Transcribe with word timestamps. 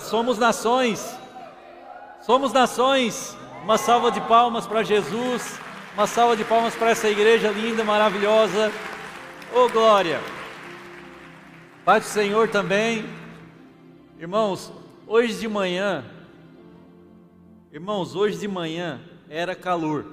somos 0.00 0.38
nações. 0.38 1.18
Somos 2.20 2.52
nações. 2.52 3.36
Uma 3.64 3.78
salva 3.78 4.10
de 4.10 4.20
palmas 4.22 4.66
para 4.66 4.82
Jesus. 4.82 5.58
Uma 5.94 6.06
salva 6.06 6.36
de 6.36 6.44
palmas 6.44 6.74
para 6.74 6.90
essa 6.90 7.08
igreja 7.08 7.50
linda, 7.50 7.84
maravilhosa. 7.84 8.72
Oh 9.54 9.68
glória! 9.68 10.20
Pai 11.84 12.00
do 12.00 12.06
Senhor 12.06 12.48
também. 12.48 13.04
Irmãos, 14.18 14.72
hoje 15.06 15.34
de 15.34 15.48
manhã, 15.48 16.04
irmãos, 17.72 18.14
hoje 18.14 18.38
de 18.38 18.46
manhã 18.46 19.00
era 19.28 19.54
calor. 19.54 20.06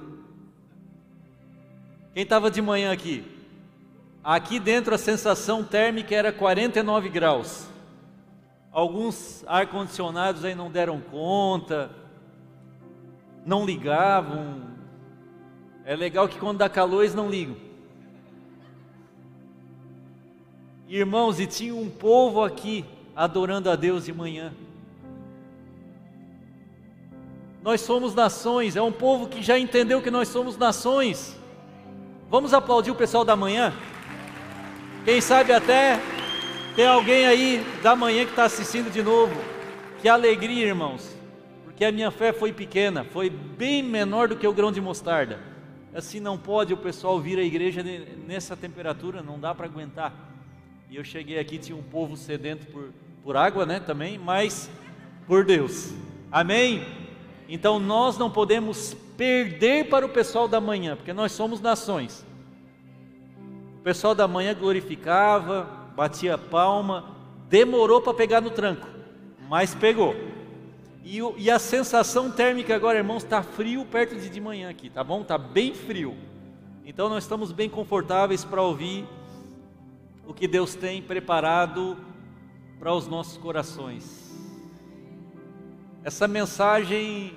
Quem 2.12 2.24
estava 2.24 2.50
de 2.50 2.60
manhã 2.60 2.92
aqui? 2.92 3.24
Aqui 4.22 4.58
dentro 4.58 4.94
a 4.94 4.98
sensação 4.98 5.64
térmica 5.64 6.14
era 6.14 6.30
49 6.32 7.08
graus. 7.08 7.69
Alguns 8.72 9.44
ar-condicionados 9.46 10.44
aí 10.44 10.54
não 10.54 10.70
deram 10.70 11.00
conta, 11.00 11.90
não 13.44 13.64
ligavam. 13.64 14.62
É 15.84 15.96
legal 15.96 16.28
que 16.28 16.38
quando 16.38 16.58
dá 16.58 16.68
calor 16.68 17.02
eles 17.02 17.14
não 17.14 17.28
ligam. 17.28 17.56
Irmãos, 20.88 21.40
e 21.40 21.46
tinha 21.46 21.74
um 21.74 21.88
povo 21.88 22.42
aqui 22.44 22.84
adorando 23.14 23.70
a 23.70 23.76
Deus 23.76 24.04
de 24.04 24.12
manhã. 24.12 24.52
Nós 27.62 27.80
somos 27.80 28.14
nações, 28.14 28.76
é 28.76 28.82
um 28.82 28.92
povo 28.92 29.28
que 29.28 29.42
já 29.42 29.58
entendeu 29.58 30.00
que 30.00 30.10
nós 30.10 30.28
somos 30.28 30.56
nações. 30.56 31.38
Vamos 32.28 32.54
aplaudir 32.54 32.90
o 32.90 32.94
pessoal 32.94 33.24
da 33.24 33.36
manhã? 33.36 33.72
Quem 35.04 35.20
sabe 35.20 35.52
até 35.52 36.00
tem 36.74 36.86
alguém 36.86 37.26
aí 37.26 37.66
da 37.82 37.96
manhã 37.96 38.24
que 38.24 38.30
está 38.30 38.44
assistindo 38.44 38.90
de 38.90 39.02
novo. 39.02 39.34
Que 40.00 40.08
alegria, 40.08 40.66
irmãos, 40.66 41.14
porque 41.64 41.84
a 41.84 41.92
minha 41.92 42.10
fé 42.10 42.32
foi 42.32 42.52
pequena, 42.52 43.04
foi 43.04 43.28
bem 43.28 43.82
menor 43.82 44.28
do 44.28 44.36
que 44.36 44.46
o 44.46 44.52
grão 44.52 44.72
de 44.72 44.80
mostarda. 44.80 45.38
Assim 45.94 46.20
não 46.20 46.38
pode 46.38 46.72
o 46.72 46.76
pessoal 46.76 47.20
vir 47.20 47.38
à 47.38 47.42
igreja 47.42 47.82
nessa 48.26 48.56
temperatura, 48.56 49.22
não 49.22 49.38
dá 49.38 49.54
para 49.54 49.66
aguentar. 49.66 50.14
E 50.88 50.96
eu 50.96 51.04
cheguei 51.04 51.38
aqui, 51.38 51.58
tinha 51.58 51.76
um 51.76 51.82
povo 51.82 52.16
sedento 52.16 52.66
por, 52.66 52.90
por 53.22 53.36
água, 53.36 53.66
né, 53.66 53.80
também, 53.80 54.16
mas 54.16 54.70
por 55.26 55.44
Deus. 55.44 55.92
Amém? 56.30 56.86
Então 57.48 57.78
nós 57.78 58.16
não 58.16 58.30
podemos 58.30 58.96
perder 59.16 59.88
para 59.88 60.06
o 60.06 60.08
pessoal 60.08 60.46
da 60.46 60.60
manhã, 60.60 60.96
porque 60.96 61.12
nós 61.12 61.32
somos 61.32 61.60
nações. 61.60 62.24
O 63.80 63.82
pessoal 63.82 64.14
da 64.14 64.28
manhã 64.28 64.54
glorificava, 64.54 65.79
batia 66.00 66.38
palma, 66.38 67.14
demorou 67.46 68.00
para 68.00 68.14
pegar 68.14 68.40
no 68.40 68.48
tranco, 68.48 68.88
mas 69.50 69.74
pegou. 69.74 70.16
E, 71.04 71.18
e, 71.36 71.50
a 71.50 71.58
sensação 71.58 72.30
térmica 72.30 72.74
agora, 72.74 72.96
irmãos, 72.96 73.22
está 73.22 73.42
frio 73.42 73.84
perto 73.84 74.16
de 74.16 74.30
de 74.30 74.40
manhã 74.40 74.70
aqui, 74.70 74.88
tá 74.88 75.04
bom? 75.04 75.20
Está 75.20 75.36
bem 75.36 75.74
frio. 75.74 76.16
Então 76.86 77.10
nós 77.10 77.24
estamos 77.24 77.52
bem 77.52 77.68
confortáveis 77.68 78.46
para 78.46 78.62
ouvir 78.62 79.06
o 80.26 80.32
que 80.32 80.48
Deus 80.48 80.74
tem 80.74 81.02
preparado 81.02 81.98
para 82.78 82.94
os 82.94 83.06
nossos 83.06 83.36
corações. 83.36 84.34
Essa 86.02 86.26
mensagem, 86.26 87.34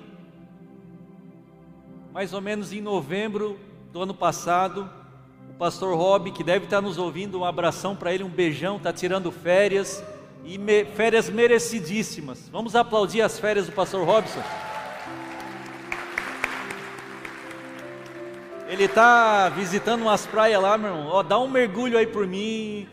mais 2.14 2.32
ou 2.32 2.40
menos 2.40 2.72
em 2.72 2.80
novembro 2.80 3.60
do 3.92 4.00
ano 4.00 4.14
passado, 4.14 4.90
o 5.54 5.56
pastor 5.56 5.96
Rob, 5.96 6.32
que 6.32 6.42
deve 6.42 6.64
estar 6.64 6.80
nos 6.80 6.98
ouvindo, 6.98 7.38
um 7.38 7.44
abração 7.44 7.94
para 7.94 8.12
ele, 8.12 8.24
um 8.24 8.28
beijão, 8.28 8.76
está 8.76 8.92
tirando 8.92 9.30
férias, 9.30 10.02
e 10.44 10.58
me, 10.58 10.84
férias 10.84 11.30
merecidíssimas. 11.30 12.48
Vamos 12.50 12.74
aplaudir 12.74 13.20
as 13.20 13.38
férias 13.38 13.66
do 13.66 13.72
pastor 13.72 14.04
Robson. 14.04 14.42
Ele 18.66 18.84
está 18.84 19.48
visitando 19.48 20.02
umas 20.02 20.26
praias 20.26 20.60
lá, 20.60 20.76
meu 20.76 20.90
irmão. 20.90 21.06
Ó, 21.06 21.22
dá 21.22 21.38
um 21.38 21.48
mergulho 21.48 21.96
aí 21.96 22.06
por 22.06 22.26
mim. 22.26 22.88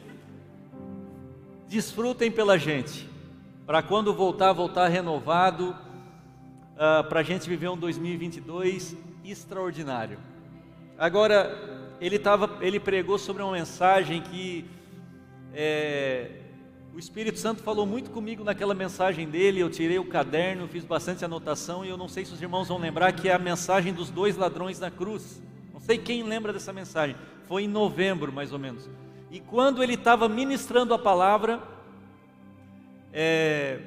Desfrutem 1.68 2.30
pela 2.30 2.60
gente. 2.60 3.10
Para 3.66 3.82
quando 3.82 4.14
voltar, 4.14 4.54
voltar 4.54 4.88
renovado. 4.88 5.70
Uh, 5.70 5.76
ah, 6.78 7.06
para 7.10 7.22
a 7.22 7.24
gente 7.24 7.50
viver 7.50 7.70
um 7.70 7.78
2022 7.78 8.96
extraordinário. 9.26 10.20
Agora, 10.98 11.81
ele, 12.02 12.18
tava, 12.18 12.58
ele 12.62 12.80
pregou 12.80 13.20
sobre 13.20 13.44
uma 13.44 13.52
mensagem 13.52 14.22
que 14.22 14.66
é, 15.54 16.32
o 16.96 16.98
Espírito 16.98 17.38
Santo 17.38 17.62
falou 17.62 17.86
muito 17.86 18.10
comigo 18.10 18.44
naquela 18.44 18.74
mensagem 18.74 19.30
dele. 19.30 19.60
Eu 19.60 19.70
tirei 19.70 20.00
o 20.00 20.06
caderno, 20.06 20.68
fiz 20.68 20.84
bastante 20.84 21.24
anotação 21.24 21.86
e 21.86 21.90
eu 21.90 21.98
não 21.98 22.08
sei 22.08 22.26
se 22.26 22.34
os 22.34 22.42
irmãos 22.42 22.68
vão 22.70 22.80
lembrar 22.80 23.12
que 23.12 23.30
é 23.30 23.34
a 23.34 23.40
mensagem 23.40 23.94
dos 23.94 24.10
dois 24.10 24.36
ladrões 24.36 24.80
na 24.80 24.90
cruz. 24.90 25.40
Não 25.72 25.80
sei 25.80 26.00
quem 26.00 26.24
lembra 26.24 26.52
dessa 26.52 26.74
mensagem. 26.74 27.16
Foi 27.48 27.66
em 27.66 27.68
novembro, 27.68 28.34
mais 28.34 28.52
ou 28.52 28.58
menos. 28.58 28.90
E 29.30 29.40
quando 29.40 29.84
ele 29.84 29.94
estava 29.94 30.28
ministrando 30.28 30.96
a 30.96 31.00
palavra, 31.00 31.62
é, 33.14 33.80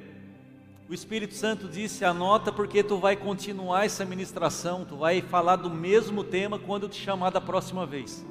o 0.88 0.94
Espírito 0.94 1.34
Santo 1.34 1.68
disse: 1.68 2.04
anota, 2.04 2.52
porque 2.52 2.82
tu 2.82 2.98
vai 2.98 3.16
continuar 3.16 3.86
essa 3.86 4.04
ministração, 4.04 4.84
tu 4.84 4.96
vai 4.96 5.22
falar 5.22 5.56
do 5.56 5.70
mesmo 5.70 6.22
tema 6.22 6.58
quando 6.58 6.84
eu 6.84 6.88
te 6.88 7.00
chamar 7.00 7.30
da 7.30 7.40
próxima 7.40 7.86
vez. 7.86 8.24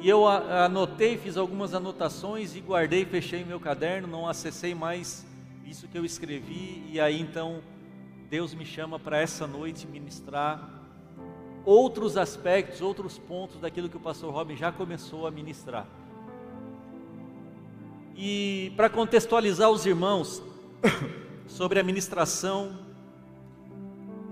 E 0.00 0.08
eu 0.08 0.26
anotei, 0.26 1.16
fiz 1.16 1.36
algumas 1.36 1.74
anotações 1.74 2.56
e 2.56 2.60
guardei, 2.60 3.04
fechei 3.04 3.44
meu 3.44 3.60
caderno, 3.60 4.08
não 4.08 4.28
acessei 4.28 4.74
mais 4.74 5.24
isso 5.64 5.86
que 5.86 5.96
eu 5.96 6.04
escrevi, 6.04 6.84
e 6.90 7.00
aí 7.00 7.20
então 7.20 7.62
Deus 8.28 8.52
me 8.52 8.66
chama 8.66 8.98
para 8.98 9.20
essa 9.20 9.46
noite 9.46 9.86
ministrar 9.86 10.82
outros 11.64 12.16
aspectos, 12.16 12.80
outros 12.80 13.16
pontos 13.16 13.60
daquilo 13.60 13.88
que 13.88 13.96
o 13.96 14.00
pastor 14.00 14.32
Robin 14.32 14.56
já 14.56 14.72
começou 14.72 15.26
a 15.26 15.30
ministrar. 15.30 15.86
E 18.16 18.72
para 18.76 18.90
contextualizar 18.90 19.70
os 19.70 19.86
irmãos, 19.86 20.42
sobre 21.46 21.80
a 21.80 21.82
ministração. 21.82 22.78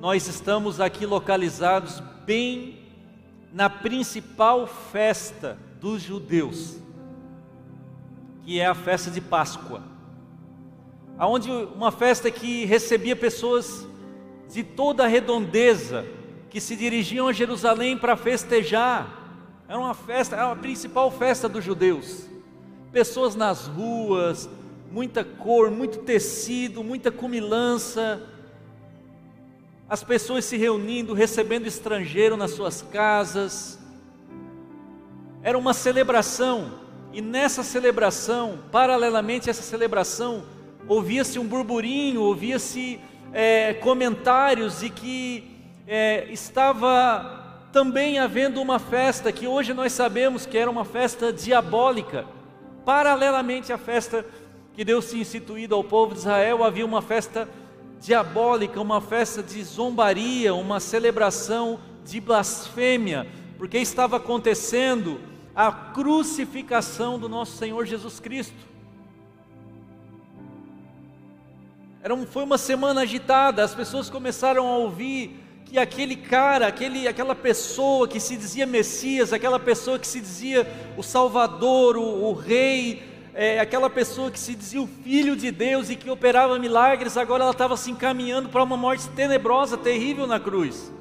Nós 0.00 0.26
estamos 0.26 0.80
aqui 0.80 1.04
localizados 1.04 2.00
bem 2.24 2.78
na 3.52 3.68
principal 3.68 4.66
festa 4.66 5.58
dos 5.80 6.02
judeus, 6.02 6.76
que 8.44 8.60
é 8.60 8.66
a 8.66 8.74
festa 8.74 9.10
de 9.10 9.20
Páscoa. 9.20 9.82
Aonde 11.18 11.50
uma 11.50 11.92
festa 11.92 12.30
que 12.30 12.64
recebia 12.64 13.14
pessoas 13.14 13.86
de 14.48 14.62
toda 14.62 15.04
a 15.04 15.08
redondeza 15.08 16.06
que 16.48 16.60
se 16.60 16.74
dirigiam 16.74 17.28
a 17.28 17.32
Jerusalém 17.32 17.96
para 17.96 18.16
festejar. 18.16 19.18
Era 19.68 19.78
uma 19.78 19.94
festa, 19.94 20.34
era 20.34 20.50
a 20.50 20.56
principal 20.56 21.10
festa 21.10 21.48
dos 21.48 21.64
judeus. 21.64 22.26
Pessoas 22.90 23.36
nas 23.36 23.66
ruas, 23.66 24.48
muita 24.90 25.24
cor, 25.24 25.70
muito 25.70 25.98
tecido, 25.98 26.82
muita 26.82 27.10
cumilança, 27.10 28.20
as 29.88 30.02
pessoas 30.02 30.44
se 30.44 30.56
reunindo, 30.56 31.14
recebendo 31.14 31.66
estrangeiro 31.66 32.36
nas 32.36 32.52
suas 32.52 32.82
casas. 32.82 33.78
Era 35.42 35.56
uma 35.56 35.74
celebração, 35.74 36.72
e 37.12 37.20
nessa 37.20 37.62
celebração, 37.62 38.58
paralelamente 38.70 39.48
a 39.48 39.50
essa 39.50 39.62
celebração, 39.62 40.44
ouvia-se 40.86 41.38
um 41.38 41.46
burburinho, 41.46 42.22
ouvia-se 42.22 43.00
é, 43.32 43.74
comentários 43.74 44.80
de 44.80 44.90
que 44.90 45.50
é, 45.86 46.26
estava 46.30 47.66
também 47.72 48.18
havendo 48.18 48.60
uma 48.60 48.78
festa 48.78 49.32
que 49.32 49.46
hoje 49.46 49.72
nós 49.72 49.92
sabemos 49.92 50.46
que 50.46 50.58
era 50.58 50.70
uma 50.70 50.84
festa 50.84 51.32
diabólica, 51.32 52.26
paralelamente 52.84 53.72
à 53.72 53.78
festa 53.78 54.24
que 54.74 54.84
Deus 54.84 55.10
tinha 55.10 55.22
instituído 55.22 55.74
ao 55.74 55.84
povo 55.84 56.14
de 56.14 56.20
Israel, 56.20 56.64
havia 56.64 56.84
uma 56.84 57.02
festa 57.02 57.48
diabólica, 58.00 58.80
uma 58.80 59.00
festa 59.00 59.42
de 59.42 59.62
zombaria, 59.62 60.54
uma 60.54 60.80
celebração 60.80 61.78
de 62.04 62.20
blasfêmia, 62.20 63.26
porque 63.58 63.78
estava 63.78 64.16
acontecendo 64.16 65.20
a 65.54 65.70
crucificação 65.70 67.18
do 67.18 67.28
nosso 67.28 67.56
Senhor 67.56 67.84
Jesus 67.84 68.18
Cristo. 68.18 68.70
Era 72.02 72.14
um, 72.14 72.24
foi 72.24 72.42
uma 72.42 72.56
semana 72.56 73.02
agitada, 73.02 73.62
as 73.62 73.74
pessoas 73.74 74.08
começaram 74.08 74.66
a 74.66 74.76
ouvir 74.78 75.38
que 75.66 75.78
aquele 75.78 76.16
cara, 76.16 76.66
aquele, 76.66 77.06
aquela 77.06 77.34
pessoa 77.34 78.08
que 78.08 78.18
se 78.18 78.36
dizia 78.36 78.66
Messias, 78.66 79.32
aquela 79.32 79.58
pessoa 79.58 79.98
que 79.98 80.06
se 80.06 80.20
dizia 80.20 80.66
o 80.96 81.02
Salvador, 81.02 81.96
o, 81.98 82.24
o 82.24 82.32
Rei, 82.32 83.09
é, 83.34 83.60
aquela 83.60 83.88
pessoa 83.88 84.30
que 84.30 84.38
se 84.38 84.54
dizia 84.54 84.82
o 84.82 84.86
filho 84.86 85.36
de 85.36 85.50
Deus 85.50 85.90
e 85.90 85.96
que 85.96 86.10
operava 86.10 86.58
milagres, 86.58 87.16
agora 87.16 87.44
ela 87.44 87.52
estava 87.52 87.76
se 87.76 87.90
encaminhando 87.90 88.48
para 88.48 88.62
uma 88.62 88.76
morte 88.76 89.08
tenebrosa, 89.10 89.76
terrível 89.76 90.26
na 90.26 90.40
cruz. 90.40 90.92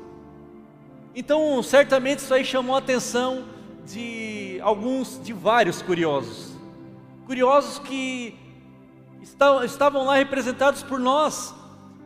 Então, 1.16 1.62
certamente 1.64 2.20
isso 2.20 2.34
aí 2.34 2.46
chamou 2.46 2.76
a 2.76 2.80
atenção 2.80 3.46
de 3.86 4.60
alguns, 4.62 5.20
de 5.24 5.34
vários 5.34 5.82
curiosos. 5.82 6.54
Curiosos 7.26 7.80
que 7.80 8.38
estavam 9.64 10.06
lá 10.06 10.16
representados 10.16 10.84
por 10.84 11.00
nós, 11.00 11.54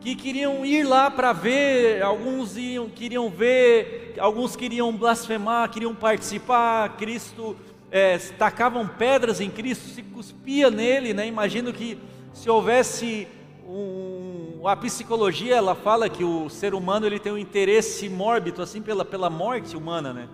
que 0.00 0.14
queriam 0.14 0.64
ir 0.64 0.84
lá 0.84 1.10
para 1.10 1.32
ver, 1.32 2.02
alguns 2.02 2.56
iam, 2.56 2.88
queriam 2.88 3.30
ver, 3.30 4.14
alguns 4.18 4.56
queriam 4.56 4.92
blasfemar, 4.92 5.70
queriam 5.70 5.94
participar, 5.94 6.96
Cristo, 6.96 7.56
é, 7.94 8.18
tacavam 8.18 8.88
pedras 8.88 9.40
em 9.40 9.48
Cristo, 9.48 9.88
se 9.88 10.02
cuspia 10.02 10.68
nele, 10.68 11.14
né? 11.14 11.28
Imagino 11.28 11.72
que 11.72 11.96
se 12.32 12.50
houvesse 12.50 13.28
um, 13.64 14.66
a 14.66 14.74
psicologia, 14.74 15.54
ela 15.54 15.76
fala 15.76 16.08
que 16.08 16.24
o 16.24 16.50
ser 16.50 16.74
humano 16.74 17.06
ele 17.06 17.20
tem 17.20 17.30
um 17.30 17.38
interesse 17.38 18.08
mórbido, 18.08 18.60
assim, 18.60 18.82
pela, 18.82 19.04
pela 19.04 19.30
morte 19.30 19.76
humana, 19.76 20.12
né? 20.12 20.28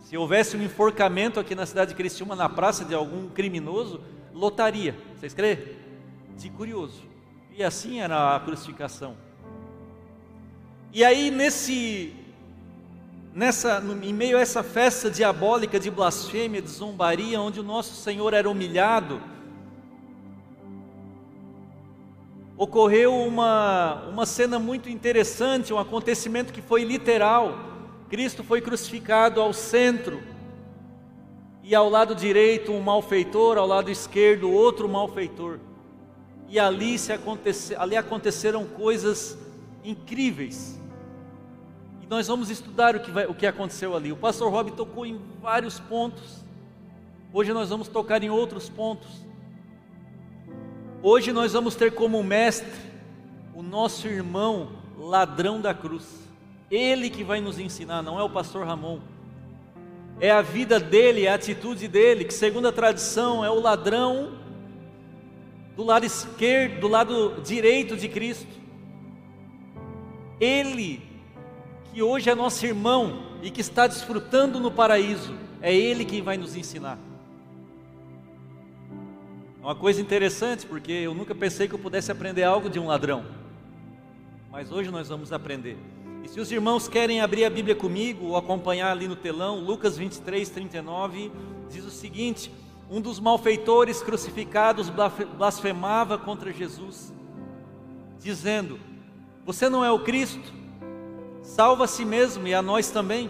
Se 0.00 0.18
houvesse 0.18 0.54
um 0.54 0.62
enforcamento 0.62 1.40
aqui 1.40 1.54
na 1.54 1.64
cidade 1.64 1.92
de 1.92 1.96
Criciúma, 1.96 2.36
na 2.36 2.46
praça 2.46 2.84
de 2.84 2.94
algum 2.94 3.30
criminoso, 3.30 4.02
lotaria. 4.34 4.94
Vocês 5.16 5.32
creem? 5.32 5.60
De 6.36 6.50
curioso. 6.50 7.04
E 7.56 7.64
assim 7.64 8.00
era 8.00 8.36
a 8.36 8.40
crucificação. 8.40 9.16
E 10.92 11.02
aí 11.02 11.30
nesse 11.30 12.14
nessa 13.34 13.82
em 14.02 14.12
meio 14.12 14.36
a 14.36 14.40
essa 14.40 14.62
festa 14.62 15.10
diabólica 15.10 15.78
de 15.78 15.90
blasfêmia, 15.90 16.62
de 16.62 16.68
zombaria, 16.68 17.40
onde 17.40 17.60
o 17.60 17.62
nosso 17.62 17.94
Senhor 17.94 18.34
era 18.34 18.48
humilhado, 18.48 19.20
ocorreu 22.56 23.14
uma 23.14 24.06
uma 24.08 24.26
cena 24.26 24.58
muito 24.58 24.88
interessante, 24.88 25.72
um 25.72 25.78
acontecimento 25.78 26.52
que 26.52 26.62
foi 26.62 26.84
literal. 26.84 27.66
Cristo 28.08 28.42
foi 28.42 28.60
crucificado 28.60 29.40
ao 29.40 29.52
centro, 29.52 30.22
e 31.68 31.74
ao 31.74 31.90
lado 31.90 32.14
direito 32.14 32.72
um 32.72 32.80
malfeitor, 32.80 33.58
ao 33.58 33.66
lado 33.66 33.90
esquerdo 33.90 34.50
outro 34.50 34.88
malfeitor. 34.88 35.58
E 36.48 36.58
ali, 36.58 36.98
se 36.98 37.12
aconte, 37.12 37.50
ali 37.76 37.94
aconteceram 37.94 38.64
coisas 38.64 39.36
incríveis. 39.84 40.77
Nós 42.08 42.26
vamos 42.26 42.48
estudar 42.48 42.96
o 42.96 43.00
que, 43.00 43.10
vai, 43.10 43.26
o 43.26 43.34
que 43.34 43.46
aconteceu 43.46 43.94
ali. 43.94 44.10
O 44.10 44.16
pastor 44.16 44.50
Rob 44.50 44.70
tocou 44.72 45.04
em 45.04 45.20
vários 45.42 45.78
pontos. 45.78 46.42
Hoje 47.32 47.52
nós 47.52 47.68
vamos 47.68 47.86
tocar 47.86 48.22
em 48.22 48.30
outros 48.30 48.70
pontos. 48.70 49.10
Hoje 51.02 51.32
nós 51.32 51.52
vamos 51.52 51.74
ter 51.74 51.92
como 51.92 52.22
mestre 52.22 52.72
o 53.54 53.62
nosso 53.62 54.08
irmão 54.08 54.70
ladrão 54.98 55.60
da 55.60 55.74
cruz. 55.74 56.26
Ele 56.70 57.10
que 57.10 57.22
vai 57.22 57.42
nos 57.42 57.58
ensinar, 57.58 58.02
não 58.02 58.18
é 58.18 58.22
o 58.22 58.30
pastor 58.30 58.66
Ramon. 58.66 59.00
É 60.18 60.30
a 60.30 60.40
vida 60.40 60.80
dele, 60.80 61.26
é 61.26 61.30
a 61.30 61.34
atitude 61.34 61.86
dele, 61.88 62.24
que 62.24 62.34
segundo 62.34 62.68
a 62.68 62.72
tradição 62.72 63.44
é 63.44 63.50
o 63.50 63.60
ladrão 63.60 64.32
do 65.76 65.84
lado 65.84 66.06
esquerdo, 66.06 66.80
do 66.80 66.88
lado 66.88 67.40
direito 67.42 67.96
de 67.96 68.08
Cristo. 68.08 68.58
Ele 70.40 71.07
que 71.98 72.02
hoje 72.04 72.30
é 72.30 72.34
nosso 72.36 72.64
irmão 72.64 73.24
e 73.42 73.50
que 73.50 73.60
está 73.60 73.88
desfrutando 73.88 74.60
no 74.60 74.70
paraíso, 74.70 75.34
é 75.60 75.74
ele 75.74 76.04
quem 76.04 76.22
vai 76.22 76.36
nos 76.36 76.54
ensinar. 76.54 76.96
Uma 79.60 79.74
coisa 79.74 80.00
interessante, 80.00 80.64
porque 80.64 80.92
eu 80.92 81.12
nunca 81.12 81.34
pensei 81.34 81.66
que 81.66 81.74
eu 81.74 81.78
pudesse 81.80 82.12
aprender 82.12 82.44
algo 82.44 82.70
de 82.70 82.78
um 82.78 82.86
ladrão. 82.86 83.24
Mas 84.48 84.70
hoje 84.70 84.92
nós 84.92 85.08
vamos 85.08 85.32
aprender. 85.32 85.76
E 86.22 86.28
se 86.28 86.38
os 86.38 86.52
irmãos 86.52 86.86
querem 86.86 87.20
abrir 87.20 87.44
a 87.44 87.50
Bíblia 87.50 87.74
comigo 87.74 88.26
ou 88.26 88.36
acompanhar 88.36 88.92
ali 88.92 89.08
no 89.08 89.16
telão, 89.16 89.58
Lucas 89.58 89.98
23, 89.98 90.48
39, 90.50 91.32
diz 91.68 91.84
o 91.84 91.90
seguinte: 91.90 92.48
Um 92.88 93.00
dos 93.00 93.18
malfeitores 93.18 94.00
crucificados 94.04 94.88
blasfemava 95.36 96.16
contra 96.16 96.52
Jesus, 96.52 97.12
dizendo: 98.20 98.78
Você 99.44 99.68
não 99.68 99.84
é 99.84 99.90
o 99.90 99.98
Cristo? 99.98 100.57
Salva 101.58 101.86
a 101.86 101.88
si 101.88 102.04
mesmo 102.04 102.46
e 102.46 102.54
a 102.54 102.62
nós 102.62 102.88
também. 102.88 103.28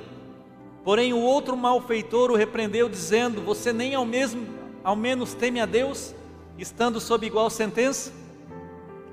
Porém, 0.85 1.15
o 1.15 1.19
outro 1.19 1.57
malfeitor 1.57 2.31
o 2.31 2.37
repreendeu, 2.37 2.87
dizendo: 2.87 3.41
Você 3.41 3.73
nem 3.73 3.95
ao 3.95 4.05
mesmo, 4.05 4.47
ao 4.85 4.95
menos 4.95 5.33
teme 5.33 5.61
a 5.61 5.65
Deus, 5.65 6.15
estando 6.59 7.01
sob 7.01 7.27
igual 7.27 7.49
sentença? 7.49 8.13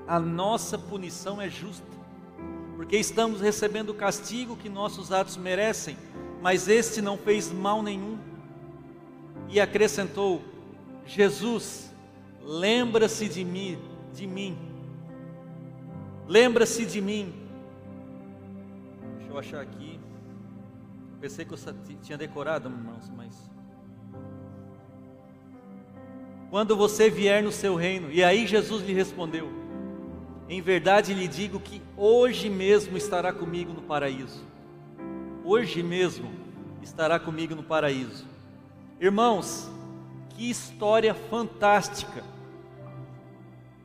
A 0.06 0.20
nossa 0.20 0.76
punição 0.76 1.40
é 1.40 1.48
justa 1.48 1.86
porque 2.76 2.98
estamos 2.98 3.40
recebendo 3.40 3.88
o 3.88 3.94
castigo 3.94 4.54
que 4.54 4.68
nossos 4.68 5.10
atos 5.10 5.38
merecem, 5.38 5.96
mas 6.42 6.68
este 6.68 7.00
não 7.00 7.16
fez 7.16 7.50
mal 7.50 7.82
nenhum. 7.82 8.18
E 9.48 9.58
acrescentou: 9.58 10.42
Jesus, 11.06 11.90
lembra-se 12.42 13.30
de 13.30 13.42
mim, 13.46 13.78
de 14.12 14.26
mim. 14.26 14.58
Lembra-se 16.28 16.84
de 16.84 17.00
mim. 17.00 17.45
Eu 19.36 19.40
achar 19.40 19.60
aqui. 19.60 20.00
Pensei 21.20 21.44
que 21.44 21.52
eu 21.52 21.58
tinha 22.00 22.16
decorado, 22.16 22.70
irmãos, 22.70 23.12
mas 23.14 23.50
quando 26.48 26.74
você 26.74 27.10
vier 27.10 27.42
no 27.42 27.52
seu 27.52 27.74
reino. 27.74 28.10
E 28.10 28.24
aí 28.24 28.46
Jesus 28.46 28.82
lhe 28.82 28.94
respondeu: 28.94 29.52
em 30.48 30.62
verdade 30.62 31.12
lhe 31.12 31.28
digo 31.28 31.60
que 31.60 31.82
hoje 31.98 32.48
mesmo 32.48 32.96
estará 32.96 33.30
comigo 33.30 33.74
no 33.74 33.82
paraíso. 33.82 34.42
Hoje 35.44 35.82
mesmo 35.82 36.30
estará 36.82 37.20
comigo 37.20 37.54
no 37.54 37.62
paraíso. 37.62 38.24
Irmãos, 38.98 39.68
que 40.30 40.48
história 40.48 41.12
fantástica. 41.12 42.24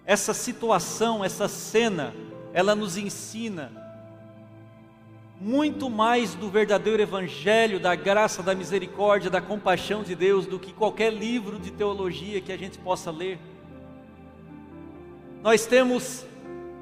Essa 0.06 0.34
situação, 0.34 1.26
essa 1.26 1.50
cena, 1.50 2.14
ela 2.54 2.74
nos 2.74 2.96
ensina 2.96 3.81
muito 5.44 5.90
mais 5.90 6.36
do 6.36 6.50
verdadeiro 6.50 7.02
evangelho, 7.02 7.80
da 7.80 7.96
graça, 7.96 8.44
da 8.44 8.54
misericórdia, 8.54 9.28
da 9.28 9.42
compaixão 9.42 10.04
de 10.04 10.14
Deus 10.14 10.46
do 10.46 10.60
que 10.60 10.72
qualquer 10.72 11.12
livro 11.12 11.58
de 11.58 11.72
teologia 11.72 12.40
que 12.40 12.52
a 12.52 12.58
gente 12.58 12.78
possa 12.78 13.10
ler. 13.10 13.40
Nós 15.42 15.66
temos 15.66 16.28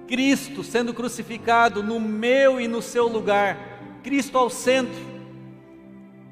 Cristo 0.10 0.62
sendo 0.62 0.94
crucificado 0.94 1.82
no 1.82 2.02
meu 2.02 2.60
e 2.60 2.68
no 2.68 2.82
seu 2.82 3.08
lugar, 3.08 3.80
Cristo 4.04 4.38
ao 4.38 4.50
centro. 4.50 5.08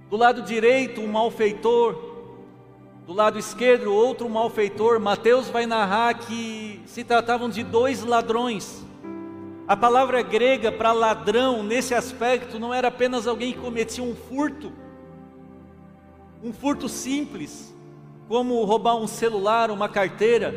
Do 0.10 0.18
lado 0.18 0.42
direito, 0.42 1.00
um 1.00 1.08
malfeitor, 1.08 1.96
do 3.06 3.14
lado 3.14 3.40
esquerdo, 3.40 3.94
outro 3.94 4.30
malfeitor. 4.30 5.00
Mateus 5.00 5.48
vai 5.48 5.66
narrar 5.66 6.14
que 6.16 6.82
se 6.88 7.06
tratavam 7.06 7.50
de 7.50 7.64
dois 7.64 8.04
ladrões. 8.04 8.86
A 9.68 9.76
palavra 9.76 10.22
grega 10.22 10.72
para 10.72 10.94
ladrão, 10.94 11.62
nesse 11.62 11.94
aspecto, 11.94 12.58
não 12.58 12.74
era 12.74 12.88
apenas 12.88 13.28
alguém 13.28 13.52
que 13.52 13.60
cometia 13.60 14.02
um 14.02 14.16
furto, 14.16 14.72
um 16.42 16.54
furto 16.54 16.88
simples, 16.88 17.76
como 18.30 18.64
roubar 18.64 18.96
um 18.96 19.08
celular, 19.08 19.70
uma 19.70 19.90
carteira, 19.90 20.56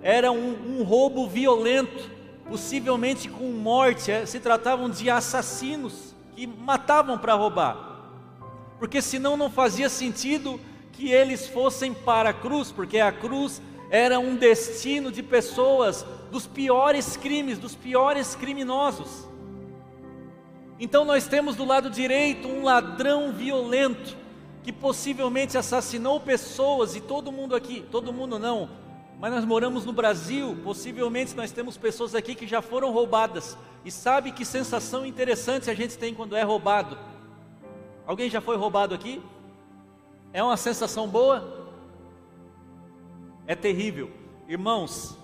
era 0.00 0.30
um, 0.30 0.78
um 0.78 0.84
roubo 0.84 1.26
violento 1.26 2.08
possivelmente 2.48 3.28
com 3.28 3.50
morte, 3.50 4.12
é, 4.12 4.26
se 4.26 4.38
tratavam 4.38 4.88
de 4.88 5.10
assassinos 5.10 6.14
que 6.36 6.46
matavam 6.46 7.18
para 7.18 7.34
roubar, 7.34 8.00
porque 8.78 9.02
senão 9.02 9.36
não 9.36 9.50
fazia 9.50 9.88
sentido 9.88 10.60
que 10.92 11.10
eles 11.10 11.48
fossem 11.48 11.92
para 11.92 12.30
a 12.30 12.34
cruz, 12.34 12.70
porque 12.70 13.00
a 13.00 13.10
cruz 13.10 13.60
era 13.92 14.18
um 14.18 14.36
destino 14.36 15.12
de 15.12 15.22
pessoas 15.22 16.06
dos 16.30 16.46
piores 16.46 17.14
crimes, 17.14 17.58
dos 17.58 17.74
piores 17.74 18.34
criminosos. 18.34 19.28
Então 20.80 21.04
nós 21.04 21.26
temos 21.26 21.56
do 21.56 21.66
lado 21.66 21.90
direito 21.90 22.48
um 22.48 22.64
ladrão 22.64 23.32
violento 23.32 24.16
que 24.62 24.72
possivelmente 24.72 25.58
assassinou 25.58 26.18
pessoas 26.18 26.96
e 26.96 27.02
todo 27.02 27.30
mundo 27.30 27.54
aqui, 27.54 27.84
todo 27.90 28.14
mundo 28.14 28.38
não, 28.38 28.70
mas 29.20 29.30
nós 29.30 29.44
moramos 29.44 29.84
no 29.84 29.92
Brasil, 29.92 30.56
possivelmente 30.64 31.36
nós 31.36 31.52
temos 31.52 31.76
pessoas 31.76 32.14
aqui 32.14 32.34
que 32.34 32.46
já 32.46 32.62
foram 32.62 32.90
roubadas. 32.92 33.58
E 33.84 33.90
sabe 33.90 34.32
que 34.32 34.42
sensação 34.42 35.04
interessante 35.04 35.68
a 35.68 35.74
gente 35.74 35.98
tem 35.98 36.14
quando 36.14 36.34
é 36.34 36.42
roubado? 36.42 36.96
Alguém 38.06 38.30
já 38.30 38.40
foi 38.40 38.56
roubado 38.56 38.94
aqui? 38.94 39.22
É 40.32 40.42
uma 40.42 40.56
sensação 40.56 41.06
boa? 41.06 41.61
É 43.46 43.54
terrível. 43.54 44.10
Irmãos, 44.48 45.16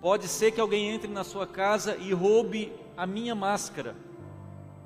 pode 0.00 0.28
ser 0.28 0.52
que 0.52 0.60
alguém 0.60 0.90
entre 0.90 1.10
na 1.10 1.24
sua 1.24 1.46
casa 1.46 1.96
e 1.96 2.12
roube 2.12 2.72
a 2.96 3.06
minha 3.06 3.34
máscara. 3.34 3.94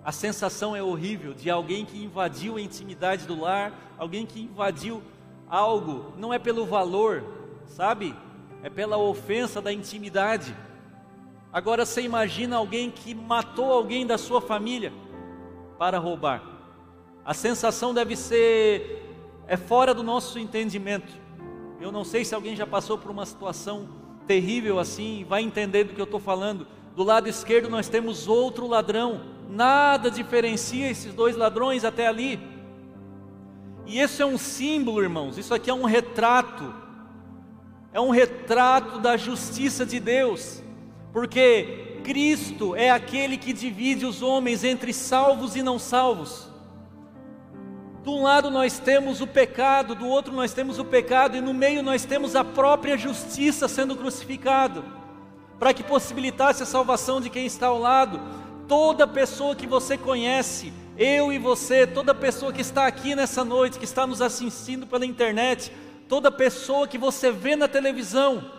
A 0.04 0.12
sensação 0.12 0.74
é 0.74 0.82
horrível 0.82 1.34
de 1.34 1.50
alguém 1.50 1.84
que 1.84 2.02
invadiu 2.02 2.56
a 2.56 2.60
intimidade 2.60 3.26
do 3.26 3.38
lar, 3.38 3.94
alguém 3.98 4.24
que 4.24 4.40
invadiu 4.40 5.02
algo, 5.48 6.14
não 6.16 6.32
é 6.32 6.38
pelo 6.38 6.64
valor, 6.64 7.24
sabe? 7.66 8.14
é 8.62 8.68
pela 8.68 8.96
ofensa 8.96 9.60
da 9.60 9.72
intimidade. 9.72 10.54
Agora 11.52 11.84
você 11.84 12.02
imagina 12.02 12.56
alguém 12.56 12.90
que 12.90 13.14
matou 13.14 13.72
alguém 13.72 14.06
da 14.06 14.18
sua 14.18 14.40
família 14.40 14.92
para 15.78 15.98
roubar. 15.98 16.42
A 17.24 17.34
sensação 17.34 17.92
deve 17.92 18.16
ser 18.16 19.06
é 19.46 19.56
fora 19.56 19.92
do 19.92 20.02
nosso 20.02 20.38
entendimento. 20.38 21.12
Eu 21.80 21.90
não 21.90 22.04
sei 22.04 22.26
se 22.26 22.34
alguém 22.34 22.54
já 22.54 22.66
passou 22.66 22.98
por 22.98 23.10
uma 23.10 23.24
situação 23.24 23.88
terrível 24.26 24.78
assim, 24.78 25.24
vai 25.26 25.42
entender 25.42 25.84
do 25.84 25.94
que 25.94 26.00
eu 26.00 26.04
estou 26.04 26.20
falando. 26.20 26.66
Do 26.94 27.02
lado 27.02 27.26
esquerdo 27.26 27.70
nós 27.70 27.88
temos 27.88 28.28
outro 28.28 28.66
ladrão, 28.66 29.22
nada 29.48 30.10
diferencia 30.10 30.90
esses 30.90 31.14
dois 31.14 31.36
ladrões 31.36 31.82
até 31.82 32.06
ali. 32.06 32.38
E 33.86 33.98
esse 33.98 34.20
é 34.20 34.26
um 34.26 34.36
símbolo, 34.36 35.02
irmãos, 35.02 35.38
isso 35.38 35.54
aqui 35.54 35.70
é 35.70 35.74
um 35.74 35.84
retrato, 35.84 36.74
é 37.94 38.00
um 38.00 38.10
retrato 38.10 38.98
da 38.98 39.16
justiça 39.16 39.86
de 39.86 39.98
Deus, 39.98 40.62
porque 41.14 41.98
Cristo 42.04 42.76
é 42.76 42.90
aquele 42.90 43.38
que 43.38 43.54
divide 43.54 44.04
os 44.04 44.20
homens 44.20 44.64
entre 44.64 44.92
salvos 44.92 45.56
e 45.56 45.62
não 45.62 45.78
salvos. 45.78 46.49
De 48.02 48.08
um 48.08 48.22
lado 48.22 48.50
nós 48.50 48.78
temos 48.78 49.20
o 49.20 49.26
pecado, 49.26 49.94
do 49.94 50.08
outro 50.08 50.32
nós 50.32 50.54
temos 50.54 50.78
o 50.78 50.84
pecado, 50.84 51.36
e 51.36 51.40
no 51.40 51.52
meio 51.52 51.82
nós 51.82 52.04
temos 52.04 52.34
a 52.34 52.42
própria 52.42 52.96
justiça 52.96 53.68
sendo 53.68 53.94
crucificado, 53.94 54.82
para 55.58 55.74
que 55.74 55.82
possibilitasse 55.82 56.62
a 56.62 56.66
salvação 56.66 57.20
de 57.20 57.28
quem 57.28 57.44
está 57.44 57.66
ao 57.66 57.78
lado. 57.78 58.18
Toda 58.66 59.06
pessoa 59.06 59.54
que 59.54 59.66
você 59.66 59.98
conhece, 59.98 60.72
eu 60.96 61.30
e 61.30 61.38
você, 61.38 61.86
toda 61.86 62.14
pessoa 62.14 62.52
que 62.52 62.62
está 62.62 62.86
aqui 62.86 63.14
nessa 63.14 63.44
noite, 63.44 63.78
que 63.78 63.84
está 63.84 64.06
nos 64.06 64.22
assistindo 64.22 64.86
pela 64.86 65.04
internet, 65.04 65.70
toda 66.08 66.30
pessoa 66.30 66.88
que 66.88 66.96
você 66.96 67.30
vê 67.30 67.54
na 67.54 67.68
televisão, 67.68 68.50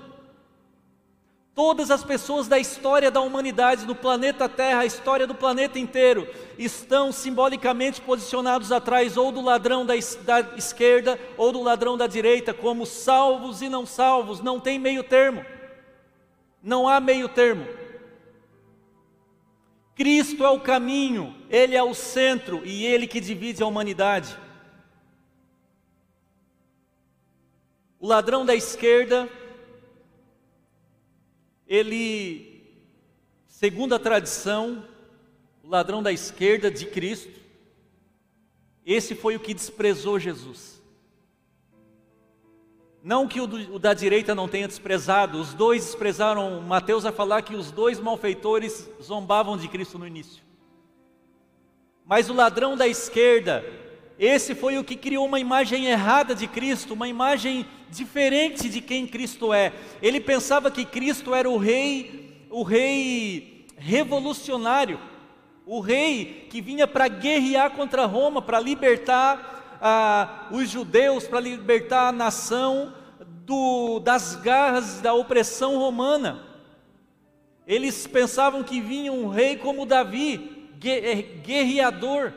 Todas 1.53 1.91
as 1.91 2.01
pessoas 2.01 2.47
da 2.47 2.57
história 2.57 3.11
da 3.11 3.19
humanidade, 3.19 3.85
do 3.85 3.93
planeta 3.93 4.47
Terra, 4.47 4.81
a 4.81 4.85
história 4.85 5.27
do 5.27 5.35
planeta 5.35 5.77
inteiro, 5.77 6.25
estão 6.57 7.11
simbolicamente 7.11 7.99
posicionados 7.99 8.71
atrás 8.71 9.17
ou 9.17 9.33
do 9.33 9.41
ladrão 9.41 9.85
da, 9.85 9.93
da, 10.23 10.39
esquerda 10.55 11.19
ou 11.37 11.51
do 11.51 11.61
ladrão 11.61 11.97
da 11.97 12.07
direita, 12.07 12.53
como 12.53 12.85
salvos 12.85 13.61
e 13.61 13.67
não 13.67 13.85
salvos, 13.85 14.39
não 14.39 14.61
tem 14.61 14.79
meio 14.79 15.03
termo. 15.03 15.45
Não 16.63 16.87
há 16.87 17.01
meio 17.01 17.27
termo. 17.27 17.67
Cristo 19.93 20.45
é 20.45 20.49
o 20.49 20.59
caminho, 20.59 21.35
Ele 21.49 21.75
é 21.75 21.83
o 21.83 21.93
centro 21.93 22.65
e 22.65 22.85
Ele 22.85 23.05
que 23.05 23.19
divide 23.19 23.61
a 23.61 23.65
humanidade. 23.65 24.37
O 27.99 28.07
ladrão 28.07 28.45
da 28.45 28.55
esquerda 28.55 29.29
ele, 31.71 32.61
segundo 33.47 33.95
a 33.95 33.99
tradição, 33.99 34.85
o 35.63 35.69
ladrão 35.69 36.03
da 36.03 36.11
esquerda 36.11 36.69
de 36.69 36.85
Cristo, 36.85 37.39
esse 38.85 39.15
foi 39.15 39.37
o 39.37 39.39
que 39.39 39.53
desprezou 39.53 40.19
Jesus. 40.19 40.81
Não 43.01 43.25
que 43.25 43.39
o, 43.39 43.79
da 43.79 43.93
direita 43.93 44.35
não 44.35 44.49
tenha 44.49 44.67
desprezado, 44.67 45.39
os 45.39 45.53
dois 45.53 45.85
desprezaram. 45.85 46.59
Mateus 46.59 47.03
vai 47.03 47.13
falar 47.13 47.41
que 47.41 47.55
os 47.55 47.71
dois 47.71 48.01
malfeitores 48.01 48.89
zombavam 49.01 49.55
de 49.55 49.69
Cristo 49.69 49.97
no 49.97 50.05
início. 50.05 50.43
Mas 52.05 52.29
o 52.29 52.33
ladrão 52.33 52.75
da 52.75 52.85
esquerda, 52.85 53.63
esse 54.21 54.53
foi 54.53 54.77
o 54.77 54.83
que 54.83 54.95
criou 54.95 55.25
uma 55.25 55.39
imagem 55.39 55.87
errada 55.87 56.35
de 56.35 56.45
Cristo, 56.45 56.93
uma 56.93 57.07
imagem 57.07 57.65
diferente 57.89 58.69
de 58.69 58.79
quem 58.79 59.07
Cristo 59.07 59.51
é. 59.51 59.73
Ele 59.99 60.19
pensava 60.19 60.69
que 60.69 60.85
Cristo 60.85 61.33
era 61.33 61.49
o 61.49 61.57
rei, 61.57 62.45
o 62.47 62.61
rei 62.61 63.65
revolucionário, 63.75 64.99
o 65.65 65.79
rei 65.79 66.45
que 66.51 66.61
vinha 66.61 66.85
para 66.85 67.07
guerrear 67.07 67.71
contra 67.71 68.05
Roma, 68.05 68.43
para 68.43 68.59
libertar 68.59 69.79
ah, 69.81 70.49
os 70.51 70.69
judeus, 70.69 71.27
para 71.27 71.39
libertar 71.39 72.09
a 72.09 72.11
nação 72.11 72.93
do, 73.43 73.99
das 74.01 74.35
garras 74.35 75.01
da 75.01 75.15
opressão 75.15 75.79
romana. 75.79 76.45
Eles 77.65 78.05
pensavam 78.05 78.61
que 78.61 78.79
vinha 78.79 79.11
um 79.11 79.29
rei 79.29 79.55
como 79.55 79.83
Davi, 79.83 80.69
guerreador 81.43 82.33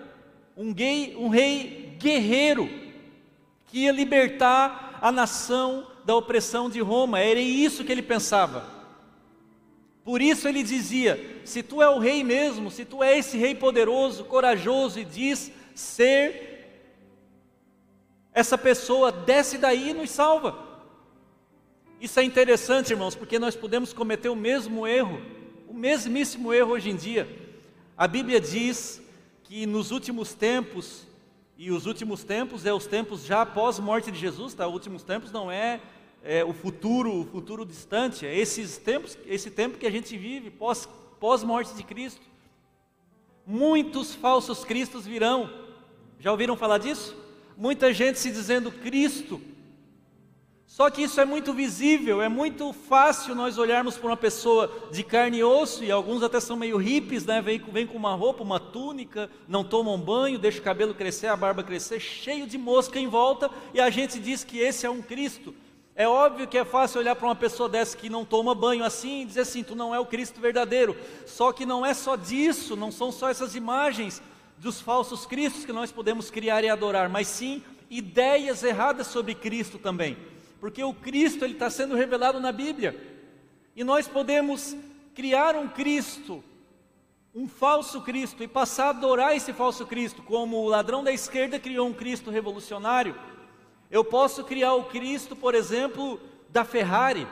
um, 0.56 0.74
um 1.18 1.28
rei 1.28 1.96
guerreiro 1.98 2.68
que 3.66 3.80
ia 3.80 3.92
libertar 3.92 4.98
a 5.00 5.10
nação 5.10 5.86
da 6.04 6.14
opressão 6.14 6.70
de 6.70 6.80
Roma. 6.80 7.18
Era 7.18 7.40
isso 7.40 7.84
que 7.84 7.92
ele 7.92 8.02
pensava. 8.02 8.72
Por 10.04 10.20
isso 10.20 10.46
ele 10.46 10.62
dizia: 10.62 11.40
se 11.44 11.62
tu 11.62 11.82
é 11.82 11.88
o 11.88 11.98
rei 11.98 12.22
mesmo, 12.22 12.70
se 12.70 12.84
tu 12.84 13.02
é 13.02 13.18
esse 13.18 13.38
rei 13.38 13.54
poderoso, 13.54 14.24
corajoso 14.24 15.00
e 15.00 15.04
diz 15.04 15.50
ser 15.74 16.54
essa 18.32 18.58
pessoa, 18.58 19.10
desce 19.10 19.58
daí 19.58 19.90
e 19.90 19.94
nos 19.94 20.10
salva. 20.10 20.58
Isso 22.00 22.20
é 22.20 22.24
interessante, 22.24 22.90
irmãos, 22.90 23.14
porque 23.14 23.38
nós 23.38 23.56
podemos 23.56 23.92
cometer 23.92 24.28
o 24.28 24.36
mesmo 24.36 24.86
erro, 24.86 25.22
o 25.68 25.72
mesmíssimo 25.72 26.52
erro 26.52 26.72
hoje 26.72 26.90
em 26.90 26.96
dia. 26.96 27.28
A 27.96 28.06
Bíblia 28.06 28.40
diz 28.40 29.00
que 29.44 29.66
nos 29.66 29.90
últimos 29.90 30.34
tempos, 30.34 31.06
e 31.56 31.70
os 31.70 31.86
últimos 31.86 32.24
tempos 32.24 32.66
é 32.66 32.72
os 32.72 32.86
tempos 32.86 33.24
já 33.24 33.42
após 33.42 33.78
a 33.78 33.82
morte 33.82 34.10
de 34.10 34.18
Jesus, 34.18 34.54
tá? 34.54 34.66
Os 34.66 34.74
últimos 34.74 35.02
tempos 35.04 35.30
não 35.30 35.50
é, 35.50 35.80
é 36.22 36.44
o 36.44 36.52
futuro, 36.52 37.20
o 37.20 37.24
futuro 37.24 37.64
distante, 37.64 38.26
é 38.26 38.36
esses 38.36 38.76
tempos, 38.76 39.16
esse 39.26 39.50
tempo 39.50 39.78
que 39.78 39.86
a 39.86 39.90
gente 39.90 40.16
vive 40.16 40.50
pós 40.50 40.88
pós 41.20 41.42
morte 41.42 41.74
de 41.74 41.82
Cristo. 41.82 42.20
Muitos 43.46 44.14
falsos 44.14 44.64
cristos 44.64 45.06
virão. 45.06 45.50
Já 46.18 46.30
ouviram 46.30 46.56
falar 46.56 46.78
disso? 46.78 47.16
Muita 47.56 47.92
gente 47.92 48.18
se 48.18 48.30
dizendo 48.30 48.70
Cristo, 48.72 49.40
só 50.74 50.90
que 50.90 51.02
isso 51.02 51.20
é 51.20 51.24
muito 51.24 51.52
visível, 51.52 52.20
é 52.20 52.28
muito 52.28 52.72
fácil 52.72 53.32
nós 53.32 53.58
olharmos 53.58 53.96
para 53.96 54.08
uma 54.08 54.16
pessoa 54.16 54.68
de 54.90 55.04
carne 55.04 55.38
e 55.38 55.44
osso, 55.44 55.84
e 55.84 55.92
alguns 55.92 56.20
até 56.20 56.40
são 56.40 56.56
meio 56.56 56.78
hippies, 56.78 57.24
né? 57.24 57.40
Vem, 57.40 57.60
vem 57.60 57.86
com 57.86 57.96
uma 57.96 58.12
roupa, 58.16 58.42
uma 58.42 58.58
túnica, 58.58 59.30
não 59.46 59.62
tomam 59.62 59.96
banho, 59.96 60.36
deixa 60.36 60.58
o 60.58 60.62
cabelo 60.64 60.92
crescer, 60.92 61.28
a 61.28 61.36
barba 61.36 61.62
crescer, 61.62 62.00
cheio 62.00 62.44
de 62.44 62.58
mosca 62.58 62.98
em 62.98 63.06
volta, 63.06 63.48
e 63.72 63.80
a 63.80 63.88
gente 63.88 64.18
diz 64.18 64.42
que 64.42 64.58
esse 64.58 64.84
é 64.84 64.90
um 64.90 65.00
Cristo. 65.00 65.54
É 65.94 66.08
óbvio 66.08 66.48
que 66.48 66.58
é 66.58 66.64
fácil 66.64 66.98
olhar 66.98 67.14
para 67.14 67.28
uma 67.28 67.36
pessoa 67.36 67.68
dessa 67.68 67.96
que 67.96 68.10
não 68.10 68.24
toma 68.24 68.52
banho 68.52 68.82
assim 68.82 69.22
e 69.22 69.26
dizer 69.26 69.42
assim: 69.42 69.62
tu 69.62 69.76
não 69.76 69.94
é 69.94 70.00
o 70.00 70.06
Cristo 70.06 70.40
verdadeiro. 70.40 70.96
Só 71.24 71.52
que 71.52 71.64
não 71.64 71.86
é 71.86 71.94
só 71.94 72.16
disso, 72.16 72.74
não 72.74 72.90
são 72.90 73.12
só 73.12 73.28
essas 73.28 73.54
imagens 73.54 74.20
dos 74.58 74.80
falsos 74.80 75.24
cristos 75.24 75.64
que 75.64 75.72
nós 75.72 75.92
podemos 75.92 76.32
criar 76.32 76.64
e 76.64 76.68
adorar, 76.68 77.08
mas 77.08 77.28
sim 77.28 77.62
ideias 77.88 78.64
erradas 78.64 79.06
sobre 79.06 79.36
Cristo 79.36 79.78
também 79.78 80.33
porque 80.64 80.82
o 80.82 80.94
Cristo 80.94 81.44
ele 81.44 81.52
está 81.52 81.68
sendo 81.68 81.94
revelado 81.94 82.40
na 82.40 82.50
Bíblia. 82.50 82.98
E 83.76 83.84
nós 83.84 84.08
podemos 84.08 84.74
criar 85.14 85.54
um 85.56 85.68
Cristo, 85.68 86.42
um 87.34 87.46
falso 87.46 88.00
Cristo, 88.00 88.42
e 88.42 88.48
passar 88.48 88.86
a 88.86 88.88
adorar 88.88 89.36
esse 89.36 89.52
falso 89.52 89.84
Cristo, 89.84 90.22
como 90.22 90.56
o 90.56 90.66
ladrão 90.66 91.04
da 91.04 91.12
esquerda 91.12 91.60
criou 91.60 91.86
um 91.86 91.92
Cristo 91.92 92.30
revolucionário. 92.30 93.14
Eu 93.90 94.02
posso 94.02 94.42
criar 94.42 94.72
o 94.72 94.84
Cristo, 94.84 95.36
por 95.36 95.54
exemplo, 95.54 96.18
da 96.48 96.64
Ferrari, 96.64 97.28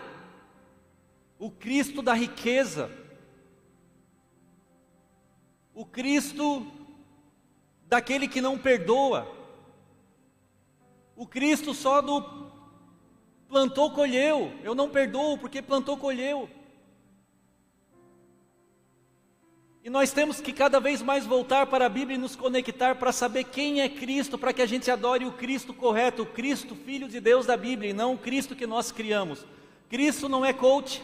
o 1.39 1.51
Cristo 1.51 2.03
da 2.03 2.13
riqueza, 2.13 2.91
o 5.75 5.87
Cristo 5.87 6.67
daquele 7.87 8.29
que 8.29 8.43
não 8.43 8.59
perdoa, 8.59 9.27
o 11.17 11.27
Cristo 11.27 11.73
só 11.73 12.03
do 12.03 12.52
Plantou, 13.53 13.91
colheu. 13.91 14.51
Eu 14.65 14.75
não 14.75 14.89
perdoo 14.89 15.37
porque 15.37 15.61
plantou, 15.61 15.95
colheu. 15.99 16.49
E 19.85 19.91
nós 19.91 20.11
temos 20.11 20.41
que 20.41 20.55
cada 20.55 20.81
vez 20.81 21.03
mais 21.03 21.27
voltar 21.27 21.67
para 21.67 21.85
a 21.85 21.89
Bíblia 21.91 22.17
e 22.17 22.19
nos 22.19 22.35
conectar 22.35 22.95
para 22.95 23.13
saber 23.13 23.45
quem 23.45 23.83
é 23.83 23.91
Cristo, 23.91 24.39
para 24.39 24.55
que 24.55 24.63
a 24.63 24.67
gente 24.67 24.91
adore 24.91 25.27
o 25.27 25.33
Cristo 25.33 25.75
correto, 25.75 26.23
o 26.23 26.27
Cristo, 26.27 26.75
Filho 26.75 27.07
de 27.07 27.21
Deus 27.21 27.45
da 27.45 27.55
Bíblia, 27.55 27.91
e 27.91 27.93
não 27.93 28.15
o 28.15 28.19
Cristo 28.19 28.57
que 28.57 28.67
nós 28.67 28.91
criamos. 28.91 29.45
Cristo 29.91 30.31
não 30.31 30.47
é 30.47 30.55
coach. 30.55 31.03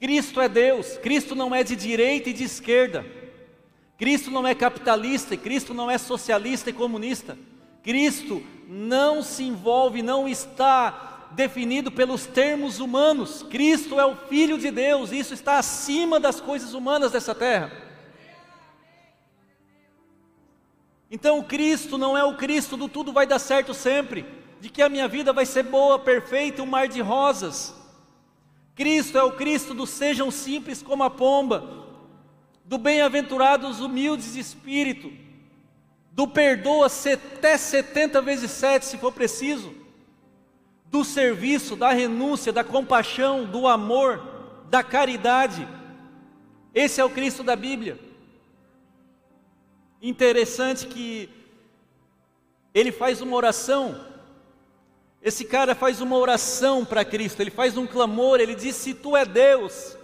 Cristo 0.00 0.40
é 0.40 0.48
Deus. 0.48 0.96
Cristo 0.96 1.34
não 1.34 1.54
é 1.54 1.62
de 1.62 1.76
direita 1.76 2.30
e 2.30 2.32
de 2.32 2.44
esquerda. 2.44 3.04
Cristo 3.98 4.30
não 4.30 4.46
é 4.46 4.54
capitalista, 4.54 5.36
Cristo 5.36 5.74
não 5.74 5.90
é 5.90 5.98
socialista 5.98 6.70
e 6.70 6.72
comunista. 6.72 7.36
Cristo 7.84 8.42
não 8.66 9.22
se 9.22 9.44
envolve, 9.44 10.02
não 10.02 10.26
está 10.26 11.28
definido 11.32 11.92
pelos 11.92 12.24
termos 12.24 12.80
humanos. 12.80 13.42
Cristo 13.42 14.00
é 14.00 14.06
o 14.06 14.16
Filho 14.16 14.56
de 14.56 14.70
Deus, 14.70 15.12
isso 15.12 15.34
está 15.34 15.58
acima 15.58 16.18
das 16.18 16.40
coisas 16.40 16.72
humanas 16.72 17.12
dessa 17.12 17.34
terra. 17.34 17.70
Então, 21.10 21.42
Cristo 21.42 21.98
não 21.98 22.16
é 22.16 22.24
o 22.24 22.36
Cristo 22.36 22.76
do 22.76 22.88
tudo 22.88 23.12
vai 23.12 23.26
dar 23.26 23.38
certo 23.38 23.74
sempre, 23.74 24.24
de 24.60 24.70
que 24.70 24.80
a 24.80 24.88
minha 24.88 25.06
vida 25.06 25.32
vai 25.32 25.44
ser 25.44 25.64
boa, 25.64 25.98
perfeita, 25.98 26.62
um 26.62 26.66
mar 26.66 26.88
de 26.88 27.02
rosas. 27.02 27.74
Cristo 28.74 29.18
é 29.18 29.22
o 29.22 29.32
Cristo 29.32 29.74
do 29.74 29.86
sejam 29.86 30.30
simples 30.30 30.82
como 30.82 31.04
a 31.04 31.10
pomba, 31.10 31.84
do 32.64 32.78
bem-aventurados 32.78 33.80
humildes 33.80 34.32
de 34.32 34.40
espírito, 34.40 35.12
do 36.14 36.28
perdoa 36.28 36.86
até 36.86 37.56
70 37.56 38.22
vezes 38.22 38.52
7, 38.52 38.86
se 38.86 38.98
for 38.98 39.12
preciso, 39.12 39.74
do 40.86 41.04
serviço, 41.04 41.74
da 41.74 41.90
renúncia, 41.90 42.52
da 42.52 42.62
compaixão, 42.62 43.44
do 43.44 43.66
amor, 43.66 44.22
da 44.70 44.80
caridade. 44.80 45.66
Esse 46.72 47.00
é 47.00 47.04
o 47.04 47.10
Cristo 47.10 47.42
da 47.42 47.56
Bíblia. 47.56 47.98
Interessante 50.00 50.86
que 50.86 51.28
ele 52.72 52.92
faz 52.92 53.20
uma 53.20 53.34
oração. 53.34 54.06
Esse 55.20 55.44
cara 55.44 55.74
faz 55.74 56.00
uma 56.00 56.16
oração 56.16 56.84
para 56.84 57.04
Cristo, 57.04 57.40
ele 57.40 57.50
faz 57.50 57.76
um 57.76 57.88
clamor, 57.88 58.38
ele 58.38 58.54
diz: 58.54 58.76
Se 58.76 58.94
tu 58.94 59.16
é 59.16 59.24
Deus, 59.24 59.96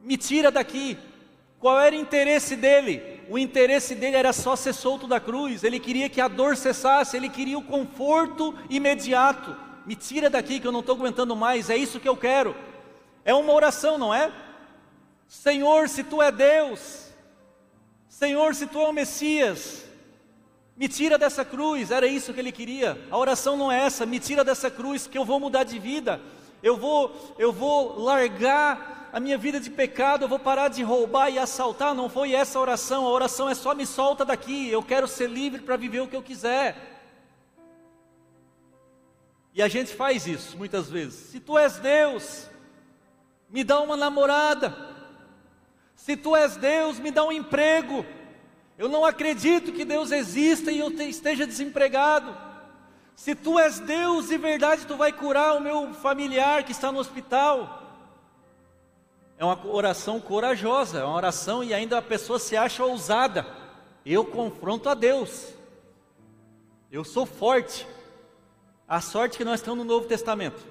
me 0.00 0.16
tira 0.16 0.52
daqui. 0.52 0.96
Qual 1.58 1.80
era 1.80 1.96
o 1.96 1.98
interesse 1.98 2.54
dele? 2.54 3.11
O 3.32 3.38
interesse 3.38 3.94
dele 3.94 4.14
era 4.14 4.30
só 4.30 4.54
ser 4.54 4.74
solto 4.74 5.06
da 5.06 5.18
cruz, 5.18 5.64
ele 5.64 5.80
queria 5.80 6.06
que 6.10 6.20
a 6.20 6.28
dor 6.28 6.54
cessasse, 6.54 7.16
ele 7.16 7.30
queria 7.30 7.56
o 7.56 7.62
conforto 7.62 8.54
imediato. 8.68 9.56
Me 9.86 9.96
tira 9.96 10.28
daqui 10.28 10.60
que 10.60 10.66
eu 10.66 10.70
não 10.70 10.80
estou 10.80 10.94
aguentando 10.94 11.34
mais, 11.34 11.70
é 11.70 11.76
isso 11.78 11.98
que 11.98 12.06
eu 12.06 12.14
quero. 12.14 12.54
É 13.24 13.32
uma 13.32 13.54
oração, 13.54 13.96
não 13.96 14.12
é? 14.12 14.30
Senhor, 15.26 15.88
se 15.88 16.04
tu 16.04 16.20
é 16.20 16.30
Deus, 16.30 17.08
Senhor, 18.06 18.54
se 18.54 18.66
tu 18.66 18.78
é 18.78 18.88
o 18.90 18.92
Messias, 18.92 19.86
me 20.76 20.86
tira 20.86 21.16
dessa 21.16 21.42
cruz, 21.42 21.90
era 21.90 22.06
isso 22.06 22.34
que 22.34 22.40
ele 22.40 22.52
queria. 22.52 23.02
A 23.10 23.16
oração 23.16 23.56
não 23.56 23.72
é 23.72 23.80
essa, 23.80 24.04
me 24.04 24.20
tira 24.20 24.44
dessa 24.44 24.70
cruz 24.70 25.06
que 25.06 25.16
eu 25.16 25.24
vou 25.24 25.40
mudar 25.40 25.64
de 25.64 25.78
vida. 25.78 26.20
Eu 26.62 26.76
vou 26.76 27.34
eu 27.38 27.50
vou 27.50 27.98
largar 27.98 29.01
a 29.12 29.20
minha 29.20 29.36
vida 29.36 29.60
de 29.60 29.68
pecado, 29.68 30.24
eu 30.24 30.28
vou 30.28 30.38
parar 30.38 30.68
de 30.68 30.82
roubar 30.82 31.28
e 31.28 31.38
assaltar. 31.38 31.94
Não 31.94 32.08
foi 32.08 32.32
essa 32.32 32.58
a 32.58 32.62
oração, 32.62 33.06
a 33.06 33.10
oração 33.10 33.48
é 33.48 33.54
só 33.54 33.74
me 33.74 33.84
solta 33.84 34.24
daqui, 34.24 34.70
eu 34.70 34.82
quero 34.82 35.06
ser 35.06 35.28
livre 35.28 35.60
para 35.60 35.76
viver 35.76 36.00
o 36.00 36.08
que 36.08 36.16
eu 36.16 36.22
quiser. 36.22 36.90
E 39.52 39.62
a 39.62 39.68
gente 39.68 39.94
faz 39.94 40.26
isso 40.26 40.56
muitas 40.56 40.88
vezes. 40.88 41.30
Se 41.30 41.38
tu 41.38 41.58
és 41.58 41.76
Deus, 41.76 42.48
me 43.50 43.62
dá 43.62 43.80
uma 43.80 43.98
namorada. 43.98 44.74
Se 45.94 46.16
tu 46.16 46.34
és 46.34 46.56
Deus, 46.56 46.98
me 46.98 47.10
dá 47.10 47.22
um 47.22 47.30
emprego. 47.30 48.06
Eu 48.78 48.88
não 48.88 49.04
acredito 49.04 49.72
que 49.72 49.84
Deus 49.84 50.10
exista 50.10 50.72
e 50.72 50.78
eu 50.78 50.90
esteja 51.02 51.46
desempregado. 51.46 52.34
Se 53.14 53.34
tu 53.34 53.58
és 53.58 53.78
Deus 53.78 54.28
de 54.28 54.38
verdade, 54.38 54.86
tu 54.86 54.96
vai 54.96 55.12
curar 55.12 55.54
o 55.54 55.60
meu 55.60 55.92
familiar 55.92 56.64
que 56.64 56.72
está 56.72 56.90
no 56.90 56.98
hospital. 56.98 57.81
É 59.42 59.44
uma 59.44 59.66
oração 59.66 60.20
corajosa, 60.20 61.00
é 61.00 61.04
uma 61.04 61.16
oração 61.16 61.64
e 61.64 61.74
ainda 61.74 61.98
a 61.98 62.02
pessoa 62.02 62.38
se 62.38 62.56
acha 62.56 62.84
ousada. 62.84 63.44
Eu 64.06 64.24
confronto 64.24 64.88
a 64.88 64.94
Deus. 64.94 65.52
Eu 66.92 67.02
sou 67.02 67.26
forte. 67.26 67.84
A 68.86 69.00
sorte 69.00 69.36
que 69.36 69.44
nós 69.44 69.58
estamos 69.58 69.84
no 69.84 69.92
Novo 69.92 70.06
Testamento. 70.06 70.64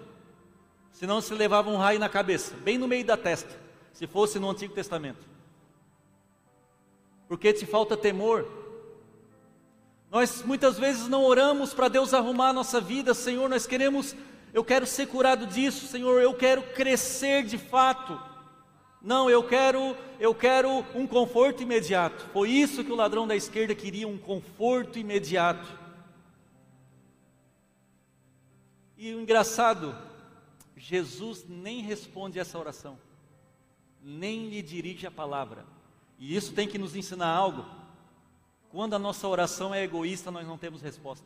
Senão 0.90 1.20
se 1.20 1.34
levava 1.34 1.70
um 1.70 1.75
raio 1.75 2.00
na 2.00 2.08
cabeça, 2.08 2.56
bem 2.63 2.78
no 2.78 2.88
meio 2.88 3.04
da 3.04 3.18
testa, 3.18 3.54
se 3.92 4.08
fosse 4.08 4.40
no 4.40 4.50
Antigo 4.50 4.74
Testamento. 4.74 5.28
Porque 7.28 7.51
te 7.51 7.66
falta 7.66 7.98
temor. 7.98 8.48
Nós 10.10 10.44
muitas 10.44 10.80
vezes 10.80 11.10
não 11.10 11.25
oramos 11.25 11.74
para 11.74 11.90
Deus 11.90 12.13
arrumar 12.13 12.51
a 12.51 12.54
nossa 12.54 12.80
vida, 12.80 13.13
Senhor, 13.13 13.50
nós 13.50 13.68
queremos, 13.68 14.16
eu 14.54 14.63
quero 14.63 14.88
ser 14.88 15.08
curado 15.08 15.46
disso, 15.46 15.88
Senhor, 15.88 16.22
eu 16.22 16.34
quero 16.34 16.63
crescer 16.74 17.44
de 17.44 17.58
fato. 17.58 18.31
Não, 19.01 19.29
eu 19.29 19.43
quero, 19.43 19.98
eu 20.20 20.34
quero 20.36 20.86
um 20.93 21.08
conforto 21.08 21.64
imediato. 21.64 22.27
Foi 22.31 22.50
isso 22.50 22.83
que 22.83 22.92
o 22.92 22.96
ladrão 22.96 23.27
da 23.27 23.35
esquerda 23.35 23.74
queria, 23.74 24.07
um 24.07 24.18
conforto 24.18 25.00
imediato. 25.00 25.68
E 28.96 29.14
o 29.16 29.20
engraçado, 29.20 29.98
Jesus 30.77 31.44
nem 31.50 31.81
responde 31.81 32.37
essa 32.37 32.59
oração, 32.59 33.00
nem 34.03 34.48
lhe 34.48 34.61
dirige 34.61 35.07
a 35.07 35.11
palavra. 35.11 35.66
E 36.20 36.35
isso 36.35 36.53
tem 36.53 36.68
que 36.68 36.77
nos 36.77 36.96
ensinar 36.96 37.29
algo. 37.29 37.66
Quando 38.70 38.94
a 38.94 39.00
nossa 39.00 39.27
oração 39.27 39.74
é 39.74 39.83
egoísta, 39.83 40.29
nós 40.29 40.48
não 40.48 40.59
temos 40.59 40.83
resposta. 40.83 41.25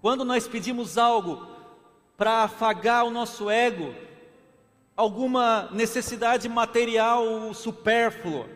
Quando 0.00 0.24
nós 0.24 0.48
pedimos 0.48 0.96
algo 0.96 1.46
para 2.16 2.44
afagar 2.44 3.04
o 3.04 3.10
nosso 3.10 3.50
ego, 3.50 3.94
alguma 4.98 5.68
necessidade 5.70 6.48
material 6.48 7.54
supérflua, 7.54 8.48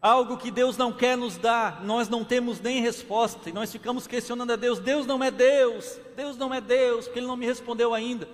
algo 0.00 0.38
que 0.38 0.50
Deus 0.50 0.78
não 0.78 0.90
quer 0.90 1.18
nos 1.18 1.36
dar, 1.36 1.84
nós 1.84 2.08
não 2.08 2.24
temos 2.24 2.58
nem 2.62 2.80
resposta, 2.80 3.50
e 3.50 3.52
nós 3.52 3.70
ficamos 3.70 4.06
questionando 4.06 4.54
a 4.54 4.56
Deus: 4.56 4.78
Deus 4.78 5.06
não 5.06 5.22
é 5.22 5.30
Deus, 5.30 6.00
Deus 6.16 6.38
não 6.38 6.52
é 6.54 6.62
Deus, 6.62 7.04
porque 7.04 7.18
Ele 7.18 7.26
não 7.26 7.36
me 7.36 7.44
respondeu 7.44 7.92
ainda. 7.92 8.26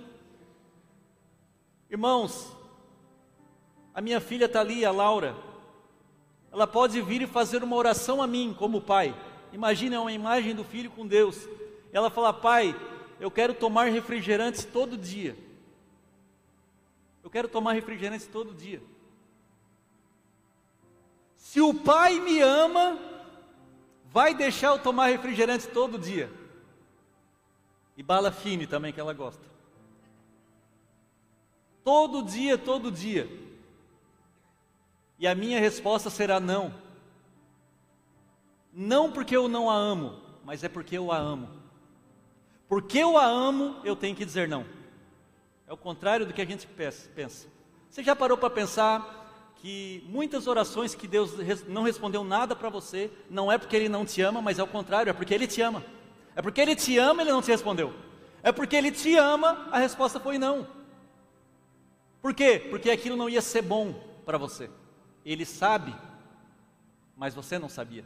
Irmãos, 1.89 2.55
a 3.93 3.99
minha 3.99 4.21
filha 4.21 4.45
está 4.45 4.61
ali, 4.61 4.85
a 4.85 4.91
Laura, 4.91 5.35
ela 6.49 6.65
pode 6.65 7.01
vir 7.01 7.23
e 7.23 7.27
fazer 7.27 7.61
uma 7.61 7.75
oração 7.75 8.21
a 8.21 8.27
mim, 8.27 8.55
como 8.57 8.79
pai. 8.79 9.13
Imagina 9.51 9.99
uma 9.99 10.13
imagem 10.13 10.55
do 10.55 10.63
filho 10.63 10.89
com 10.89 11.05
Deus. 11.05 11.45
Ela 11.91 12.09
fala: 12.09 12.31
Pai, 12.31 12.73
eu 13.19 13.29
quero 13.29 13.53
tomar 13.53 13.91
refrigerante 13.91 14.65
todo 14.65 14.95
dia. 14.95 15.50
Eu 17.31 17.33
quero 17.33 17.47
tomar 17.47 17.71
refrigerante 17.71 18.27
todo 18.27 18.53
dia. 18.53 18.83
Se 21.37 21.61
o 21.61 21.73
pai 21.73 22.19
me 22.19 22.41
ama, 22.41 22.99
vai 24.03 24.35
deixar 24.35 24.67
eu 24.67 24.79
tomar 24.79 25.07
refrigerante 25.07 25.65
todo 25.69 25.97
dia. 25.97 26.29
E 27.95 28.03
bala 28.03 28.33
fine 28.33 28.67
também, 28.67 28.91
que 28.91 28.99
ela 28.99 29.13
gosta. 29.13 29.41
Todo 31.85 32.21
dia, 32.21 32.57
todo 32.57 32.91
dia. 32.91 33.29
E 35.17 35.25
a 35.25 35.33
minha 35.33 35.57
resposta 35.57 36.09
será 36.09 36.37
não. 36.37 36.73
Não 38.73 39.09
porque 39.09 39.37
eu 39.37 39.47
não 39.47 39.69
a 39.69 39.73
amo, 39.73 40.19
mas 40.43 40.65
é 40.65 40.67
porque 40.67 40.97
eu 40.97 41.13
a 41.13 41.17
amo. 41.17 41.47
Porque 42.67 42.97
eu 42.97 43.17
a 43.17 43.25
amo, 43.25 43.79
eu 43.85 43.95
tenho 43.95 44.17
que 44.17 44.25
dizer 44.25 44.49
não. 44.49 44.80
É 45.71 45.73
o 45.73 45.77
contrário 45.77 46.25
do 46.25 46.33
que 46.33 46.41
a 46.41 46.45
gente 46.45 46.67
pensa. 46.67 47.47
Você 47.89 48.03
já 48.03 48.13
parou 48.13 48.37
para 48.37 48.49
pensar 48.49 49.53
que 49.55 50.03
muitas 50.05 50.45
orações 50.45 50.93
que 50.93 51.07
Deus 51.07 51.31
não 51.65 51.83
respondeu 51.83 52.25
nada 52.25 52.53
para 52.53 52.67
você, 52.67 53.09
não 53.29 53.49
é 53.49 53.57
porque 53.57 53.77
Ele 53.77 53.87
não 53.87 54.05
te 54.05 54.21
ama, 54.21 54.41
mas 54.41 54.59
é 54.59 54.63
o 54.63 54.67
contrário, 54.67 55.09
é 55.09 55.13
porque 55.13 55.33
Ele 55.33 55.47
te 55.47 55.61
ama. 55.61 55.81
É 56.35 56.41
porque 56.41 56.59
Ele 56.59 56.75
te 56.75 56.97
ama, 56.97 57.21
Ele 57.21 57.31
não 57.31 57.41
te 57.41 57.51
respondeu. 57.51 57.93
É 58.43 58.51
porque 58.51 58.75
Ele 58.75 58.91
te 58.91 59.15
ama, 59.15 59.69
a 59.71 59.79
resposta 59.79 60.19
foi 60.19 60.37
não. 60.37 60.67
Por 62.21 62.33
quê? 62.33 62.67
Porque 62.69 62.91
aquilo 62.91 63.15
não 63.15 63.29
ia 63.29 63.41
ser 63.41 63.61
bom 63.61 63.93
para 64.25 64.37
você. 64.37 64.69
Ele 65.23 65.45
sabe, 65.45 65.95
mas 67.15 67.33
você 67.33 67.57
não 67.57 67.69
sabia. 67.69 68.03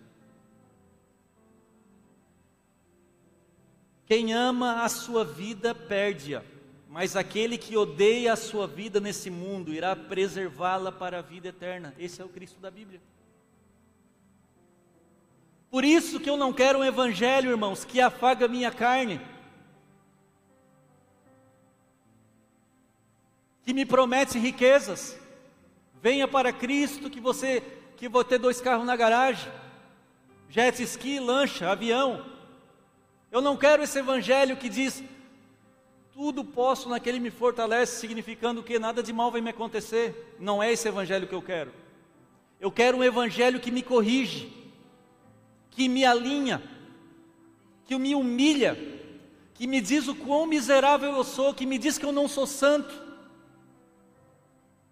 Quem 4.06 4.34
ama 4.34 4.84
a 4.84 4.89
sua 4.89 5.25
vida, 5.25 5.73
perde-a 5.73 6.43
mas 6.96 7.18
aquele 7.18 7.58
que 7.58 7.76
odeia 7.76 8.32
a 8.32 8.38
sua 8.38 8.66
vida 8.66 9.02
nesse 9.02 9.30
mundo 9.30 9.74
irá 9.74 9.98
preservá-la 9.98 10.94
para 10.94 11.20
a 11.20 11.22
vida 11.22 11.50
eterna. 11.50 11.94
Esse 12.00 12.22
é 12.22 12.24
o 12.24 12.30
Cristo 12.30 12.58
da 12.58 12.72
Bíblia. 12.72 13.02
Por 15.70 15.84
isso 15.84 16.22
que 16.22 16.30
eu 16.30 16.38
não 16.38 16.54
quero 16.54 16.80
um 16.80 16.86
evangelho, 16.86 17.52
irmãos, 17.52 17.84
que 17.84 18.00
afaga 18.00 18.48
minha 18.48 18.72
carne, 18.72 19.20
que 23.66 23.74
me 23.74 23.86
promete 23.86 24.40
riquezas. 24.40 25.20
Venha 26.02 26.30
para 26.30 26.54
Cristo 26.54 27.10
que 27.10 27.20
você 27.20 27.62
que 27.98 28.08
vou 28.08 28.24
ter 28.24 28.38
dois 28.38 28.62
carros 28.62 28.86
na 28.86 28.96
garagem, 28.96 29.52
jet 30.48 30.82
ski, 30.82 31.20
lancha, 31.20 31.70
avião. 31.70 32.26
Eu 33.30 33.42
não 33.42 33.58
quero 33.58 33.84
esse 33.84 34.00
evangelho 34.00 34.56
que 34.56 34.70
diz 34.70 35.04
tudo 36.15 36.45
posso 36.45 36.88
naquele 36.88 37.19
me 37.19 37.30
fortalece, 37.30 37.99
significando 37.99 38.63
que 38.63 38.80
nada 38.80 39.04
de 39.04 39.12
mal 39.12 39.30
vai 39.30 39.41
me 39.41 39.49
acontecer. 39.49 40.34
Não 40.39 40.63
é 40.63 40.71
esse 40.71 40.88
evangelho 40.88 41.28
que 41.28 41.36
eu 41.36 41.41
quero. 41.41 41.73
Eu 42.58 42.71
quero 42.71 42.99
um 42.99 43.04
evangelho 43.04 43.60
que 43.60 43.69
me 43.69 43.84
corrige, 43.84 44.49
que 45.69 45.89
me 45.89 46.06
alinha, 46.06 46.63
que 47.86 47.97
me 47.99 48.15
humilha, 48.15 48.78
que 49.56 49.67
me 49.67 49.82
diz 49.82 50.08
o 50.08 50.15
quão 50.15 50.45
miserável 50.45 51.12
eu 51.12 51.23
sou, 51.25 51.54
que 51.54 51.65
me 51.65 51.78
diz 51.78 51.97
que 51.97 52.06
eu 52.06 52.13
não 52.13 52.30
sou 52.30 52.47
santo, 52.47 52.95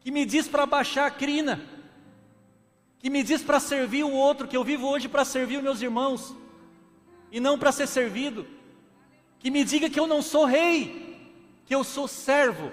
que 0.01 0.11
me 0.11 0.25
diz 0.25 0.45
para 0.49 0.65
baixar 0.65 1.05
a 1.05 1.11
crina, 1.11 1.61
que 2.99 3.09
me 3.09 3.23
diz 3.23 3.41
para 3.41 3.61
servir 3.61 4.03
o 4.03 4.11
outro, 4.11 4.45
que 4.45 4.57
eu 4.57 4.63
vivo 4.63 4.89
hoje 4.89 5.07
para 5.07 5.23
servir 5.23 5.55
os 5.55 5.63
meus 5.63 5.81
irmãos 5.81 6.35
e 7.31 7.39
não 7.39 7.57
para 7.57 7.71
ser 7.71 7.87
servido, 7.87 8.45
que 9.39 9.49
me 9.49 9.63
diga 9.63 9.89
que 9.89 9.99
eu 9.99 10.05
não 10.05 10.21
sou 10.21 10.43
rei, 10.43 11.02
que 11.65 11.73
eu 11.73 11.83
sou 11.83 12.07
servo. 12.07 12.71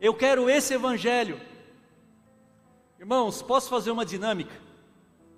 Eu 0.00 0.14
quero 0.14 0.48
esse 0.50 0.74
evangelho. 0.74 1.40
Irmãos, 2.98 3.42
posso 3.42 3.68
fazer 3.68 3.90
uma 3.90 4.04
dinâmica? 4.04 4.54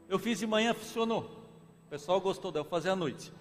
Eu 0.08 0.18
fiz 0.18 0.38
de 0.38 0.46
manhã, 0.46 0.72
funcionou. 0.74 1.22
O 1.86 1.90
pessoal 1.90 2.20
gostou, 2.20 2.52
eu 2.54 2.64
fazer 2.64 2.90
à 2.90 2.96
noite. 2.96 3.32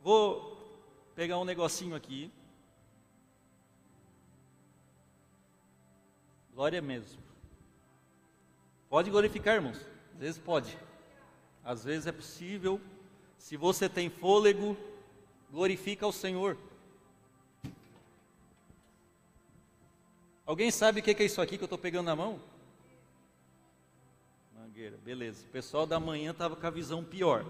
Vou 0.00 0.56
pegar 1.14 1.38
um 1.38 1.44
negocinho 1.44 1.96
aqui. 1.96 2.30
Glória 6.54 6.80
mesmo. 6.80 7.20
Pode 8.88 9.10
glorificar, 9.10 9.56
irmãos. 9.56 9.84
Às 10.14 10.20
vezes 10.20 10.38
pode. 10.38 10.78
Às 11.64 11.84
vezes 11.84 12.06
é 12.06 12.12
possível. 12.12 12.80
Se 13.36 13.56
você 13.56 13.88
tem 13.88 14.08
fôlego, 14.08 14.76
glorifica 15.50 16.06
ao 16.06 16.12
Senhor. 16.12 16.56
Alguém 20.46 20.70
sabe 20.70 21.00
o 21.00 21.02
que 21.02 21.10
é 21.10 21.24
isso 21.24 21.42
aqui 21.42 21.58
que 21.58 21.64
eu 21.64 21.66
estou 21.66 21.78
pegando 21.78 22.06
na 22.06 22.16
mão? 22.16 22.40
Mangueira, 24.54 24.96
beleza. 25.04 25.44
O 25.44 25.50
pessoal 25.50 25.86
da 25.86 26.00
manhã 26.00 26.30
estava 26.30 26.56
com 26.56 26.66
a 26.66 26.70
visão 26.70 27.04
pior. 27.04 27.44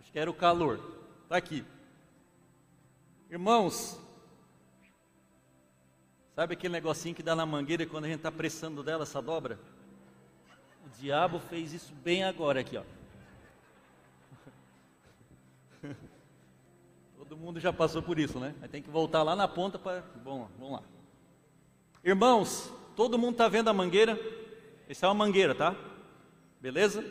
Acho 0.00 0.12
que 0.12 0.18
era 0.18 0.30
o 0.30 0.34
calor. 0.34 0.78
Está 1.24 1.36
aqui. 1.36 1.64
Irmãos, 3.30 4.00
Sabe 6.40 6.54
aquele 6.54 6.72
negocinho 6.72 7.14
que 7.14 7.22
dá 7.22 7.36
na 7.36 7.44
mangueira 7.44 7.84
quando 7.84 8.06
a 8.06 8.08
gente 8.08 8.16
está 8.16 8.32
pressando 8.32 8.82
dela 8.82 9.02
essa 9.02 9.20
dobra? 9.20 9.58
O 10.86 10.88
diabo 10.98 11.38
fez 11.38 11.74
isso 11.74 11.92
bem 12.02 12.24
agora 12.24 12.60
aqui, 12.60 12.78
ó. 12.78 12.82
Todo 17.18 17.36
mundo 17.36 17.60
já 17.60 17.74
passou 17.74 18.02
por 18.02 18.18
isso, 18.18 18.40
né? 18.40 18.54
Aí 18.62 18.68
tem 18.68 18.82
que 18.82 18.88
voltar 18.88 19.22
lá 19.22 19.36
na 19.36 19.46
ponta 19.46 19.78
para. 19.78 20.00
Bom, 20.24 20.48
vamos 20.58 20.80
lá. 20.80 20.82
Irmãos, 22.02 22.72
todo 22.96 23.18
mundo 23.18 23.32
está 23.32 23.48
vendo 23.48 23.68
a 23.68 23.74
mangueira? 23.74 24.18
Essa 24.88 25.06
é 25.06 25.08
uma 25.08 25.14
mangueira, 25.14 25.54
tá? 25.54 25.76
Beleza? 26.60 27.04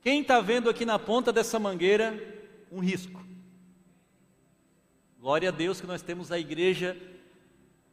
Quem 0.00 0.20
está 0.20 0.40
vendo 0.40 0.70
aqui 0.70 0.84
na 0.84 0.98
ponta 0.98 1.32
dessa 1.32 1.58
mangueira 1.58 2.16
um 2.70 2.78
risco? 2.78 3.20
Glória 5.18 5.48
a 5.48 5.52
Deus 5.52 5.80
que 5.80 5.86
nós 5.86 6.02
temos 6.02 6.30
a 6.30 6.38
igreja 6.38 6.96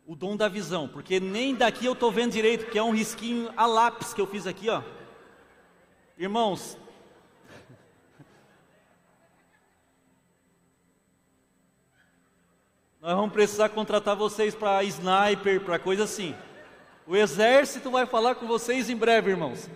o 0.06 0.16
dom 0.16 0.36
da 0.36 0.48
visão, 0.48 0.88
porque 0.88 1.20
nem 1.20 1.56
daqui 1.56 1.86
eu 1.86 1.94
estou 1.94 2.12
vendo 2.12 2.34
direito, 2.34 2.70
que 2.70 2.78
é 2.78 2.84
um 2.84 2.94
risquinho 2.94 3.52
a 3.56 3.66
lápis 3.66 4.14
que 4.14 4.20
eu 4.20 4.28
fiz 4.28 4.46
aqui, 4.46 4.70
ó. 4.70 4.84
Irmãos, 6.18 6.78
nós 13.04 13.18
vamos 13.18 13.34
precisar 13.34 13.68
contratar 13.68 14.16
vocês 14.16 14.56
para 14.56 14.82
sniper, 14.86 15.60
para 15.60 15.78
coisa 15.78 16.06
assim. 16.06 16.34
O 17.06 17.18
exército 17.18 17.92
vai 17.92 18.06
falar 18.06 18.36
com 18.36 18.48
vocês 18.48 18.90
em 18.90 18.96
breve, 18.96 19.32
irmãos, 19.32 19.70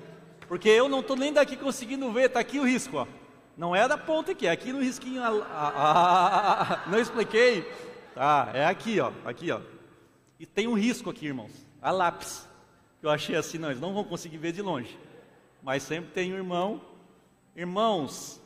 porque 0.47 0.69
eu 0.69 0.87
não 0.87 1.01
estou 1.01 1.17
nem 1.17 1.33
daqui 1.33 1.57
conseguindo 1.57 2.09
ver, 2.09 2.27
está 2.27 2.39
aqui 2.39 2.57
o 2.57 2.65
risco, 2.65 2.95
ó. 2.95 3.07
Não 3.57 3.75
é 3.75 3.85
da 3.85 3.97
ponta 3.97 4.31
aqui, 4.31 4.47
é 4.47 4.51
aqui 4.51 4.71
no 4.71 4.81
risquinho. 4.81 5.21
Ah, 5.21 5.45
ah, 5.51 6.83
ah, 6.85 6.89
não 6.89 6.97
expliquei? 6.97 7.69
Tá, 8.15 8.49
é 8.53 8.65
aqui, 8.65 8.97
ó. 9.01 9.11
Aqui, 9.25 9.51
ó. 9.51 9.59
E 10.39 10.45
tem 10.45 10.65
um 10.65 10.73
risco 10.73 11.09
aqui, 11.09 11.25
irmãos. 11.25 11.51
A 11.81 11.91
lápis. 11.91 12.47
Eu 13.03 13.09
achei 13.09 13.35
assim, 13.35 13.57
não, 13.57 13.69
eles 13.69 13.81
não 13.81 13.93
vão 13.93 14.05
conseguir 14.05 14.37
ver 14.37 14.53
de 14.53 14.61
longe. 14.61 14.97
Mas 15.61 15.83
sempre 15.83 16.11
tem 16.11 16.31
um 16.31 16.37
irmão. 16.37 16.79
Irmãos, 17.53 18.39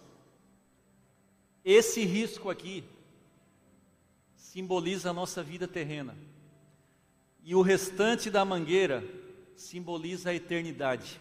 esse 1.64 2.04
risco 2.04 2.50
aqui 2.50 2.84
simboliza 4.52 5.10
a 5.10 5.14
nossa 5.14 5.44
vida 5.44 5.68
terrena. 5.68 6.16
E 7.44 7.56
o 7.56 7.62
restante 7.62 8.30
da 8.30 8.46
mangueira 8.46 9.04
simboliza 9.56 10.30
a 10.30 10.36
eternidade, 10.36 11.20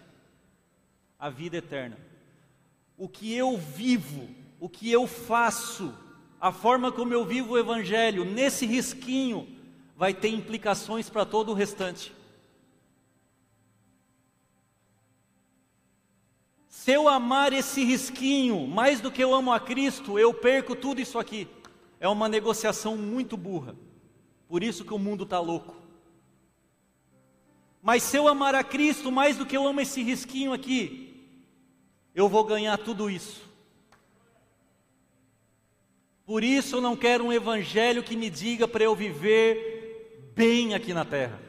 a 1.19 1.29
vida 1.31 1.57
eterna 1.57 2.11
o 3.01 3.09
que 3.09 3.35
eu 3.35 3.57
vivo, 3.57 4.29
o 4.61 4.69
que 4.69 4.93
eu 4.93 5.07
faço, 5.07 5.91
a 6.39 6.53
forma 6.53 6.93
como 6.93 7.15
eu 7.15 7.25
vivo 7.25 7.55
o 7.55 7.59
Evangelho, 7.59 8.27
nesse 8.27 8.67
risquinho, 8.67 9.49
vai 9.97 10.13
ter 10.13 10.29
implicações 10.29 11.09
para 11.09 11.25
todo 11.25 11.51
o 11.51 11.55
restante. 11.55 12.13
Se 16.69 16.93
eu 16.93 17.09
amar 17.09 17.55
esse 17.55 17.83
risquinho 17.83 18.67
mais 18.67 19.01
do 19.01 19.11
que 19.11 19.25
eu 19.25 19.35
amo 19.35 19.51
a 19.51 19.59
Cristo, 19.59 20.19
eu 20.19 20.35
perco 20.35 20.77
tudo 20.77 21.01
isso 21.01 21.19
aqui. 21.19 21.49
É 22.01 22.09
uma 22.09 22.29
negociação 22.29 22.97
muito 22.97 23.37
burra. 23.37 23.77
Por 24.49 24.65
isso 24.65 24.85
que 24.85 24.95
o 24.95 24.99
mundo 24.99 25.25
está 25.25 25.39
louco. 25.39 25.77
Mas 27.83 28.03
se 28.03 28.17
eu 28.17 28.27
amar 28.27 28.55
a 28.55 28.65
Cristo 28.65 29.13
mais 29.13 29.37
do 29.37 29.47
que 29.47 29.57
eu 29.57 29.67
amo 29.67 29.81
esse 29.81 30.03
risquinho 30.03 30.53
aqui, 30.53 31.29
eu 32.15 32.29
vou 32.29 32.43
ganhar 32.43 32.77
tudo 32.79 33.09
isso. 33.09 33.49
Por 36.27 36.43
isso 36.43 36.77
eu 36.77 36.81
não 36.81 36.97
quero 36.97 37.25
um 37.25 37.33
evangelho 37.33 38.03
que 38.03 38.17
me 38.17 38.31
diga 38.31 38.67
para 38.67 38.85
eu 38.85 38.95
viver 38.95 40.33
bem 40.35 40.75
aqui 40.75 40.95
na 40.95 41.05
terra. 41.05 41.41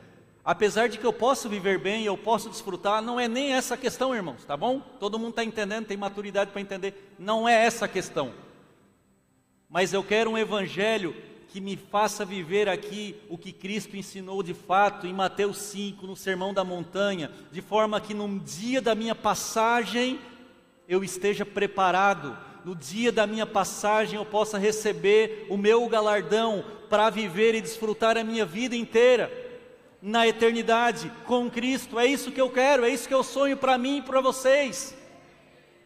Apesar 0.43 0.89
de 0.89 0.97
que 0.97 1.05
eu 1.05 1.13
posso 1.13 1.47
viver 1.47 1.77
bem, 1.77 2.03
eu 2.03 2.17
posso 2.17 2.49
desfrutar, 2.49 3.01
não 3.01 3.19
é 3.19 3.27
nem 3.27 3.53
essa 3.53 3.75
a 3.75 3.77
questão, 3.77 4.15
irmãos, 4.15 4.43
tá 4.43 4.57
bom? 4.57 4.79
Todo 4.79 5.19
mundo 5.19 5.31
está 5.31 5.43
entendendo, 5.43 5.85
tem 5.85 5.97
maturidade 5.97 6.51
para 6.51 6.61
entender. 6.61 7.13
Não 7.17 7.47
é 7.47 7.65
essa 7.65 7.85
a 7.85 7.87
questão. 7.87 8.33
Mas 9.71 9.93
eu 9.93 10.03
quero 10.03 10.31
um 10.31 10.38
evangelho 10.38 11.15
que 11.47 11.62
me 11.62 11.77
faça 11.77 12.25
viver 12.25 12.67
aqui 12.67 13.15
o 13.29 13.38
que 13.38 13.53
Cristo 13.53 13.95
ensinou 13.95 14.43
de 14.43 14.53
fato 14.53 15.07
em 15.07 15.13
Mateus 15.13 15.60
5, 15.60 16.05
no 16.05 16.15
Sermão 16.15 16.53
da 16.53 16.62
Montanha, 16.62 17.31
de 17.53 17.62
forma 17.62 18.01
que 18.01 18.13
no 18.13 18.38
dia 18.38 18.81
da 18.81 18.93
minha 18.93 19.15
passagem 19.15 20.19
eu 20.89 21.05
esteja 21.05 21.45
preparado, 21.45 22.38
no 22.65 22.75
dia 22.75 23.13
da 23.13 23.25
minha 23.25 23.45
passagem 23.45 24.17
eu 24.17 24.25
possa 24.25 24.57
receber 24.57 25.47
o 25.49 25.55
meu 25.55 25.88
galardão 25.88 26.65
para 26.89 27.10
viver 27.10 27.55
e 27.55 27.62
desfrutar 27.62 28.17
a 28.17 28.25
minha 28.25 28.45
vida 28.45 28.75
inteira 28.75 29.31
na 30.01 30.27
eternidade 30.27 31.10
com 31.25 31.49
Cristo. 31.49 31.97
É 31.97 32.05
isso 32.05 32.29
que 32.29 32.41
eu 32.41 32.49
quero, 32.49 32.84
é 32.84 32.89
isso 32.89 33.07
que 33.07 33.13
eu 33.13 33.23
sonho 33.23 33.55
para 33.55 33.77
mim 33.77 33.99
e 33.99 34.01
para 34.01 34.19
vocês. 34.19 34.97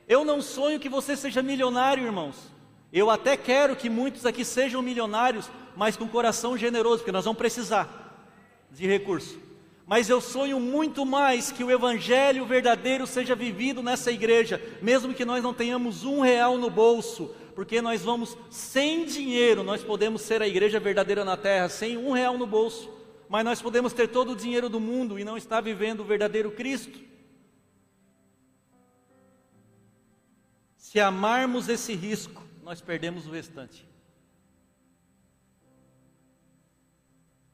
Eu 0.08 0.26
não 0.26 0.42
sonho 0.42 0.80
que 0.80 0.90
você 0.90 1.16
seja 1.16 1.44
milionário, 1.44 2.04
irmãos. 2.04 2.55
Eu 2.96 3.12
até 3.12 3.38
quero 3.38 3.76
que 3.76 3.92
muitos 3.92 4.26
aqui 4.26 4.44
sejam 4.44 4.82
milionários, 4.82 5.52
mas 5.76 5.96
com 5.96 6.08
coração 6.08 6.58
generoso, 6.58 7.00
porque 7.00 7.12
nós 7.12 7.26
vamos 7.26 7.38
precisar 7.38 7.88
de 8.72 8.88
recurso 8.88 9.46
mas 9.88 10.10
eu 10.10 10.20
sonho 10.20 10.60
muito 10.60 11.06
mais 11.06 11.52
que 11.52 11.64
o 11.64 11.70
Evangelho 11.70 12.46
verdadeiro 12.46 13.06
seja 13.06 13.36
vivido 13.36 13.84
nessa 13.84 14.12
igreja, 14.12 14.62
mesmo 14.82 15.14
que 15.14 15.24
nós 15.24 15.44
não 15.44 15.54
tenhamos 15.54 16.04
um 16.04 16.22
real 16.22 16.58
no 16.58 16.72
bolso, 16.72 17.36
porque 17.54 17.82
nós 17.82 18.02
vamos 18.02 18.36
sem 18.50 19.06
dinheiro, 19.06 19.64
nós 19.64 19.84
podemos 19.84 20.24
ser 20.24 20.42
a 20.42 20.48
igreja 20.48 20.80
verdadeira 20.80 21.24
na 21.24 21.38
terra, 21.38 21.70
sem 21.70 21.98
um 21.98 22.14
real 22.14 22.36
no 22.36 22.48
bolso, 22.48 22.92
mas 23.30 23.46
nós 23.46 23.62
podemos 23.62 23.94
ter 23.94 24.08
todo 24.08 24.32
o 24.32 24.36
dinheiro 24.36 24.70
do 24.70 24.80
mundo 24.80 25.20
e 25.20 25.24
não 25.24 25.38
estar 25.38 25.62
vivendo 25.62 26.00
o 26.00 26.06
verdadeiro 26.06 26.50
Cristo. 26.52 27.00
Se 30.78 31.00
amarmos 31.00 31.70
esse 31.70 31.94
risco, 31.94 32.42
nós 32.66 32.82
perdemos 32.82 33.28
o 33.28 33.32
restante. 33.32 33.88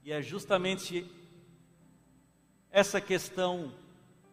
E 0.05 0.11
é 0.13 0.21
justamente 0.21 1.05
essa 2.71 3.01
questão, 3.01 3.73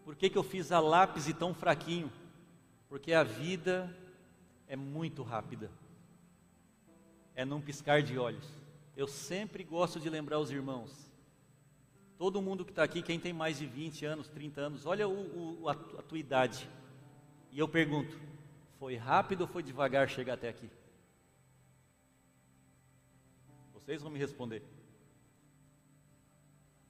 por 0.04 0.14
que, 0.14 0.30
que 0.30 0.38
eu 0.38 0.44
fiz 0.44 0.70
a 0.70 0.78
lápis 0.78 1.26
e 1.26 1.34
tão 1.34 1.52
fraquinho? 1.52 2.12
Porque 2.88 3.12
a 3.12 3.24
vida 3.24 3.92
é 4.68 4.76
muito 4.76 5.24
rápida, 5.24 5.68
é 7.34 7.44
num 7.44 7.60
piscar 7.60 8.00
de 8.00 8.16
olhos. 8.16 8.46
Eu 8.96 9.08
sempre 9.08 9.64
gosto 9.64 9.98
de 9.98 10.08
lembrar 10.08 10.38
os 10.38 10.52
irmãos, 10.52 11.10
todo 12.16 12.40
mundo 12.40 12.64
que 12.64 12.70
está 12.70 12.84
aqui, 12.84 13.02
quem 13.02 13.18
tem 13.18 13.32
mais 13.32 13.58
de 13.58 13.66
20 13.66 14.06
anos, 14.06 14.28
30 14.28 14.60
anos, 14.60 14.86
olha 14.86 15.08
o, 15.08 15.62
o, 15.62 15.68
a, 15.68 15.72
a 15.72 16.02
tua 16.02 16.18
idade, 16.18 16.70
e 17.50 17.58
eu 17.58 17.66
pergunto: 17.66 18.16
foi 18.78 18.96
rápido 18.96 19.42
ou 19.42 19.46
foi 19.46 19.62
devagar 19.62 20.08
chegar 20.08 20.34
até 20.34 20.48
aqui? 20.48 20.70
Vocês 23.74 24.02
vão 24.02 24.10
me 24.10 24.18
responder. 24.18 24.62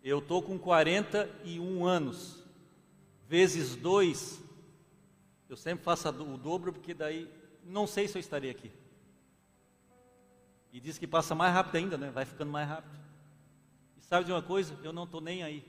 Eu 0.02 0.18
estou 0.18 0.42
com 0.42 0.58
41 0.58 1.84
anos, 1.84 2.42
vezes 3.26 3.76
dois, 3.76 4.42
eu 5.48 5.56
sempre 5.56 5.84
faço 5.84 6.08
o 6.08 6.36
dobro, 6.36 6.72
porque 6.72 6.92
daí 6.92 7.30
não 7.64 7.86
sei 7.86 8.06
se 8.06 8.16
eu 8.16 8.20
estaria 8.20 8.50
aqui. 8.50 8.70
E 10.72 10.80
diz 10.80 10.98
que 10.98 11.06
passa 11.06 11.34
mais 11.34 11.52
rápido 11.52 11.76
ainda, 11.76 11.96
né? 11.96 12.10
Vai 12.10 12.24
ficando 12.24 12.52
mais 12.52 12.68
rápido. 12.68 12.98
E 13.96 14.02
sabe 14.02 14.26
de 14.26 14.32
uma 14.32 14.42
coisa? 14.42 14.78
Eu 14.82 14.92
não 14.92 15.04
estou 15.04 15.20
nem 15.20 15.42
aí. 15.42 15.64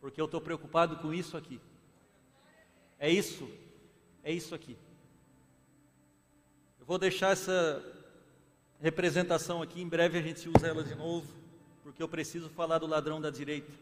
Porque 0.00 0.20
eu 0.20 0.24
estou 0.24 0.40
preocupado 0.40 0.96
com 0.96 1.14
isso 1.14 1.36
aqui. 1.36 1.60
É 2.98 3.08
isso. 3.10 3.48
É 4.28 4.32
isso 4.32 4.54
aqui. 4.54 4.76
Eu 6.78 6.84
vou 6.84 6.98
deixar 6.98 7.30
essa 7.30 7.82
representação 8.78 9.62
aqui, 9.62 9.80
em 9.80 9.88
breve 9.88 10.18
a 10.18 10.20
gente 10.20 10.46
usa 10.50 10.66
ela 10.66 10.84
de 10.84 10.94
novo 10.94 11.34
porque 11.82 12.02
eu 12.02 12.08
preciso 12.10 12.50
falar 12.50 12.76
do 12.76 12.86
ladrão 12.86 13.22
da 13.22 13.30
direita. 13.30 13.72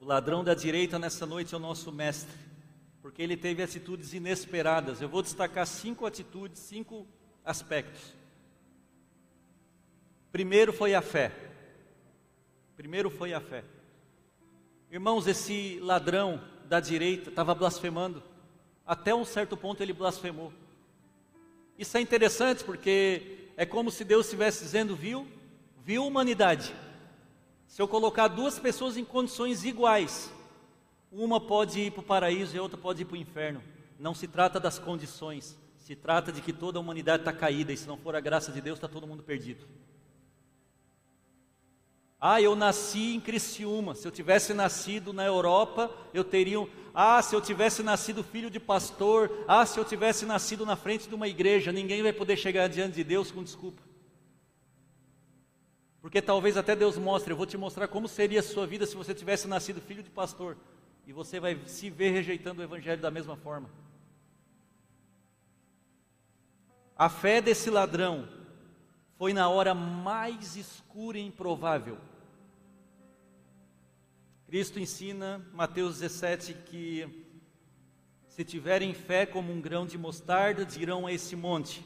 O 0.00 0.06
ladrão 0.06 0.42
da 0.42 0.54
direita 0.54 0.98
nessa 0.98 1.26
noite 1.26 1.52
é 1.52 1.58
o 1.58 1.60
nosso 1.60 1.92
mestre. 1.92 2.34
porque 3.02 3.20
ele 3.20 3.36
teve 3.36 3.62
atitudes 3.62 4.14
inesperadas. 4.14 5.02
Eu 5.02 5.08
vou 5.10 5.20
destacar 5.20 5.66
cinco 5.66 6.06
atitudes, 6.06 6.62
cinco 6.62 7.06
aspectos. 7.44 8.14
Primeiro 10.32 10.72
foi 10.72 10.94
a 10.94 11.02
fé. 11.02 11.30
Primeiro 12.74 13.10
foi 13.10 13.34
a 13.34 13.40
fé. 13.40 13.62
Irmãos, 14.90 15.26
esse 15.26 15.78
ladrão 15.80 16.53
da 16.64 16.80
direita 16.80 17.30
estava 17.30 17.54
blasfemando. 17.54 18.22
Até 18.86 19.14
um 19.14 19.24
certo 19.24 19.56
ponto 19.56 19.82
ele 19.82 19.92
blasfemou. 19.92 20.52
Isso 21.78 21.96
é 21.96 22.00
interessante 22.00 22.62
porque 22.62 23.50
é 23.56 23.66
como 23.66 23.90
se 23.90 24.04
Deus 24.04 24.26
estivesse 24.26 24.62
dizendo: 24.62 24.94
viu, 24.94 25.26
viu 25.82 26.06
humanidade. 26.06 26.74
Se 27.66 27.82
eu 27.82 27.88
colocar 27.88 28.28
duas 28.28 28.58
pessoas 28.58 28.96
em 28.96 29.04
condições 29.04 29.64
iguais, 29.64 30.32
uma 31.10 31.40
pode 31.40 31.80
ir 31.80 31.90
para 31.90 32.00
o 32.00 32.04
paraíso 32.04 32.54
e 32.54 32.58
a 32.58 32.62
outra 32.62 32.78
pode 32.78 33.02
ir 33.02 33.04
para 33.04 33.14
o 33.14 33.18
inferno. 33.18 33.62
Não 33.98 34.14
se 34.14 34.28
trata 34.28 34.60
das 34.60 34.78
condições, 34.78 35.56
se 35.76 35.96
trata 35.96 36.30
de 36.30 36.40
que 36.40 36.52
toda 36.52 36.78
a 36.78 36.80
humanidade 36.80 37.22
está 37.22 37.32
caída 37.32 37.72
e 37.72 37.76
se 37.76 37.86
não 37.86 37.96
for 37.96 38.14
a 38.14 38.20
graça 38.20 38.52
de 38.52 38.60
Deus, 38.60 38.76
está 38.78 38.88
todo 38.88 39.06
mundo 39.06 39.22
perdido. 39.22 39.66
Ah, 42.26 42.40
eu 42.40 42.56
nasci 42.56 43.14
em 43.14 43.20
Criciúma. 43.20 43.94
Se 43.94 44.08
eu 44.08 44.10
tivesse 44.10 44.54
nascido 44.54 45.12
na 45.12 45.26
Europa, 45.26 45.94
eu 46.14 46.24
teria. 46.24 46.56
Ah, 46.94 47.20
se 47.20 47.36
eu 47.36 47.40
tivesse 47.42 47.82
nascido 47.82 48.24
filho 48.24 48.48
de 48.48 48.58
pastor. 48.58 49.44
Ah, 49.46 49.66
se 49.66 49.78
eu 49.78 49.84
tivesse 49.84 50.24
nascido 50.24 50.64
na 50.64 50.74
frente 50.74 51.06
de 51.06 51.14
uma 51.14 51.28
igreja. 51.28 51.70
Ninguém 51.70 52.02
vai 52.02 52.14
poder 52.14 52.38
chegar 52.38 52.66
diante 52.66 52.94
de 52.94 53.04
Deus 53.04 53.30
com 53.30 53.42
desculpa. 53.42 53.82
Porque 56.00 56.22
talvez 56.22 56.56
até 56.56 56.74
Deus 56.74 56.96
mostre. 56.96 57.30
Eu 57.30 57.36
vou 57.36 57.44
te 57.44 57.58
mostrar 57.58 57.88
como 57.88 58.08
seria 58.08 58.40
a 58.40 58.42
sua 58.42 58.66
vida 58.66 58.86
se 58.86 58.96
você 58.96 59.12
tivesse 59.12 59.46
nascido 59.46 59.82
filho 59.82 60.02
de 60.02 60.08
pastor. 60.08 60.56
E 61.06 61.12
você 61.12 61.38
vai 61.38 61.60
se 61.66 61.90
ver 61.90 62.08
rejeitando 62.08 62.60
o 62.60 62.64
Evangelho 62.64 63.02
da 63.02 63.10
mesma 63.10 63.36
forma. 63.36 63.68
A 66.96 67.10
fé 67.10 67.42
desse 67.42 67.68
ladrão 67.68 68.26
foi 69.18 69.34
na 69.34 69.46
hora 69.50 69.74
mais 69.74 70.56
escura 70.56 71.18
e 71.18 71.26
improvável 71.26 71.98
Cristo 74.54 74.78
ensina, 74.78 75.44
Mateus 75.52 75.98
17, 75.98 76.54
que 76.66 77.26
se 78.28 78.44
tiverem 78.44 78.94
fé 78.94 79.26
como 79.26 79.52
um 79.52 79.60
grão 79.60 79.84
de 79.84 79.98
mostarda, 79.98 80.64
dirão 80.64 81.08
a 81.08 81.12
esse 81.12 81.34
monte: 81.34 81.84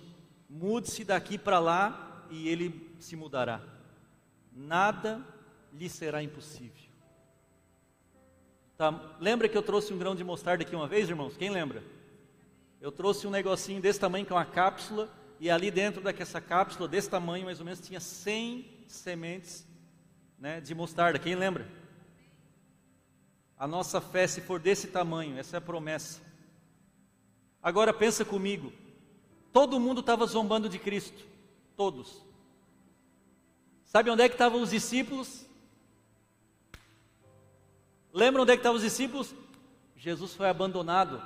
mude-se 0.50 1.02
daqui 1.02 1.38
para 1.38 1.58
lá, 1.58 2.26
e 2.28 2.46
ele 2.46 2.94
se 3.00 3.16
mudará. 3.16 3.62
Nada 4.52 5.24
lhe 5.72 5.88
será 5.88 6.22
impossível. 6.22 6.92
Tá, 8.76 9.16
lembra 9.18 9.48
que 9.48 9.56
eu 9.56 9.62
trouxe 9.62 9.94
um 9.94 9.98
grão 9.98 10.14
de 10.14 10.22
mostarda 10.22 10.62
aqui 10.62 10.76
uma 10.76 10.86
vez, 10.86 11.08
irmãos? 11.08 11.38
Quem 11.38 11.48
lembra? 11.48 11.82
Eu 12.82 12.92
trouxe 12.92 13.26
um 13.26 13.30
negocinho 13.30 13.80
desse 13.80 13.98
tamanho, 13.98 14.26
que 14.26 14.32
é 14.32 14.36
uma 14.36 14.44
cápsula, 14.44 15.08
e 15.40 15.48
ali 15.48 15.70
dentro 15.70 16.02
daquela 16.02 16.40
cápsula, 16.42 16.86
desse 16.86 17.08
tamanho 17.08 17.46
mais 17.46 17.60
ou 17.60 17.64
menos, 17.64 17.80
tinha 17.80 17.98
100 17.98 18.84
sementes 18.86 19.66
né, 20.38 20.60
de 20.60 20.74
mostarda. 20.74 21.18
Quem 21.18 21.34
lembra? 21.34 21.77
A 23.58 23.66
nossa 23.66 24.00
fé, 24.00 24.26
se 24.26 24.40
for 24.40 24.60
desse 24.60 24.86
tamanho, 24.86 25.36
essa 25.36 25.56
é 25.56 25.58
a 25.58 25.60
promessa. 25.60 26.20
Agora 27.60 27.92
pensa 27.92 28.24
comigo. 28.24 28.72
Todo 29.52 29.80
mundo 29.80 30.00
estava 30.00 30.24
zombando 30.26 30.68
de 30.68 30.78
Cristo. 30.78 31.26
Todos. 31.76 32.22
Sabe 33.84 34.10
onde 34.10 34.22
é 34.22 34.28
que 34.28 34.34
estavam 34.34 34.62
os 34.62 34.70
discípulos? 34.70 35.44
Lembra 38.12 38.42
onde 38.42 38.52
é 38.52 38.56
que 38.56 38.60
estavam 38.60 38.76
os 38.76 38.82
discípulos? 38.82 39.34
Jesus 39.96 40.34
foi 40.34 40.48
abandonado. 40.48 41.20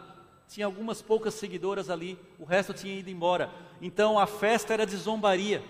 Tinha 0.48 0.66
algumas 0.66 1.02
poucas 1.02 1.34
seguidoras 1.34 1.90
ali, 1.90 2.18
o 2.38 2.44
resto 2.44 2.72
tinha 2.72 2.98
ido 2.98 3.10
embora. 3.10 3.52
Então 3.80 4.18
a 4.18 4.26
festa 4.26 4.72
era 4.72 4.86
de 4.86 4.96
zombaria. 4.96 5.62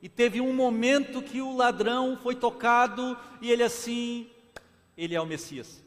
E 0.00 0.08
teve 0.08 0.40
um 0.40 0.52
momento 0.52 1.22
que 1.22 1.40
o 1.40 1.56
ladrão 1.56 2.16
foi 2.22 2.36
tocado 2.36 3.18
e 3.40 3.50
ele 3.50 3.62
assim, 3.62 4.30
ele 4.96 5.14
é 5.14 5.20
o 5.20 5.26
Messias. 5.26 5.85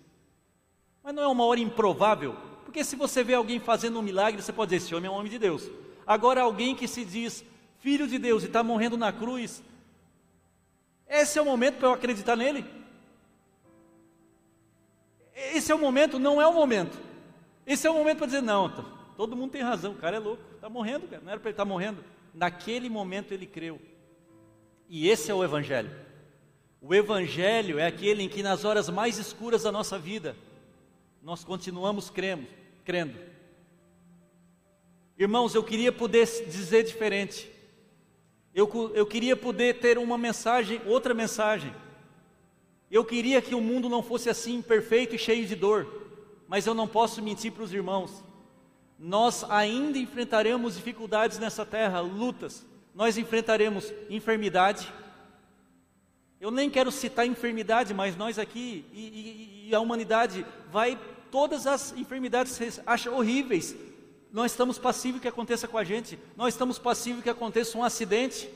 Mas 1.10 1.16
não 1.16 1.24
é 1.24 1.28
uma 1.28 1.44
hora 1.44 1.60
improvável? 1.60 2.36
Porque 2.64 2.84
se 2.84 2.96
você 2.96 3.24
vê 3.24 3.34
alguém 3.34 3.60
fazendo 3.60 3.98
um 3.98 4.02
milagre, 4.04 4.44
você 4.44 4.54
pode 4.54 4.70
dizer: 4.70 4.86
esse 4.86 4.94
homem 4.94 5.08
é 5.08 5.12
um 5.12 5.16
homem 5.16 5.32
de 5.32 5.40
Deus. 5.40 5.68
Agora, 6.06 6.44
alguém 6.44 6.76
que 6.76 6.88
se 6.88 7.04
diz 7.04 7.44
filho 7.80 8.08
de 8.08 8.20
Deus 8.20 8.44
e 8.44 8.46
está 8.46 8.62
morrendo 8.62 8.96
na 8.96 9.12
cruz, 9.12 9.64
esse 11.08 11.40
é 11.40 11.42
o 11.42 11.46
momento 11.46 11.78
para 11.78 11.88
eu 11.88 11.94
acreditar 11.94 12.36
nele? 12.36 12.64
Esse 15.34 15.72
é 15.72 15.76
o 15.76 15.80
momento? 15.80 16.20
Não 16.20 16.40
é 16.40 16.46
o 16.46 16.54
momento. 16.54 16.96
Esse 17.66 17.88
é 17.88 17.90
o 17.90 17.96
momento 17.96 18.20
para 18.20 18.28
dizer: 18.28 18.44
não, 18.44 18.72
todo 19.18 19.36
mundo 19.36 19.50
tem 19.50 19.64
razão, 19.64 19.94
o 19.94 19.98
cara 19.98 20.18
é 20.18 20.20
louco, 20.20 20.44
está 20.54 20.70
morrendo, 20.70 21.08
cara. 21.08 21.24
não 21.24 21.32
era 21.32 21.40
para 21.40 21.50
ele 21.50 21.54
estar 21.56 21.66
tá 21.66 21.70
morrendo. 21.70 22.06
Naquele 22.36 22.88
momento 22.88 23.34
ele 23.34 23.48
creu. 23.48 23.82
E 24.88 25.10
esse 25.10 25.32
é 25.32 25.34
o 25.34 25.44
Evangelho. 25.44 25.90
O 26.80 26.94
Evangelho 26.94 27.80
é 27.80 27.88
aquele 27.88 28.22
em 28.22 28.30
que, 28.30 28.44
nas 28.44 28.64
horas 28.64 28.92
mais 28.92 29.18
escuras 29.18 29.64
da 29.64 29.72
nossa 29.72 29.98
vida, 29.98 30.36
nós 31.22 31.44
continuamos 31.44 32.10
crendo, 32.10 32.48
crendo. 32.84 33.20
Irmãos, 35.18 35.54
eu 35.54 35.64
queria 35.64 35.92
poder 35.92 36.26
dizer 36.48 36.84
diferente. 36.84 37.52
Eu, 38.54 38.70
eu 38.96 39.06
queria 39.06 39.36
poder 39.36 39.80
ter 39.80 39.98
uma 39.98 40.18
mensagem, 40.18 40.82
outra 40.86 41.14
mensagem. 41.14 41.74
Eu 42.90 43.06
queria 43.06 43.42
que 43.42 43.54
o 43.54 43.62
mundo 43.62 43.90
não 43.90 44.02
fosse 44.02 44.30
assim, 44.30 44.62
perfeito 44.62 45.16
e 45.16 45.20
cheio 45.20 45.46
de 45.46 45.56
dor. 45.56 45.88
Mas 46.48 46.66
eu 46.66 46.74
não 46.74 46.88
posso 46.88 47.22
mentir 47.22 47.52
para 47.52 47.64
os 47.64 47.74
irmãos. 47.74 48.24
Nós 48.98 49.46
ainda 49.50 49.98
enfrentaremos 49.98 50.76
dificuldades 50.76 51.38
nessa 51.38 51.66
terra, 51.66 52.00
lutas. 52.00 52.66
Nós 52.96 53.18
enfrentaremos 53.18 53.94
enfermidade. 54.10 54.92
Eu 56.40 56.52
nem 56.52 56.70
quero 56.70 56.92
citar 56.92 57.26
enfermidade, 57.26 57.94
mas 57.94 58.16
nós 58.16 58.40
aqui 58.40 58.86
e, 58.94 59.66
e, 59.66 59.70
e 59.70 59.76
a 59.76 59.80
humanidade 59.80 60.46
vai 60.72 60.98
todas 61.30 61.68
as 61.68 61.92
enfermidades 61.94 62.80
acham 62.86 63.14
horríveis. 63.16 63.76
Nós 64.32 64.52
estamos 64.52 64.78
passíveis 64.78 65.22
que 65.22 65.28
aconteça 65.28 65.68
com 65.68 65.78
a 65.78 65.84
gente. 65.84 66.18
Nós 66.38 66.54
estamos 66.54 66.80
passíveis 66.80 67.24
que 67.24 67.30
aconteça 67.30 67.78
um 67.78 67.84
acidente. 67.84 68.50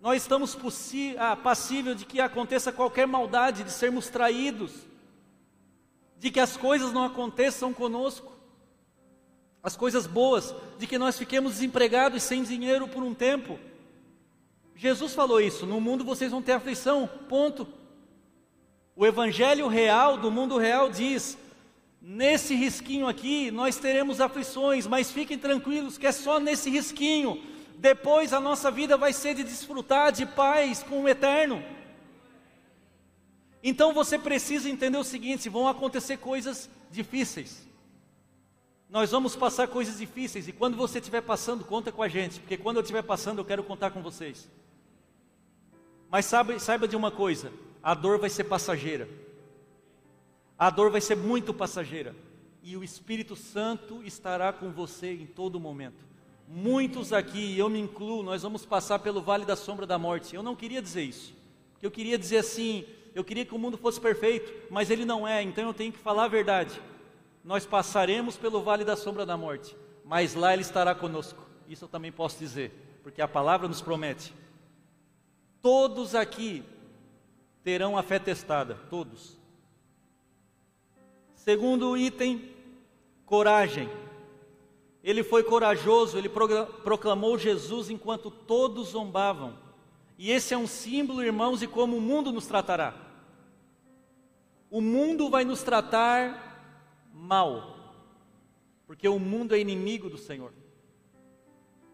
Nós 0.00 0.22
estamos 0.22 0.56
ah, 1.18 1.34
passíveis 1.34 1.96
de 1.96 2.04
que 2.04 2.20
aconteça 2.20 2.70
qualquer 2.70 3.06
maldade, 3.06 3.64
de 3.64 3.72
sermos 3.72 4.08
traídos, 4.08 4.72
de 6.18 6.30
que 6.30 6.38
as 6.38 6.56
coisas 6.56 6.92
não 6.92 7.04
aconteçam 7.04 7.74
conosco, 7.74 8.32
as 9.60 9.76
coisas 9.76 10.06
boas, 10.06 10.54
de 10.78 10.86
que 10.86 10.98
nós 10.98 11.18
fiquemos 11.18 11.54
desempregados 11.54 12.22
e 12.22 12.26
sem 12.26 12.44
dinheiro 12.44 12.86
por 12.86 13.02
um 13.02 13.12
tempo. 13.12 13.58
Jesus 14.78 15.12
falou 15.12 15.40
isso: 15.40 15.66
no 15.66 15.80
mundo 15.80 16.04
vocês 16.04 16.30
vão 16.30 16.40
ter 16.40 16.52
aflição, 16.52 17.10
ponto. 17.28 17.66
O 18.94 19.04
evangelho 19.04 19.66
real 19.66 20.16
do 20.16 20.30
mundo 20.30 20.56
real 20.56 20.88
diz: 20.88 21.36
nesse 22.00 22.54
risquinho 22.54 23.08
aqui 23.08 23.50
nós 23.50 23.76
teremos 23.76 24.20
aflições, 24.20 24.86
mas 24.86 25.10
fiquem 25.10 25.36
tranquilos 25.36 25.98
que 25.98 26.06
é 26.06 26.12
só 26.12 26.38
nesse 26.38 26.70
risquinho. 26.70 27.42
Depois 27.76 28.32
a 28.32 28.38
nossa 28.38 28.70
vida 28.70 28.96
vai 28.96 29.12
ser 29.12 29.34
de 29.34 29.42
desfrutar 29.42 30.12
de 30.12 30.24
paz 30.24 30.84
com 30.84 31.02
o 31.02 31.08
eterno. 31.08 31.60
Então 33.60 33.92
você 33.92 34.16
precisa 34.16 34.70
entender 34.70 34.98
o 34.98 35.02
seguinte: 35.02 35.48
vão 35.48 35.66
acontecer 35.66 36.18
coisas 36.18 36.70
difíceis. 36.88 37.66
Nós 38.88 39.10
vamos 39.10 39.34
passar 39.34 39.66
coisas 39.66 39.98
difíceis 39.98 40.46
e 40.46 40.52
quando 40.52 40.76
você 40.76 41.00
estiver 41.00 41.20
passando, 41.20 41.64
conta 41.64 41.90
com 41.90 42.00
a 42.02 42.08
gente, 42.08 42.38
porque 42.38 42.56
quando 42.56 42.76
eu 42.76 42.82
estiver 42.82 43.02
passando, 43.02 43.38
eu 43.38 43.44
quero 43.44 43.64
contar 43.64 43.90
com 43.90 44.00
vocês. 44.00 44.48
Mas 46.10 46.24
sabe, 46.24 46.58
saiba 46.58 46.88
de 46.88 46.96
uma 46.96 47.10
coisa: 47.10 47.52
a 47.82 47.94
dor 47.94 48.18
vai 48.18 48.30
ser 48.30 48.44
passageira. 48.44 49.08
A 50.58 50.70
dor 50.70 50.90
vai 50.90 51.00
ser 51.00 51.16
muito 51.16 51.54
passageira. 51.54 52.14
E 52.62 52.76
o 52.76 52.82
Espírito 52.82 53.36
Santo 53.36 54.02
estará 54.02 54.52
com 54.52 54.70
você 54.70 55.12
em 55.12 55.26
todo 55.26 55.60
momento. 55.60 56.04
Muitos 56.48 57.12
aqui, 57.12 57.58
eu 57.58 57.68
me 57.68 57.78
incluo, 57.78 58.22
nós 58.22 58.42
vamos 58.42 58.64
passar 58.64 58.98
pelo 58.98 59.20
vale 59.20 59.44
da 59.44 59.54
sombra 59.54 59.86
da 59.86 59.98
morte. 59.98 60.34
Eu 60.34 60.42
não 60.42 60.56
queria 60.56 60.82
dizer 60.82 61.02
isso. 61.02 61.34
Eu 61.80 61.90
queria 61.90 62.18
dizer 62.18 62.38
assim, 62.38 62.84
eu 63.14 63.22
queria 63.22 63.44
que 63.44 63.54
o 63.54 63.58
mundo 63.58 63.76
fosse 63.76 64.00
perfeito, 64.00 64.52
mas 64.70 64.90
ele 64.90 65.04
não 65.04 65.28
é, 65.28 65.42
então 65.42 65.64
eu 65.64 65.74
tenho 65.74 65.92
que 65.92 65.98
falar 65.98 66.24
a 66.24 66.28
verdade. 66.28 66.80
Nós 67.44 67.64
passaremos 67.64 68.36
pelo 68.36 68.62
vale 68.62 68.84
da 68.84 68.96
sombra 68.96 69.24
da 69.24 69.36
morte, 69.36 69.76
mas 70.04 70.34
lá 70.34 70.52
ele 70.52 70.62
estará 70.62 70.94
conosco. 70.94 71.46
Isso 71.68 71.84
eu 71.84 71.88
também 71.88 72.10
posso 72.10 72.38
dizer, 72.38 72.72
porque 73.02 73.22
a 73.22 73.28
palavra 73.28 73.68
nos 73.68 73.80
promete. 73.80 74.34
Todos 75.60 76.14
aqui 76.14 76.62
terão 77.64 77.96
a 77.98 78.02
fé 78.02 78.18
testada, 78.18 78.76
todos. 78.88 79.36
Segundo 81.34 81.96
item, 81.96 82.54
coragem. 83.26 83.88
Ele 85.02 85.22
foi 85.22 85.42
corajoso, 85.42 86.18
ele 86.18 86.28
proclamou 86.28 87.38
Jesus 87.38 87.90
enquanto 87.90 88.30
todos 88.30 88.88
zombavam. 88.88 89.56
E 90.18 90.30
esse 90.30 90.52
é 90.52 90.58
um 90.58 90.66
símbolo, 90.66 91.22
irmãos, 91.22 91.60
de 91.60 91.66
como 91.66 91.96
o 91.96 92.00
mundo 92.00 92.32
nos 92.32 92.46
tratará. 92.46 92.94
O 94.70 94.80
mundo 94.80 95.30
vai 95.30 95.44
nos 95.44 95.62
tratar 95.62 97.08
mal, 97.14 97.94
porque 98.86 99.08
o 99.08 99.18
mundo 99.18 99.54
é 99.54 99.58
inimigo 99.60 100.10
do 100.10 100.18
Senhor. 100.18 100.52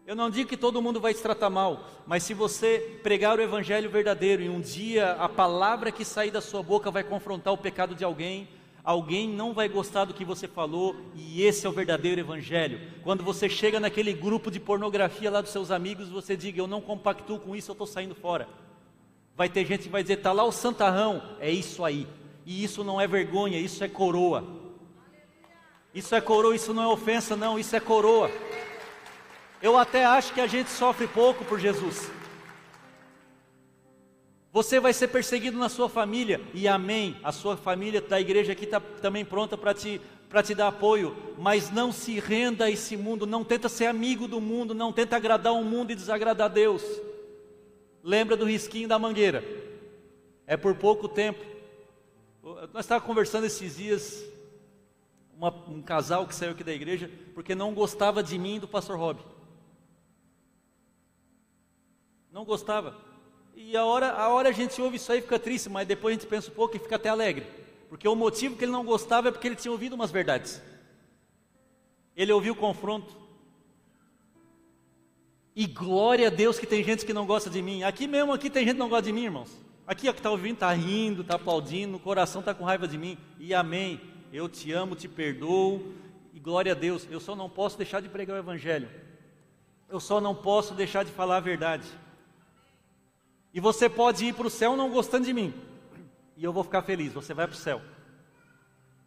Eu 0.07 0.15
não 0.15 0.29
digo 0.29 0.47
que 0.47 0.55
todo 0.55 0.83
mundo 0.83 1.01
vai 1.01 1.15
te 1.15 1.21
tratar 1.21 1.49
mal, 1.49 1.89
mas 2.05 2.21
se 2.21 2.35
você 2.35 2.99
pregar 3.01 3.39
o 3.39 3.41
evangelho 3.41 3.89
verdadeiro 3.89 4.43
e 4.43 4.47
um 4.47 4.61
dia 4.61 5.13
a 5.13 5.27
palavra 5.27 5.91
que 5.91 6.05
sair 6.05 6.29
da 6.29 6.41
sua 6.41 6.61
boca 6.61 6.91
vai 6.91 7.03
confrontar 7.03 7.51
o 7.51 7.57
pecado 7.57 7.95
de 7.95 8.03
alguém, 8.03 8.47
alguém 8.83 9.27
não 9.27 9.51
vai 9.51 9.67
gostar 9.67 10.05
do 10.05 10.13
que 10.13 10.23
você 10.23 10.47
falou, 10.47 10.95
e 11.15 11.41
esse 11.41 11.65
é 11.65 11.69
o 11.69 11.73
verdadeiro 11.73 12.21
evangelho. 12.21 12.79
Quando 13.03 13.23
você 13.23 13.49
chega 13.49 13.79
naquele 13.79 14.13
grupo 14.13 14.51
de 14.51 14.59
pornografia 14.59 15.31
lá 15.31 15.41
dos 15.41 15.49
seus 15.49 15.71
amigos, 15.71 16.07
você 16.07 16.37
diga: 16.37 16.61
Eu 16.61 16.67
não 16.67 16.81
compactuo 16.81 17.39
com 17.39 17.55
isso, 17.55 17.71
eu 17.71 17.73
estou 17.73 17.87
saindo 17.87 18.13
fora. 18.13 18.47
Vai 19.35 19.49
ter 19.49 19.65
gente 19.65 19.85
que 19.85 19.89
vai 19.89 20.03
dizer: 20.03 20.19
Está 20.19 20.31
lá 20.31 20.43
o 20.43 20.51
santarrão, 20.51 21.19
é 21.39 21.49
isso 21.49 21.83
aí. 21.83 22.07
E 22.45 22.63
isso 22.63 22.83
não 22.83 23.01
é 23.01 23.07
vergonha, 23.07 23.57
isso 23.57 23.83
é 23.83 23.87
coroa. 23.87 24.43
Isso 25.95 26.13
é 26.13 26.21
coroa, 26.21 26.55
isso 26.55 26.75
não 26.75 26.83
é 26.83 26.87
ofensa, 26.87 27.35
não, 27.35 27.57
isso 27.57 27.75
é 27.75 27.79
coroa. 27.79 28.29
Eu 29.65 29.79
até 29.79 30.05
acho 30.05 30.31
que 30.31 30.39
a 30.39 30.45
gente 30.45 30.69
sofre 30.69 31.07
pouco 31.07 31.43
por 31.43 31.59
Jesus. 31.59 32.11
Você 34.53 34.79
vai 34.79 34.93
ser 34.93 35.07
perseguido 35.07 35.57
na 35.57 35.69
sua 35.69 35.89
família, 35.89 36.39
e 36.53 36.67
amém. 36.67 37.17
A 37.23 37.31
sua 37.31 37.57
família 37.57 37.99
da 37.99 38.21
igreja 38.21 38.51
aqui 38.51 38.65
está 38.65 38.79
também 38.79 39.25
pronta 39.25 39.57
para 39.57 39.73
te, 39.73 39.99
te 40.45 40.53
dar 40.53 40.67
apoio, 40.67 41.17
mas 41.39 41.71
não 41.71 41.91
se 41.91 42.19
renda 42.19 42.65
a 42.65 42.69
esse 42.69 42.95
mundo, 42.95 43.25
não 43.25 43.43
tenta 43.43 43.67
ser 43.67 43.87
amigo 43.87 44.27
do 44.27 44.39
mundo, 44.39 44.75
não 44.75 44.93
tenta 44.93 45.15
agradar 45.15 45.53
o 45.53 45.63
mundo 45.63 45.89
e 45.89 45.95
desagradar 45.95 46.47
Deus. 46.47 46.83
Lembra 48.03 48.37
do 48.37 48.45
risquinho 48.45 48.87
da 48.87 48.99
mangueira? 48.99 49.43
É 50.45 50.55
por 50.55 50.75
pouco 50.75 51.09
tempo. 51.09 51.43
Nós 52.71 52.85
estávamos 52.85 53.07
conversando 53.07 53.45
esses 53.47 53.77
dias, 53.77 54.23
uma, 55.35 55.49
um 55.67 55.81
casal 55.81 56.27
que 56.27 56.35
saiu 56.35 56.51
aqui 56.51 56.63
da 56.63 56.71
igreja, 56.71 57.09
porque 57.33 57.55
não 57.55 57.73
gostava 57.73 58.21
de 58.21 58.37
mim 58.37 58.57
e 58.57 58.59
do 58.59 58.67
pastor 58.67 58.99
Rob. 58.99 59.33
Não 62.35 62.43
gostava. 62.43 62.93
E 63.55 63.77
a 63.77 63.85
hora, 63.85 64.11
a 64.11 64.27
hora 64.27 64.49
a 64.49 64.51
gente 64.51 64.81
ouve 64.81 64.97
isso 64.97 65.09
aí 65.09 65.21
fica 65.21 65.39
triste, 65.39 65.69
mas 65.69 65.87
depois 65.87 66.11
a 66.11 66.19
gente 66.19 66.29
pensa 66.29 66.51
um 66.51 66.53
pouco 66.53 66.75
e 66.75 66.79
fica 66.79 66.97
até 66.97 67.07
alegre. 67.07 67.47
Porque 67.87 68.05
o 68.05 68.13
motivo 68.13 68.57
que 68.57 68.65
ele 68.65 68.73
não 68.73 68.83
gostava 68.83 69.29
é 69.29 69.31
porque 69.31 69.47
ele 69.47 69.55
tinha 69.55 69.71
ouvido 69.71 69.93
umas 69.93 70.11
verdades. 70.11 70.61
Ele 72.13 72.33
ouviu 72.33 72.51
o 72.51 72.57
confronto. 72.57 73.15
E 75.55 75.65
glória 75.65 76.27
a 76.27 76.29
Deus 76.29 76.59
que 76.59 76.67
tem 76.67 76.83
gente 76.83 77.05
que 77.05 77.13
não 77.13 77.25
gosta 77.25 77.49
de 77.49 77.61
mim. 77.61 77.83
Aqui 77.83 78.05
mesmo, 78.05 78.33
aqui 78.33 78.49
tem 78.49 78.65
gente 78.65 78.73
que 78.73 78.79
não 78.79 78.89
gosta 78.89 79.05
de 79.05 79.13
mim, 79.13 79.23
irmãos. 79.23 79.57
Aqui 79.87 80.09
ó, 80.09 80.11
que 80.11 80.19
está 80.19 80.29
ouvindo, 80.29 80.55
está 80.55 80.73
rindo, 80.73 81.21
está 81.21 81.35
aplaudindo, 81.35 81.95
o 81.95 82.01
coração 82.01 82.41
está 82.41 82.53
com 82.53 82.65
raiva 82.65 82.85
de 82.85 82.97
mim. 82.97 83.17
E 83.39 83.53
amém. 83.53 84.01
Eu 84.33 84.49
te 84.49 84.73
amo, 84.73 84.93
te 84.93 85.07
perdoo. 85.07 85.93
E 86.33 86.39
glória 86.41 86.73
a 86.73 86.75
Deus. 86.75 87.07
Eu 87.09 87.21
só 87.21 87.33
não 87.33 87.49
posso 87.49 87.77
deixar 87.77 88.01
de 88.01 88.09
pregar 88.09 88.35
o 88.35 88.39
Evangelho. 88.39 88.89
Eu 89.87 90.01
só 90.01 90.19
não 90.19 90.35
posso 90.35 90.73
deixar 90.73 91.05
de 91.05 91.13
falar 91.13 91.37
a 91.37 91.39
verdade. 91.39 91.87
E 93.55 93.59
você 93.61 93.87
pode 93.87 94.25
ir 94.25 94.33
para 94.33 94.47
o 94.47 94.49
céu 94.49 94.75
não 94.75 94.91
gostando 94.91 95.25
de 95.25 95.31
mim. 95.31 95.53
E 96.35 96.43
eu 96.43 96.51
vou 96.51 96.61
ficar 96.61 96.81
feliz, 96.81 97.13
você 97.13 97.33
vai 97.33 97.47
para 97.47 97.53
o 97.53 97.57
céu. 97.57 97.81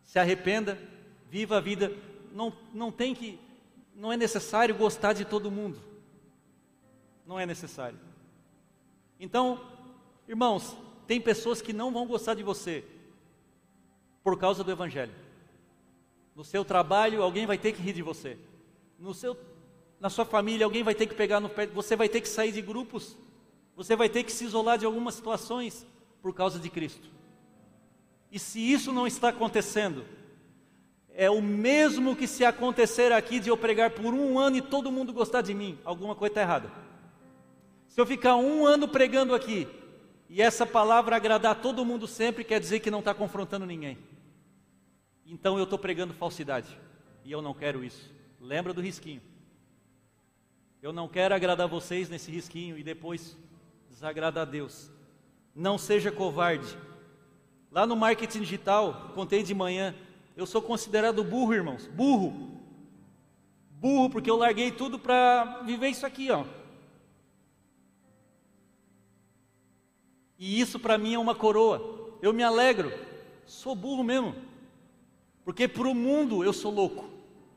Se 0.03 0.19
arrependa, 0.19 0.79
viva 1.29 1.59
a 1.59 1.61
vida. 1.61 1.93
Não, 2.33 2.51
não 2.73 2.91
tem 2.91 3.15
que, 3.15 3.39
não 3.95 4.11
é 4.11 4.17
necessário 4.17 4.75
gostar 4.75 5.13
de 5.13 5.27
todo 5.27 5.51
mundo. 5.51 5.79
Não 7.27 7.39
é 7.39 7.45
necessário. 7.45 7.99
Então, 9.21 9.61
irmãos, 10.27 10.75
tem 11.07 11.21
pessoas 11.21 11.61
que 11.61 11.75
não 11.75 11.93
vão 11.93 12.07
gostar 12.07 12.33
de 12.33 12.43
você 12.43 12.83
por 14.25 14.39
causa 14.39 14.65
do 14.65 14.71
Evangelho. 14.71 15.13
No 16.35 16.43
seu 16.43 16.65
trabalho, 16.65 17.23
alguém 17.23 17.45
vai 17.45 17.59
ter 17.59 17.73
que 17.73 17.83
rir 17.83 17.93
de 17.93 18.03
você. 18.03 18.39
No 18.99 19.13
seu, 19.13 19.37
na 20.01 20.09
sua 20.09 20.25
família, 20.25 20.65
alguém 20.65 20.83
vai 20.83 20.95
ter 20.95 21.07
que 21.07 21.15
pegar 21.15 21.39
no 21.39 21.51
pé. 21.51 21.67
Você 21.67 21.95
vai 21.95 22.09
ter 22.09 22.23
que 22.23 22.29
sair 22.29 22.51
de 22.51 22.63
grupos 22.63 23.15
você 23.79 23.95
vai 23.95 24.09
ter 24.09 24.25
que 24.25 24.33
se 24.33 24.45
isolar 24.45 24.77
de 24.77 24.85
algumas 24.85 25.15
situações 25.15 25.87
por 26.21 26.35
causa 26.35 26.59
de 26.59 26.69
Cristo. 26.69 27.09
E 28.29 28.37
se 28.37 28.59
isso 28.59 28.93
não 28.93 29.07
está 29.07 29.29
acontecendo, 29.29 30.05
é 31.15 31.31
o 31.31 31.41
mesmo 31.41 32.17
que 32.17 32.27
se 32.27 32.45
acontecer 32.45 33.13
aqui 33.13 33.39
de 33.39 33.51
eu 33.51 33.57
pregar 33.57 33.91
por 33.91 34.13
um 34.13 34.37
ano 34.37 34.57
e 34.57 34.61
todo 34.61 34.91
mundo 34.91 35.13
gostar 35.13 35.43
de 35.43 35.55
mim, 35.55 35.79
alguma 35.85 36.17
coisa 36.17 36.33
está 36.33 36.41
errada. 36.41 36.73
Se 37.87 38.01
eu 38.01 38.05
ficar 38.05 38.35
um 38.35 38.67
ano 38.67 38.89
pregando 38.89 39.33
aqui 39.33 39.69
e 40.29 40.43
essa 40.43 40.67
palavra 40.67 41.15
agradar 41.15 41.63
todo 41.63 41.85
mundo 41.85 42.09
sempre, 42.09 42.43
quer 42.43 42.59
dizer 42.59 42.81
que 42.81 42.91
não 42.91 42.99
está 42.99 43.15
confrontando 43.15 43.65
ninguém. 43.65 43.97
Então 45.25 45.57
eu 45.57 45.63
estou 45.63 45.79
pregando 45.79 46.13
falsidade 46.13 46.77
e 47.25 47.31
eu 47.31 47.41
não 47.41 47.55
quero 47.55 47.85
isso. 47.85 48.13
Lembra 48.41 48.75
do 48.75 48.81
risquinho. 48.81 49.23
Eu 50.83 50.93
não 50.93 51.07
quero 51.07 51.33
agradar 51.33 51.69
vocês 51.69 52.09
nesse 52.09 52.29
risquinho 52.29 52.77
e 52.77 52.83
depois 52.83 53.37
desagrada 53.99 54.43
a 54.43 54.45
Deus. 54.45 54.93
Não 55.53 55.77
seja 55.77 56.13
covarde. 56.13 56.79
Lá 57.71 57.85
no 57.85 57.97
marketing 57.97 58.41
digital, 58.41 59.11
contei 59.13 59.43
de 59.43 59.53
manhã, 59.53 59.93
eu 60.37 60.47
sou 60.47 60.63
considerado 60.63 61.25
burro, 61.25 61.53
irmãos, 61.53 61.89
burro. 61.89 62.61
Burro 63.73 64.09
porque 64.09 64.31
eu 64.31 64.37
larguei 64.37 64.71
tudo 64.71 65.01
para 65.01 65.63
viver 65.65 65.89
isso 65.89 66.07
aqui, 66.07 66.31
ó. 66.31 66.45
E 70.39 70.61
isso 70.61 70.79
para 70.79 70.97
mim 70.97 71.15
é 71.15 71.19
uma 71.19 71.35
coroa. 71.35 72.17
Eu 72.23 72.33
me 72.33 72.45
alegro. 72.45 72.93
Sou 73.45 73.75
burro 73.75 74.05
mesmo. 74.05 74.33
Porque 75.45 75.67
para 75.67 75.89
o 75.89 75.95
mundo 75.95 76.45
eu 76.45 76.53
sou 76.53 76.73
louco. 76.73 77.11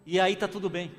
E 0.08 0.20
aí 0.20 0.36
tá 0.36 0.48
tudo 0.48 0.72
bem. 0.72 0.92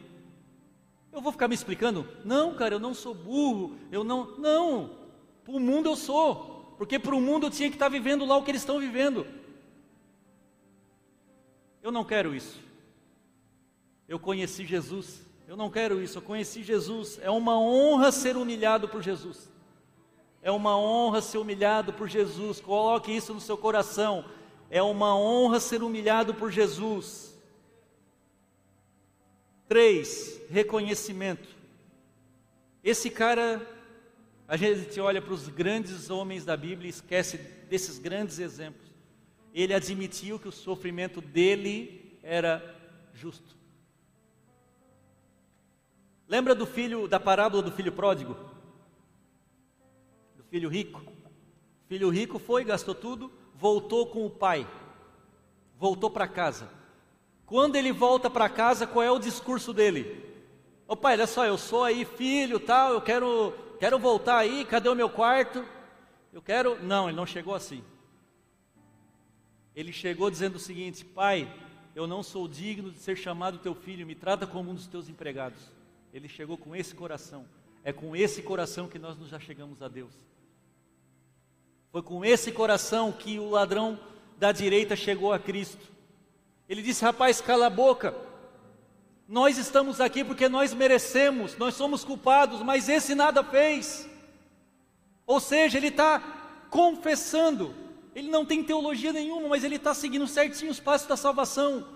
Eu 1.12 1.20
vou 1.20 1.32
ficar 1.32 1.48
me 1.48 1.54
explicando? 1.56 2.06
Não, 2.24 2.54
cara, 2.54 2.76
eu 2.76 2.80
não 2.80 2.94
sou 2.94 3.12
burro. 3.12 3.76
Eu 3.90 4.04
não. 4.04 4.38
Não. 4.38 5.01
Para 5.44 5.54
o 5.54 5.60
mundo 5.60 5.88
eu 5.88 5.96
sou, 5.96 6.74
porque 6.78 6.98
para 6.98 7.14
o 7.14 7.20
mundo 7.20 7.46
eu 7.46 7.50
tinha 7.50 7.68
que 7.68 7.76
estar 7.76 7.88
vivendo 7.88 8.24
lá 8.24 8.36
o 8.36 8.42
que 8.42 8.50
eles 8.50 8.62
estão 8.62 8.78
vivendo. 8.78 9.26
Eu 11.82 11.90
não 11.90 12.04
quero 12.04 12.34
isso. 12.34 12.60
Eu 14.08 14.18
conheci 14.18 14.64
Jesus. 14.64 15.22
Eu 15.48 15.56
não 15.56 15.70
quero 15.70 16.00
isso. 16.00 16.18
Eu 16.18 16.22
conheci 16.22 16.62
Jesus. 16.62 17.18
É 17.22 17.30
uma 17.30 17.58
honra 17.58 18.12
ser 18.12 18.36
humilhado 18.36 18.88
por 18.88 19.02
Jesus. 19.02 19.50
É 20.42 20.50
uma 20.50 20.78
honra 20.78 21.20
ser 21.20 21.38
humilhado 21.38 21.92
por 21.92 22.08
Jesus. 22.08 22.60
Coloque 22.60 23.10
isso 23.10 23.34
no 23.34 23.40
seu 23.40 23.56
coração. 23.56 24.24
É 24.70 24.82
uma 24.82 25.16
honra 25.16 25.60
ser 25.60 25.82
humilhado 25.82 26.34
por 26.34 26.50
Jesus. 26.50 27.36
Três, 29.68 30.40
reconhecimento. 30.50 31.48
Esse 32.82 33.08
cara 33.08 33.66
a 34.52 34.56
gente 34.58 35.00
olha 35.00 35.22
para 35.22 35.32
os 35.32 35.48
grandes 35.48 36.10
homens 36.10 36.44
da 36.44 36.54
Bíblia 36.54 36.86
e 36.86 36.90
esquece 36.90 37.38
desses 37.70 37.98
grandes 37.98 38.38
exemplos. 38.38 38.86
Ele 39.54 39.72
admitiu 39.72 40.38
que 40.38 40.46
o 40.46 40.52
sofrimento 40.52 41.22
dele 41.22 42.18
era 42.22 42.62
justo. 43.14 43.56
Lembra 46.28 46.54
do 46.54 46.66
filho 46.66 47.08
da 47.08 47.18
parábola 47.18 47.62
do 47.62 47.72
filho 47.72 47.92
pródigo? 47.92 48.36
Do 50.36 50.44
filho 50.44 50.68
rico? 50.68 51.00
O 51.00 51.88
filho 51.88 52.10
rico 52.10 52.38
foi, 52.38 52.62
gastou 52.62 52.94
tudo, 52.94 53.32
voltou 53.54 54.08
com 54.08 54.26
o 54.26 54.30
pai. 54.30 54.68
Voltou 55.78 56.10
para 56.10 56.28
casa. 56.28 56.68
Quando 57.46 57.76
ele 57.76 57.90
volta 57.90 58.28
para 58.28 58.50
casa, 58.50 58.86
qual 58.86 59.02
é 59.02 59.10
o 59.10 59.18
discurso 59.18 59.72
dele? 59.72 60.30
Ô 60.86 60.94
pai, 60.94 61.14
olha 61.14 61.26
só, 61.26 61.46
eu 61.46 61.56
sou 61.56 61.84
aí 61.84 62.04
filho, 62.04 62.60
tal, 62.60 62.92
eu 62.92 63.00
quero 63.00 63.61
quero 63.82 63.98
voltar 63.98 64.38
aí, 64.38 64.64
cadê 64.64 64.88
o 64.88 64.94
meu 64.94 65.10
quarto? 65.10 65.66
Eu 66.32 66.40
quero. 66.40 66.80
Não, 66.84 67.08
ele 67.08 67.16
não 67.16 67.26
chegou 67.26 67.52
assim. 67.52 67.82
Ele 69.74 69.92
chegou 69.92 70.30
dizendo 70.30 70.54
o 70.54 70.60
seguinte: 70.60 71.04
Pai, 71.04 71.52
eu 71.92 72.06
não 72.06 72.22
sou 72.22 72.46
digno 72.46 72.92
de 72.92 73.00
ser 73.00 73.16
chamado 73.16 73.58
teu 73.58 73.74
filho, 73.74 74.06
me 74.06 74.14
trata 74.14 74.46
como 74.46 74.70
um 74.70 74.74
dos 74.76 74.86
teus 74.86 75.08
empregados. 75.08 75.60
Ele 76.14 76.28
chegou 76.28 76.56
com 76.56 76.76
esse 76.76 76.94
coração. 76.94 77.44
É 77.82 77.92
com 77.92 78.14
esse 78.14 78.40
coração 78.40 78.86
que 78.86 79.00
nós 79.00 79.18
já 79.28 79.40
chegamos 79.40 79.82
a 79.82 79.88
Deus. 79.88 80.14
Foi 81.90 82.02
com 82.02 82.24
esse 82.24 82.52
coração 82.52 83.10
que 83.10 83.40
o 83.40 83.50
ladrão 83.50 83.98
da 84.38 84.52
direita 84.52 84.94
chegou 84.94 85.32
a 85.32 85.40
Cristo. 85.40 85.90
Ele 86.68 86.82
disse: 86.82 87.04
Rapaz, 87.04 87.40
cala 87.40 87.66
a 87.66 87.70
boca. 87.70 88.14
Nós 89.32 89.56
estamos 89.56 89.98
aqui 89.98 90.22
porque 90.22 90.46
nós 90.46 90.74
merecemos, 90.74 91.56
nós 91.56 91.74
somos 91.74 92.04
culpados, 92.04 92.60
mas 92.60 92.86
esse 92.86 93.14
nada 93.14 93.42
fez. 93.42 94.06
Ou 95.26 95.40
seja, 95.40 95.78
ele 95.78 95.88
está 95.88 96.20
confessando, 96.68 97.74
ele 98.14 98.28
não 98.28 98.44
tem 98.44 98.62
teologia 98.62 99.10
nenhuma, 99.10 99.48
mas 99.48 99.64
ele 99.64 99.76
está 99.76 99.94
seguindo 99.94 100.26
certinho 100.26 100.70
os 100.70 100.78
passos 100.78 101.08
da 101.08 101.16
salvação. 101.16 101.88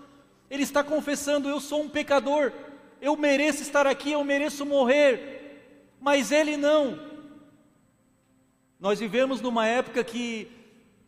Ele 0.49 0.63
está 0.63 0.83
confessando: 0.83 1.47
eu 1.47 1.59
sou 1.59 1.83
um 1.83 1.89
pecador, 1.89 2.51
eu 2.99 3.15
mereço 3.15 3.61
estar 3.61 3.85
aqui, 3.85 4.13
eu 4.13 4.23
mereço 4.23 4.65
morrer, 4.65 5.93
mas 6.01 6.31
ele 6.31 6.57
não. 6.57 6.99
Nós 8.79 8.97
vivemos 8.97 9.41
numa 9.41 9.67
época 9.67 10.03
que 10.03 10.51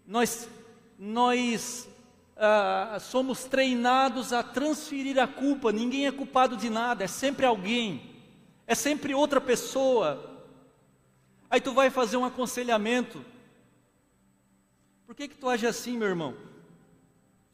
nós, 0.05 0.47
nós 0.99 1.89
ah, 2.40 2.98
somos 3.02 3.44
treinados 3.44 4.32
a 4.32 4.42
transferir 4.42 5.20
a 5.20 5.28
culpa. 5.28 5.72
Ninguém 5.72 6.08
é 6.08 6.12
culpado 6.12 6.56
de 6.56 6.70
nada, 6.70 7.04
é 7.04 7.08
sempre 7.08 7.46
alguém, 7.46 8.02
é 8.66 8.74
sempre 8.74 9.14
outra 9.14 9.42
pessoa. 9.42 10.48
Aí 11.50 11.60
tu 11.60 11.74
vai 11.74 11.90
fazer 11.90 12.16
um 12.16 12.24
aconselhamento. 12.24 13.24
Por 15.06 15.16
que 15.16 15.28
que 15.28 15.36
tu 15.36 15.50
age 15.50 15.68
assim, 15.68 15.98
meu 15.98 16.08
irmão? 16.08 16.36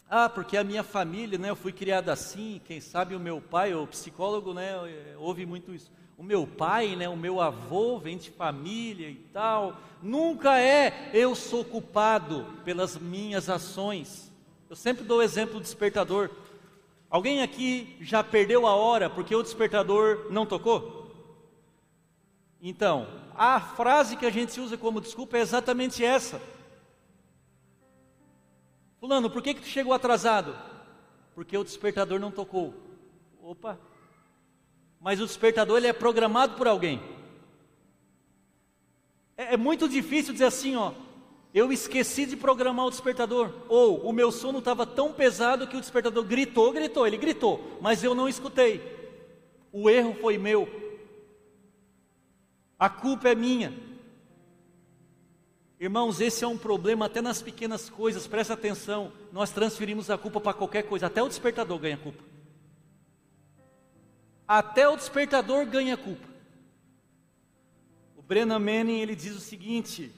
Ah, 0.08 0.30
porque 0.30 0.56
a 0.56 0.64
minha 0.64 0.84
família, 0.84 1.40
né, 1.40 1.50
eu 1.50 1.56
fui 1.56 1.72
criado 1.72 2.10
assim, 2.10 2.62
quem 2.64 2.80
sabe 2.80 3.16
o 3.16 3.20
meu 3.20 3.42
pai, 3.42 3.74
o 3.74 3.88
psicólogo, 3.88 4.54
né, 4.54 4.72
ouve 5.18 5.48
muito 5.48 5.74
isso. 5.74 5.92
O 6.16 6.24
meu 6.24 6.46
pai, 6.46 6.96
né, 6.96 7.10
o 7.10 7.18
meu 7.18 7.42
avô 7.42 7.98
vem 7.98 8.18
de 8.18 8.30
família 8.30 9.10
e 9.10 9.16
tal. 9.34 9.78
Nunca 10.02 10.60
é 10.60 11.10
eu 11.12 11.34
sou 11.34 11.66
culpado 11.66 12.46
pelas 12.64 12.98
minhas 12.98 13.50
ações. 13.50 14.32
Eu 14.76 14.78
sempre 14.78 15.06
dou 15.06 15.20
o 15.20 15.22
exemplo 15.22 15.54
do 15.54 15.64
despertador. 15.64 16.30
Alguém 17.10 17.42
aqui 17.42 17.96
já 18.02 18.22
perdeu 18.22 18.68
a 18.68 18.76
hora 18.76 19.10
porque 19.10 19.34
o 19.34 19.42
despertador 19.42 20.28
não 20.30 20.46
tocou? 20.46 21.16
Então, 22.62 23.08
a 23.34 23.58
frase 23.58 24.18
que 24.18 24.26
a 24.26 24.30
gente 24.30 24.60
usa 24.60 24.78
como 24.78 25.00
desculpa 25.00 25.38
é 25.38 25.40
exatamente 25.40 26.04
essa. 26.04 26.42
Fulano, 29.00 29.30
por 29.30 29.42
que, 29.42 29.54
que 29.54 29.62
tu 29.62 29.68
chegou 29.68 29.94
atrasado? 29.94 30.54
Porque 31.34 31.58
o 31.58 31.64
despertador 31.64 32.20
não 32.20 32.30
tocou. 32.30 32.74
Opa! 33.42 33.80
Mas 35.00 35.22
o 35.22 35.26
despertador 35.26 35.78
ele 35.78 35.88
é 35.88 35.94
programado 35.94 36.58
por 36.58 36.68
alguém. 36.68 37.02
É, 39.38 39.54
é 39.54 39.58
muito 39.58 39.88
difícil 39.88 40.34
dizer 40.34 40.48
assim, 40.48 40.76
ó. 40.76 40.92
Eu 41.56 41.72
esqueci 41.72 42.26
de 42.26 42.36
programar 42.36 42.86
o 42.86 42.90
despertador. 42.90 43.50
Ou 43.70 44.02
o 44.02 44.12
meu 44.12 44.30
sono 44.30 44.60
estava 44.60 44.86
tão 44.86 45.14
pesado 45.14 45.66
que 45.66 45.78
o 45.78 45.80
despertador 45.80 46.26
gritou, 46.26 46.74
gritou, 46.74 47.08
ele 47.08 47.16
gritou, 47.16 47.80
mas 47.80 48.04
eu 48.04 48.14
não 48.14 48.28
escutei. 48.28 48.82
O 49.72 49.90
erro 49.90 50.14
foi 50.16 50.38
meu. 50.38 50.68
A 52.78 52.90
culpa 52.90 53.30
é 53.30 53.36
minha. 53.36 53.74
Irmãos, 55.80 56.20
esse 56.20 56.44
é 56.44 56.48
um 56.48 56.58
problema 56.58 57.06
até 57.06 57.22
nas 57.22 57.42
pequenas 57.42 57.90
coisas, 57.90 58.28
presta 58.28 58.54
atenção. 58.54 59.14
Nós 59.32 59.50
transferimos 59.52 60.10
a 60.10 60.18
culpa 60.18 60.42
para 60.42 60.54
qualquer 60.54 60.84
coisa, 60.84 61.08
até 61.08 61.24
o 61.24 61.30
despertador 61.30 61.80
ganha 61.80 61.98
culpa. 61.98 62.22
Até 64.46 64.90
o 64.90 64.98
despertador 64.98 65.66
ganha 65.66 65.96
culpa. 65.96 66.28
O 68.18 68.22
Brennan 68.22 68.60
Manning 68.60 69.00
ele 69.00 69.16
diz 69.16 69.34
o 69.38 69.40
seguinte: 69.40 70.12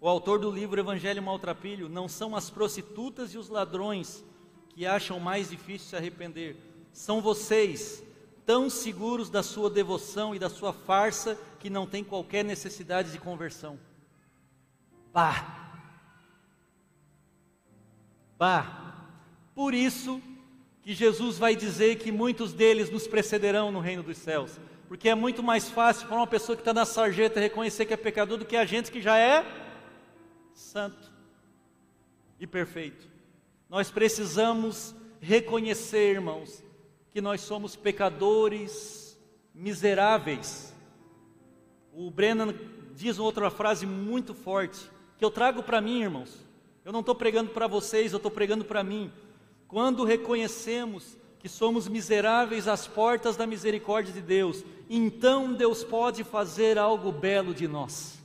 o 0.00 0.08
autor 0.08 0.38
do 0.38 0.50
livro 0.50 0.80
Evangelho 0.80 1.22
Maltrapilho, 1.22 1.88
não 1.88 2.08
são 2.08 2.34
as 2.34 2.48
prostitutas 2.48 3.34
e 3.34 3.38
os 3.38 3.48
ladrões 3.48 4.24
que 4.70 4.86
acham 4.86 5.20
mais 5.20 5.50
difícil 5.50 5.88
se 5.88 5.96
arrepender, 5.96 6.56
são 6.92 7.20
vocês, 7.20 8.02
tão 8.46 8.70
seguros 8.70 9.28
da 9.28 9.42
sua 9.42 9.68
devoção 9.68 10.34
e 10.34 10.38
da 10.38 10.48
sua 10.48 10.72
farsa, 10.72 11.38
que 11.58 11.68
não 11.68 11.86
têm 11.86 12.02
qualquer 12.02 12.42
necessidade 12.42 13.12
de 13.12 13.18
conversão. 13.18 13.78
Bah! 15.12 15.70
Bah! 18.38 18.94
Por 19.54 19.74
isso 19.74 20.22
que 20.82 20.94
Jesus 20.94 21.36
vai 21.36 21.54
dizer 21.54 21.96
que 21.96 22.10
muitos 22.10 22.54
deles 22.54 22.90
nos 22.90 23.06
precederão 23.06 23.70
no 23.70 23.80
reino 23.80 24.02
dos 24.02 24.16
céus. 24.16 24.58
Porque 24.88 25.10
é 25.10 25.14
muito 25.14 25.42
mais 25.42 25.68
fácil 25.68 26.08
para 26.08 26.16
uma 26.16 26.26
pessoa 26.26 26.56
que 26.56 26.62
está 26.62 26.72
na 26.72 26.86
sarjeta 26.86 27.38
reconhecer 27.38 27.84
que 27.84 27.92
é 27.92 27.96
pecador 27.96 28.38
do 28.38 28.46
que 28.46 28.56
a 28.56 28.64
gente 28.64 28.90
que 28.90 29.02
já 29.02 29.18
é 29.18 29.69
santo 30.60 31.10
e 32.38 32.46
perfeito. 32.46 33.08
Nós 33.68 33.90
precisamos 33.90 34.94
reconhecer, 35.20 36.12
irmãos, 36.12 36.62
que 37.10 37.20
nós 37.20 37.40
somos 37.40 37.74
pecadores 37.74 39.18
miseráveis. 39.54 40.74
O 41.92 42.10
Brennan 42.10 42.54
diz 42.94 43.18
outra 43.18 43.50
frase 43.50 43.86
muito 43.86 44.34
forte 44.34 44.90
que 45.18 45.24
eu 45.24 45.30
trago 45.30 45.62
para 45.62 45.80
mim, 45.80 46.02
irmãos. 46.02 46.36
Eu 46.84 46.92
não 46.92 47.00
estou 47.00 47.14
pregando 47.14 47.50
para 47.50 47.66
vocês, 47.66 48.12
eu 48.12 48.18
estou 48.18 48.30
pregando 48.30 48.64
para 48.64 48.84
mim. 48.84 49.10
Quando 49.66 50.04
reconhecemos 50.04 51.16
que 51.38 51.48
somos 51.48 51.88
miseráveis 51.88 52.68
às 52.68 52.86
portas 52.86 53.36
da 53.36 53.46
misericórdia 53.46 54.12
de 54.12 54.20
Deus, 54.20 54.64
então 54.88 55.52
Deus 55.52 55.82
pode 55.82 56.22
fazer 56.22 56.78
algo 56.78 57.10
belo 57.10 57.54
de 57.54 57.66
nós. 57.66 58.19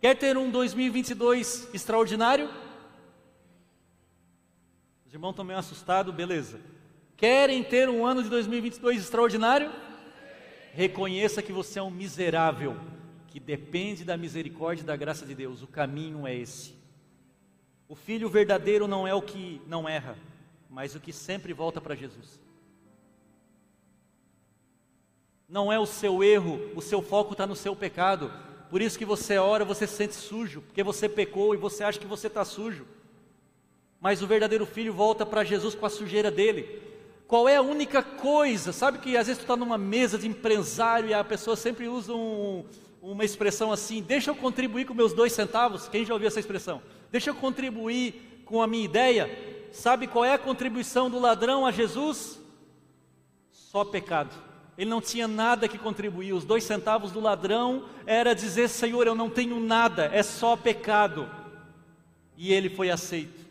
Quer 0.00 0.16
ter 0.16 0.36
um 0.36 0.48
2022 0.50 1.74
extraordinário? 1.74 2.48
Os 5.04 5.12
irmãos 5.12 5.30
estão 5.30 5.44
meio 5.44 5.58
assustados, 5.58 6.14
beleza. 6.14 6.60
Querem 7.16 7.64
ter 7.64 7.88
um 7.88 8.06
ano 8.06 8.22
de 8.22 8.28
2022 8.28 9.02
extraordinário? 9.02 9.72
Reconheça 10.72 11.42
que 11.42 11.52
você 11.52 11.80
é 11.80 11.82
um 11.82 11.90
miserável 11.90 12.76
que 13.26 13.40
depende 13.40 14.04
da 14.04 14.16
misericórdia 14.16 14.82
e 14.82 14.86
da 14.86 14.94
graça 14.94 15.26
de 15.26 15.34
Deus. 15.34 15.62
O 15.62 15.66
caminho 15.66 16.26
é 16.26 16.34
esse. 16.34 16.74
O 17.88 17.96
filho 17.96 18.28
verdadeiro 18.28 18.86
não 18.86 19.04
é 19.04 19.12
o 19.12 19.22
que 19.22 19.60
não 19.66 19.88
erra, 19.88 20.16
mas 20.70 20.94
o 20.94 21.00
que 21.00 21.12
sempre 21.12 21.52
volta 21.52 21.80
para 21.80 21.96
Jesus. 21.96 22.40
Não 25.48 25.72
é 25.72 25.78
o 25.78 25.86
seu 25.86 26.22
erro, 26.22 26.60
o 26.76 26.82
seu 26.82 27.02
foco 27.02 27.32
está 27.32 27.46
no 27.46 27.56
seu 27.56 27.74
pecado. 27.74 28.30
Por 28.70 28.82
isso 28.82 28.98
que 28.98 29.04
você 29.04 29.38
ora, 29.38 29.64
você 29.64 29.86
se 29.86 29.94
sente 29.94 30.14
sujo, 30.14 30.60
porque 30.62 30.82
você 30.82 31.08
pecou 31.08 31.54
e 31.54 31.58
você 31.58 31.82
acha 31.82 31.98
que 31.98 32.06
você 32.06 32.26
está 32.26 32.44
sujo. 32.44 32.86
Mas 34.00 34.22
o 34.22 34.26
verdadeiro 34.26 34.66
filho 34.66 34.92
volta 34.92 35.24
para 35.24 35.44
Jesus 35.44 35.74
com 35.74 35.86
a 35.86 35.90
sujeira 35.90 36.30
dele. 36.30 36.82
Qual 37.26 37.48
é 37.48 37.56
a 37.56 37.62
única 37.62 38.02
coisa? 38.02 38.72
Sabe 38.72 38.98
que 38.98 39.16
às 39.16 39.26
vezes 39.26 39.38
tu 39.38 39.42
está 39.44 39.56
numa 39.56 39.76
mesa 39.76 40.16
de 40.18 40.26
empresário 40.26 41.08
e 41.08 41.14
a 41.14 41.24
pessoa 41.24 41.56
sempre 41.56 41.88
usa 41.88 42.14
um, 42.14 42.64
uma 43.02 43.24
expressão 43.24 43.72
assim: 43.72 44.02
deixa 44.02 44.30
eu 44.30 44.34
contribuir 44.34 44.86
com 44.86 44.94
meus 44.94 45.12
dois 45.12 45.32
centavos. 45.32 45.88
Quem 45.88 46.04
já 46.04 46.14
ouviu 46.14 46.28
essa 46.28 46.40
expressão? 46.40 46.80
Deixa 47.10 47.30
eu 47.30 47.34
contribuir 47.34 48.42
com 48.44 48.62
a 48.62 48.66
minha 48.66 48.84
ideia. 48.84 49.28
Sabe 49.72 50.06
qual 50.06 50.24
é 50.24 50.32
a 50.32 50.38
contribuição 50.38 51.10
do 51.10 51.18
ladrão 51.18 51.66
a 51.66 51.70
Jesus? 51.70 52.40
Só 53.50 53.84
pecado. 53.84 54.47
Ele 54.78 54.88
não 54.88 55.00
tinha 55.00 55.26
nada 55.26 55.66
que 55.66 55.76
contribuir. 55.76 56.32
Os 56.32 56.44
dois 56.44 56.62
centavos 56.62 57.10
do 57.10 57.18
ladrão 57.18 57.88
era 58.06 58.32
dizer: 58.32 58.68
Senhor, 58.68 59.08
eu 59.08 59.14
não 59.14 59.28
tenho 59.28 59.58
nada, 59.58 60.04
é 60.06 60.22
só 60.22 60.56
pecado. 60.56 61.28
E 62.36 62.52
ele 62.52 62.70
foi 62.70 62.88
aceito. 62.88 63.44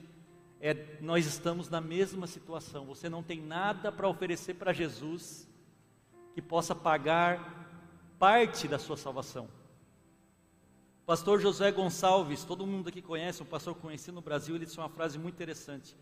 É, 0.62 0.74
nós 1.02 1.26
estamos 1.26 1.70
na 1.70 1.82
mesma 1.82 2.26
situação. 2.28 2.86
Você 2.86 3.10
não 3.10 3.22
tem 3.22 3.42
nada 3.42 3.92
para 3.92 4.08
oferecer 4.08 4.54
para 4.54 4.72
Jesus 4.72 5.46
que 6.34 6.42
possa 6.42 6.74
pagar 6.74 7.68
parte 8.18 8.66
da 8.66 8.80
sua 8.80 8.96
salvação. 8.96 9.50
pastor 11.06 11.42
José 11.42 11.72
Gonçalves, 11.72 12.46
todo 12.46 12.66
mundo 12.66 12.88
aqui 12.88 13.02
conhece, 13.02 13.44
um 13.44 13.46
pastor 13.46 13.76
conhecido 13.76 14.16
no 14.16 14.22
Brasil, 14.22 14.56
ele 14.56 14.66
disse 14.66 14.78
uma 14.78 14.90
frase 14.90 15.20
muito 15.20 15.36
interessante. 15.36 15.96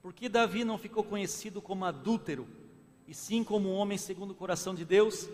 Por 0.00 0.14
que 0.14 0.28
Davi 0.28 0.64
não 0.64 0.78
ficou 0.78 1.04
conhecido 1.04 1.60
como 1.60 1.84
adúltero, 1.84 2.48
e 3.10 3.14
sim 3.14 3.42
como 3.42 3.68
um 3.68 3.74
homem 3.74 3.98
segundo 3.98 4.30
o 4.30 4.36
coração 4.36 4.72
de 4.72 4.84
Deus? 4.84 5.28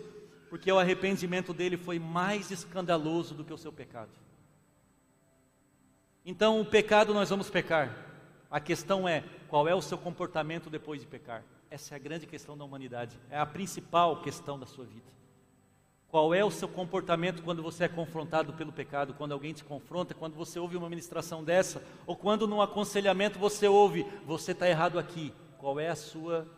Porque 0.49 0.71
o 0.71 0.79
arrependimento 0.79 1.53
dele 1.53 1.77
foi 1.77 1.99
mais 1.99 2.49
escandaloso 2.49 3.35
do 3.35 3.43
que 3.43 3.53
o 3.53 3.57
seu 3.57 3.71
pecado. 3.71 4.09
Então, 6.25 6.59
o 6.59 6.65
pecado 6.65 7.13
nós 7.13 7.29
vamos 7.29 7.51
pecar. 7.51 7.95
A 8.49 8.59
questão 8.59 9.07
é, 9.07 9.23
qual 9.47 9.67
é 9.67 9.75
o 9.75 9.81
seu 9.81 9.95
comportamento 9.95 10.71
depois 10.71 11.01
de 11.01 11.05
pecar? 11.05 11.43
Essa 11.69 11.93
é 11.93 11.97
a 11.97 11.99
grande 11.99 12.25
questão 12.25 12.57
da 12.57 12.65
humanidade, 12.65 13.15
é 13.29 13.37
a 13.37 13.45
principal 13.45 14.23
questão 14.23 14.57
da 14.57 14.65
sua 14.65 14.85
vida. 14.85 15.11
Qual 16.09 16.33
é 16.33 16.43
o 16.43 16.49
seu 16.49 16.67
comportamento 16.67 17.43
quando 17.43 17.61
você 17.61 17.83
é 17.83 17.87
confrontado 17.87 18.53
pelo 18.53 18.71
pecado, 18.71 19.13
quando 19.13 19.33
alguém 19.33 19.53
te 19.53 19.63
confronta, 19.63 20.15
quando 20.15 20.33
você 20.33 20.57
ouve 20.57 20.77
uma 20.77 20.89
ministração 20.89 21.43
dessa, 21.43 21.83
ou 22.07 22.15
quando 22.15 22.47
num 22.47 22.59
aconselhamento 22.59 23.37
você 23.37 23.67
ouve, 23.67 24.03
você 24.25 24.53
está 24.53 24.67
errado 24.67 24.97
aqui. 24.97 25.31
Qual 25.59 25.79
é 25.79 25.89
a 25.89 25.95
sua. 25.95 26.56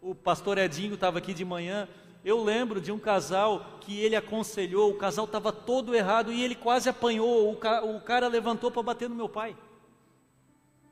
O 0.00 0.14
pastor 0.14 0.58
Edinho 0.58 0.94
estava 0.94 1.18
aqui 1.18 1.34
de 1.34 1.44
manhã. 1.44 1.88
Eu 2.24 2.42
lembro 2.42 2.80
de 2.80 2.92
um 2.92 2.98
casal 2.98 3.78
que 3.80 3.98
ele 4.00 4.16
aconselhou, 4.16 4.90
o 4.90 4.98
casal 4.98 5.24
estava 5.24 5.52
todo 5.52 5.94
errado 5.94 6.32
e 6.32 6.42
ele 6.42 6.54
quase 6.54 6.88
apanhou. 6.88 7.52
O, 7.52 7.56
ca... 7.56 7.82
o 7.82 8.00
cara 8.00 8.28
levantou 8.28 8.70
para 8.70 8.82
bater 8.82 9.08
no 9.08 9.14
meu 9.14 9.28
pai, 9.28 9.56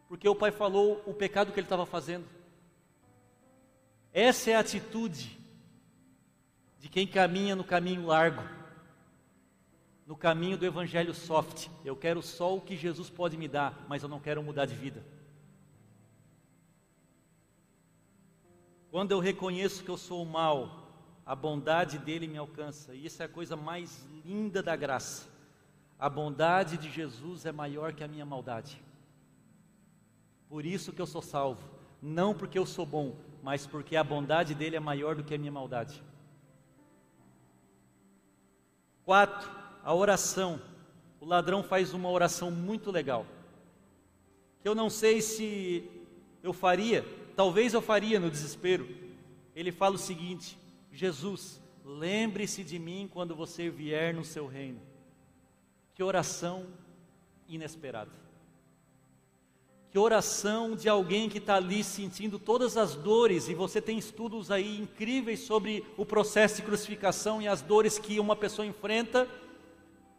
porque 0.09 0.28
o 0.28 0.34
pai 0.34 0.50
falou 0.50 1.02
o 1.04 1.12
pecado 1.12 1.52
que 1.52 1.59
ele 1.59 1.66
estava 1.66 1.84
fazendo. 1.84 2.24
Essa 4.12 4.50
é 4.50 4.54
a 4.54 4.61
atitude 4.61 5.38
de 6.78 6.88
quem 6.88 7.07
caminha 7.07 7.54
no 7.54 7.64
caminho 7.64 8.07
largo, 8.07 8.42
no 10.07 10.16
caminho 10.16 10.57
do 10.57 10.64
evangelho 10.64 11.12
soft. 11.12 11.68
Eu 11.84 11.96
quero 11.96 12.22
só 12.22 12.57
o 12.57 12.61
que 12.61 12.76
Jesus 12.76 13.11
pode 13.11 13.36
me 13.36 13.48
dar, 13.48 13.84
mas 13.88 14.02
eu 14.02 14.09
não 14.09 14.20
quero 14.20 14.42
mudar 14.42 14.64
de 14.64 14.74
vida. 14.74 15.04
Quando 18.97 19.12
eu 19.12 19.20
reconheço 19.20 19.84
que 19.84 19.90
eu 19.90 19.99
sou 19.99 20.22
o 20.22 20.26
mal, 20.26 20.88
a 21.26 21.36
bondade 21.36 21.99
dele 21.99 22.26
me 22.26 22.38
alcança, 22.38 22.94
e 22.94 23.05
isso 23.05 23.22
é 23.22 23.26
a 23.26 23.28
coisa 23.28 23.55
mais 23.55 24.09
linda 24.24 24.62
da 24.62 24.74
graça. 24.74 25.28
A 25.99 26.09
bondade 26.09 26.78
de 26.78 26.90
Jesus 26.90 27.44
é 27.44 27.53
maior 27.53 27.92
que 27.92 28.03
a 28.03 28.09
minha 28.09 28.24
maldade. 28.24 28.82
Por 30.49 30.64
isso 30.64 30.94
que 30.94 31.03
eu 31.03 31.07
sou 31.07 31.20
salvo, 31.20 31.68
não 32.01 32.34
porque 32.34 32.59
eu 32.59 32.64
sou 32.64 32.86
bom, 32.86 33.14
mas 33.42 33.66
porque 33.66 33.97
a 33.97 34.03
bondade 34.03 34.55
dele 34.55 34.76
é 34.76 34.80
maior 34.80 35.14
do 35.14 35.22
que 35.22 35.34
a 35.34 35.38
minha 35.38 35.53
maldade. 35.53 36.03
Quatro, 39.05 39.51
a 39.84 39.94
oração. 39.94 40.59
O 41.20 41.26
ladrão 41.26 41.62
faz 41.62 41.92
uma 41.92 42.09
oração 42.09 42.51
muito 42.51 42.90
legal. 42.90 43.26
Que 44.62 44.66
eu 44.66 44.74
não 44.74 44.88
sei 44.88 45.20
se 45.20 45.86
eu 46.42 46.55
faria, 46.55 47.05
talvez 47.37 47.74
eu 47.74 47.82
faria 47.82 48.18
no 48.18 48.30
desespero. 48.30 48.89
Ele 49.55 49.70
fala 49.70 49.95
o 49.95 49.99
seguinte: 49.99 50.59
Jesus, 50.91 51.61
lembre-se 51.84 52.64
de 52.64 52.78
mim 52.78 53.09
quando 53.12 53.37
você 53.37 53.68
vier 53.68 54.14
no 54.14 54.24
seu 54.24 54.47
reino. 54.47 54.80
Que 55.95 56.03
oração 56.03 56.66
inesperada. 57.49 58.11
Que 59.91 59.99
oração 59.99 60.74
de 60.74 60.89
alguém 60.89 61.28
que 61.28 61.39
está 61.39 61.57
ali 61.57 61.84
sentindo 61.84 62.39
todas 62.39 62.76
as 62.76 62.95
dores, 62.95 63.49
e 63.49 63.55
você 63.55 63.80
tem 63.80 63.97
estudos 63.97 64.51
aí 64.51 64.78
incríveis 64.78 65.41
sobre 65.41 65.87
o 65.97 66.05
processo 66.05 66.57
de 66.57 66.62
crucificação 66.62 67.41
e 67.41 67.49
as 67.49 67.62
dores 67.62 67.99
que 67.99 68.20
uma 68.20 68.37
pessoa 68.37 68.66
enfrenta, 68.66 69.28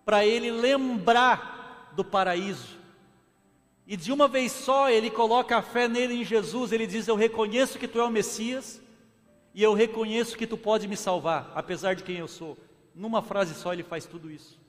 para 0.04 0.26
ele 0.26 0.50
lembrar 0.50 1.92
do 1.96 2.04
paraíso. 2.04 2.77
E 3.88 3.96
de 3.96 4.12
uma 4.12 4.28
vez 4.28 4.52
só 4.52 4.90
ele 4.90 5.10
coloca 5.10 5.56
a 5.56 5.62
fé 5.62 5.88
nele 5.88 6.16
em 6.16 6.26
Jesus, 6.26 6.74
ele 6.74 6.86
diz: 6.86 7.08
Eu 7.08 7.16
reconheço 7.16 7.80
que 7.80 7.88
tu 7.88 8.00
é 8.00 8.04
o 8.04 8.12
Messias, 8.12 8.82
e 9.54 9.64
eu 9.64 9.74
reconheço 9.74 10.38
que 10.38 10.46
tu 10.46 10.58
pode 10.58 10.88
me 10.90 10.98
salvar, 10.98 11.52
apesar 11.56 11.96
de 11.96 12.04
quem 12.04 12.18
eu 12.18 12.28
sou. 12.28 12.58
Numa 12.94 13.22
frase 13.22 13.56
só 13.56 13.72
ele 13.72 13.84
faz 13.84 14.06
tudo 14.06 14.30
isso. 14.30 14.60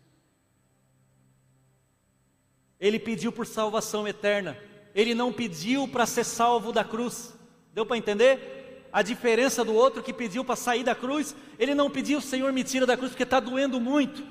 Ele 2.79 2.99
pediu 2.99 3.33
por 3.33 3.45
salvação 3.45 4.07
eterna. 4.07 4.57
Ele 4.95 5.15
não 5.15 5.33
pediu 5.33 5.89
para 5.89 6.07
ser 6.07 6.25
salvo 6.25 6.71
da 6.71 6.85
cruz. 6.85 7.35
Deu 7.75 7.85
para 7.85 7.97
entender? 7.97 8.87
A 8.93 9.03
diferença 9.03 9.65
do 9.65 9.75
outro 9.75 10.03
que 10.03 10.13
pediu 10.13 10.45
para 10.45 10.57
sair 10.57 10.85
da 10.85 10.95
cruz, 10.95 11.35
ele 11.59 11.75
não 11.75 11.91
pediu, 11.91 12.21
Senhor, 12.21 12.53
me 12.53 12.63
tira 12.63 12.87
da 12.87 12.97
cruz 12.97 13.11
porque 13.11 13.25
está 13.25 13.41
doendo 13.41 13.81
muito. 13.81 14.23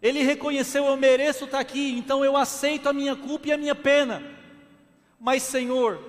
Ele 0.00 0.22
reconheceu, 0.22 0.86
eu 0.86 0.96
mereço 0.96 1.44
estar 1.44 1.58
aqui, 1.58 1.96
então 1.98 2.24
eu 2.24 2.36
aceito 2.36 2.88
a 2.88 2.92
minha 2.92 3.16
culpa 3.16 3.48
e 3.48 3.52
a 3.52 3.56
minha 3.56 3.74
pena. 3.74 4.22
Mas, 5.18 5.42
Senhor, 5.42 6.00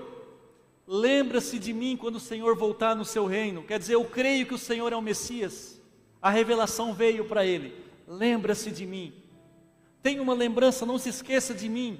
lembra-se 0.86 1.58
de 1.58 1.74
mim 1.74 1.98
quando 1.98 2.16
o 2.16 2.20
Senhor 2.20 2.56
voltar 2.56 2.96
no 2.96 3.04
seu 3.04 3.26
reino. 3.26 3.64
Quer 3.64 3.80
dizer, 3.80 3.96
eu 3.96 4.06
creio 4.06 4.46
que 4.46 4.54
o 4.54 4.60
Senhor 4.60 4.94
é 4.94 4.96
o 4.96 5.02
Messias. 5.02 5.82
A 6.22 6.30
revelação 6.30 6.94
veio 6.94 7.26
para 7.26 7.46
ele. 7.46 7.74
Lembra-se 8.08 8.70
de 8.70 8.86
mim. 8.86 9.14
Tenha 10.04 10.22
uma 10.22 10.34
lembrança, 10.34 10.86
não 10.86 10.98
se 10.98 11.10
esqueça 11.10 11.54
de 11.54 11.68
mim. 11.68 12.00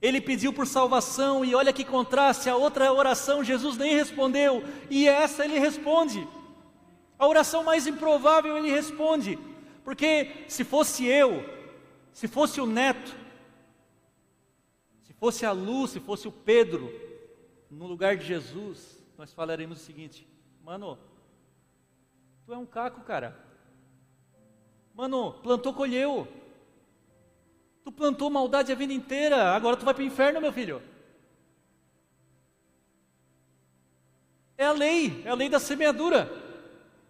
Ele 0.00 0.20
pediu 0.20 0.52
por 0.52 0.66
salvação 0.66 1.44
e 1.44 1.54
olha 1.54 1.72
que 1.72 1.84
contraste, 1.84 2.48
a 2.48 2.56
outra 2.56 2.92
oração 2.92 3.42
Jesus 3.42 3.76
nem 3.76 3.96
respondeu, 3.96 4.62
e 4.88 5.08
essa 5.08 5.44
ele 5.44 5.58
responde. 5.58 6.26
A 7.18 7.26
oração 7.26 7.64
mais 7.64 7.86
improvável 7.86 8.56
ele 8.56 8.70
responde, 8.70 9.36
porque 9.88 10.44
se 10.48 10.64
fosse 10.64 11.06
eu, 11.06 11.42
se 12.12 12.28
fosse 12.28 12.60
o 12.60 12.66
neto, 12.66 13.16
se 15.02 15.14
fosse 15.14 15.46
a 15.46 15.52
Lu, 15.52 15.88
se 15.88 15.98
fosse 15.98 16.28
o 16.28 16.30
Pedro, 16.30 16.92
no 17.70 17.86
lugar 17.86 18.14
de 18.14 18.26
Jesus, 18.26 19.02
nós 19.16 19.32
falaremos 19.32 19.80
o 19.80 19.82
seguinte: 19.82 20.28
Mano, 20.62 20.98
tu 22.44 22.52
é 22.52 22.58
um 22.58 22.66
caco, 22.66 23.00
cara. 23.00 23.42
Mano, 24.92 25.32
plantou, 25.42 25.72
colheu. 25.72 26.28
Tu 27.82 27.90
plantou 27.90 28.28
maldade 28.28 28.70
a 28.70 28.74
vida 28.74 28.92
inteira, 28.92 29.54
agora 29.54 29.74
tu 29.74 29.86
vai 29.86 29.94
para 29.94 30.02
o 30.02 30.06
inferno, 30.06 30.38
meu 30.38 30.52
filho. 30.52 30.82
É 34.58 34.66
a 34.66 34.72
lei, 34.72 35.22
é 35.24 35.30
a 35.30 35.34
lei 35.34 35.48
da 35.48 35.58
semeadura. 35.58 36.30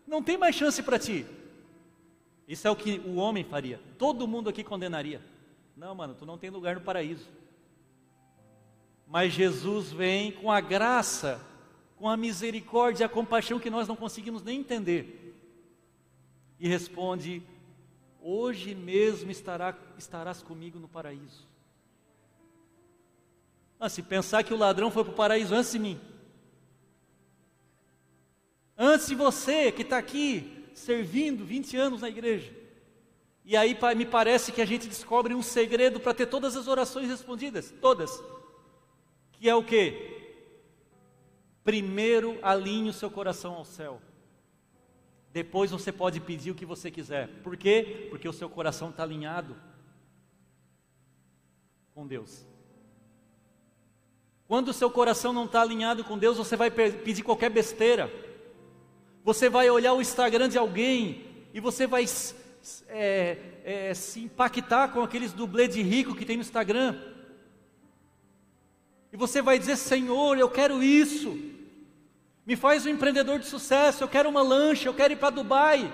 Não 0.07 0.23
tem 0.23 0.39
mais 0.39 0.55
chance 0.55 0.81
para 0.81 0.97
ti. 0.97 1.27
Isso 2.49 2.67
é 2.67 2.71
o 2.71 2.77
que 2.77 2.99
o 3.01 3.17
homem 3.17 3.45
faria. 3.45 3.79
Todo 3.99 4.27
mundo 4.27 4.49
aqui 4.49 4.65
condenaria. 4.65 5.21
Não, 5.77 5.95
mano, 5.95 6.15
tu 6.15 6.25
não 6.25 6.39
tem 6.39 6.49
lugar 6.49 6.77
no 6.77 6.81
paraíso. 6.81 7.29
Mas 9.07 9.35
Jesus 9.35 9.93
vem 9.93 10.33
com 10.33 10.51
a 10.51 10.59
graça, 10.59 11.45
com 11.97 12.09
a 12.09 12.17
misericórdia, 12.17 13.05
a 13.05 13.09
compaixão 13.09 13.61
que 13.61 13.69
nós 13.69 13.87
não 13.87 13.95
conseguimos 13.95 14.43
nem 14.43 14.61
entender. 14.61 15.37
E 16.59 16.67
responde: 16.67 17.43
Hoje 18.21 18.75
mesmo 18.75 19.31
estará, 19.31 19.77
estarás 19.99 20.43
comigo 20.43 20.79
no 20.79 20.89
paraíso. 20.89 21.47
Ah, 23.79 23.91
se 23.91 24.03
pensar 24.03 24.43
que 24.43 24.55
o 24.55 24.59
ladrão 24.59 24.91
foi 24.91 25.05
para 25.05 25.13
o 25.13 25.17
paraíso 25.17 25.55
antes 25.55 25.73
de 25.73 25.79
mim, 25.79 26.01
antes 28.77 29.07
de 29.07 29.15
você 29.15 29.71
que 29.71 29.83
está 29.83 29.99
aqui 29.99 30.58
servindo 30.79 31.45
20 31.45 31.77
anos 31.77 32.01
na 32.01 32.09
igreja, 32.09 32.53
e 33.45 33.57
aí 33.57 33.77
me 33.97 34.05
parece 34.05 34.53
que 34.53 34.61
a 34.61 34.67
gente 34.67 34.89
descobre 34.89 35.35
um 35.35 35.43
segredo 35.43 35.99
para 35.99 36.15
ter 36.15 36.27
todas 36.27 36.57
as 36.57 36.69
orações 36.69 37.09
respondidas, 37.09 37.75
todas, 37.81 38.23
que 39.33 39.49
é 39.49 39.55
o 39.55 39.65
que? 39.65 40.17
Primeiro 41.65 42.39
alinhe 42.43 42.91
o 42.91 42.95
seu 42.95 43.11
coração 43.11 43.55
ao 43.55 43.65
céu. 43.65 44.01
Depois 45.33 45.71
você 45.71 45.93
pode 45.93 46.21
pedir 46.21 46.51
o 46.51 46.55
que 46.55 46.65
você 46.65 46.91
quiser. 46.91 47.29
Por 47.43 47.57
quê? 47.57 48.07
Porque 48.11 48.29
o 48.29 48.33
seu 48.33 48.49
coração 48.49 48.91
está 48.91 49.03
alinhado 49.03 49.57
com 51.95 52.07
Deus. 52.07 52.47
Quando 54.47 54.69
o 54.69 54.73
seu 54.73 54.91
coração 54.91 55.33
não 55.33 55.45
está 55.45 55.61
alinhado 55.61 56.03
com 56.03 56.17
Deus, 56.17 56.39
você 56.39 56.57
vai 56.57 56.71
pedir 56.71 57.23
qualquer 57.23 57.51
besteira. 57.51 58.11
Você 59.29 59.51
vai 59.51 59.69
olhar 59.69 59.93
o 59.93 60.01
Instagram 60.01 60.49
de 60.49 60.57
alguém 60.57 61.27
e 61.53 61.61
você 61.61 61.87
vai 61.87 62.07
é, 62.89 63.37
é, 63.63 63.93
se 63.93 64.21
impactar 64.21 64.89
com 64.89 65.03
aqueles 65.03 65.35
dublê 65.35 65.69
de 65.69 65.83
rico 65.83 66.15
que 66.15 66.25
tem 66.25 66.39
no 66.39 66.41
Instagram. 66.41 66.99
E 69.13 69.19
você 69.19 69.43
vai 69.43 69.59
dizer: 69.59 69.77
Senhor, 69.77 70.39
eu 70.39 70.49
quero 70.49 70.83
isso. 70.83 71.39
Me 72.47 72.57
faz 72.57 72.87
um 72.87 72.89
empreendedor 72.89 73.39
de 73.39 73.45
sucesso. 73.45 74.03
Eu 74.03 74.09
quero 74.09 74.31
uma 74.31 74.41
lancha, 74.41 74.89
eu 74.89 74.95
quero 74.95 75.13
ir 75.13 75.17
para 75.17 75.29
Dubai. 75.29 75.93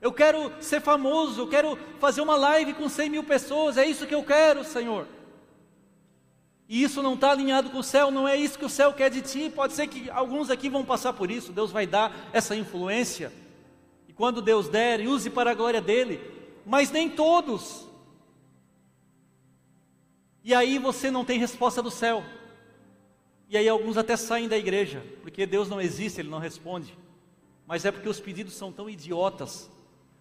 Eu 0.00 0.12
quero 0.12 0.52
ser 0.60 0.80
famoso, 0.80 1.42
eu 1.42 1.48
quero 1.48 1.78
fazer 2.00 2.22
uma 2.22 2.34
live 2.34 2.74
com 2.74 2.88
100 2.88 3.08
mil 3.08 3.22
pessoas. 3.22 3.76
É 3.76 3.86
isso 3.86 4.04
que 4.04 4.16
eu 4.16 4.24
quero, 4.24 4.64
Senhor. 4.64 5.06
E 6.68 6.82
isso 6.82 7.02
não 7.02 7.14
está 7.14 7.30
alinhado 7.30 7.70
com 7.70 7.78
o 7.78 7.82
céu, 7.82 8.10
não 8.10 8.28
é 8.28 8.36
isso 8.36 8.58
que 8.58 8.64
o 8.64 8.68
céu 8.68 8.92
quer 8.92 9.10
de 9.10 9.22
ti. 9.22 9.50
Pode 9.50 9.72
ser 9.72 9.86
que 9.86 10.10
alguns 10.10 10.50
aqui 10.50 10.68
vão 10.68 10.84
passar 10.84 11.14
por 11.14 11.30
isso. 11.30 11.50
Deus 11.50 11.72
vai 11.72 11.86
dar 11.86 12.28
essa 12.30 12.54
influência. 12.54 13.32
E 14.06 14.12
quando 14.12 14.42
Deus 14.42 14.68
der, 14.68 15.00
use 15.00 15.30
para 15.30 15.52
a 15.52 15.54
glória 15.54 15.80
dele. 15.80 16.20
Mas 16.66 16.90
nem 16.90 17.08
todos. 17.08 17.88
E 20.44 20.54
aí 20.54 20.78
você 20.78 21.10
não 21.10 21.24
tem 21.24 21.38
resposta 21.38 21.82
do 21.82 21.90
céu. 21.90 22.22
E 23.48 23.56
aí 23.56 23.66
alguns 23.66 23.96
até 23.96 24.14
saem 24.14 24.46
da 24.46 24.58
igreja, 24.58 25.02
porque 25.22 25.46
Deus 25.46 25.70
não 25.70 25.80
existe, 25.80 26.20
Ele 26.20 26.28
não 26.28 26.38
responde. 26.38 26.96
Mas 27.66 27.86
é 27.86 27.90
porque 27.90 28.08
os 28.08 28.20
pedidos 28.20 28.54
são 28.54 28.70
tão 28.70 28.90
idiotas, 28.90 29.70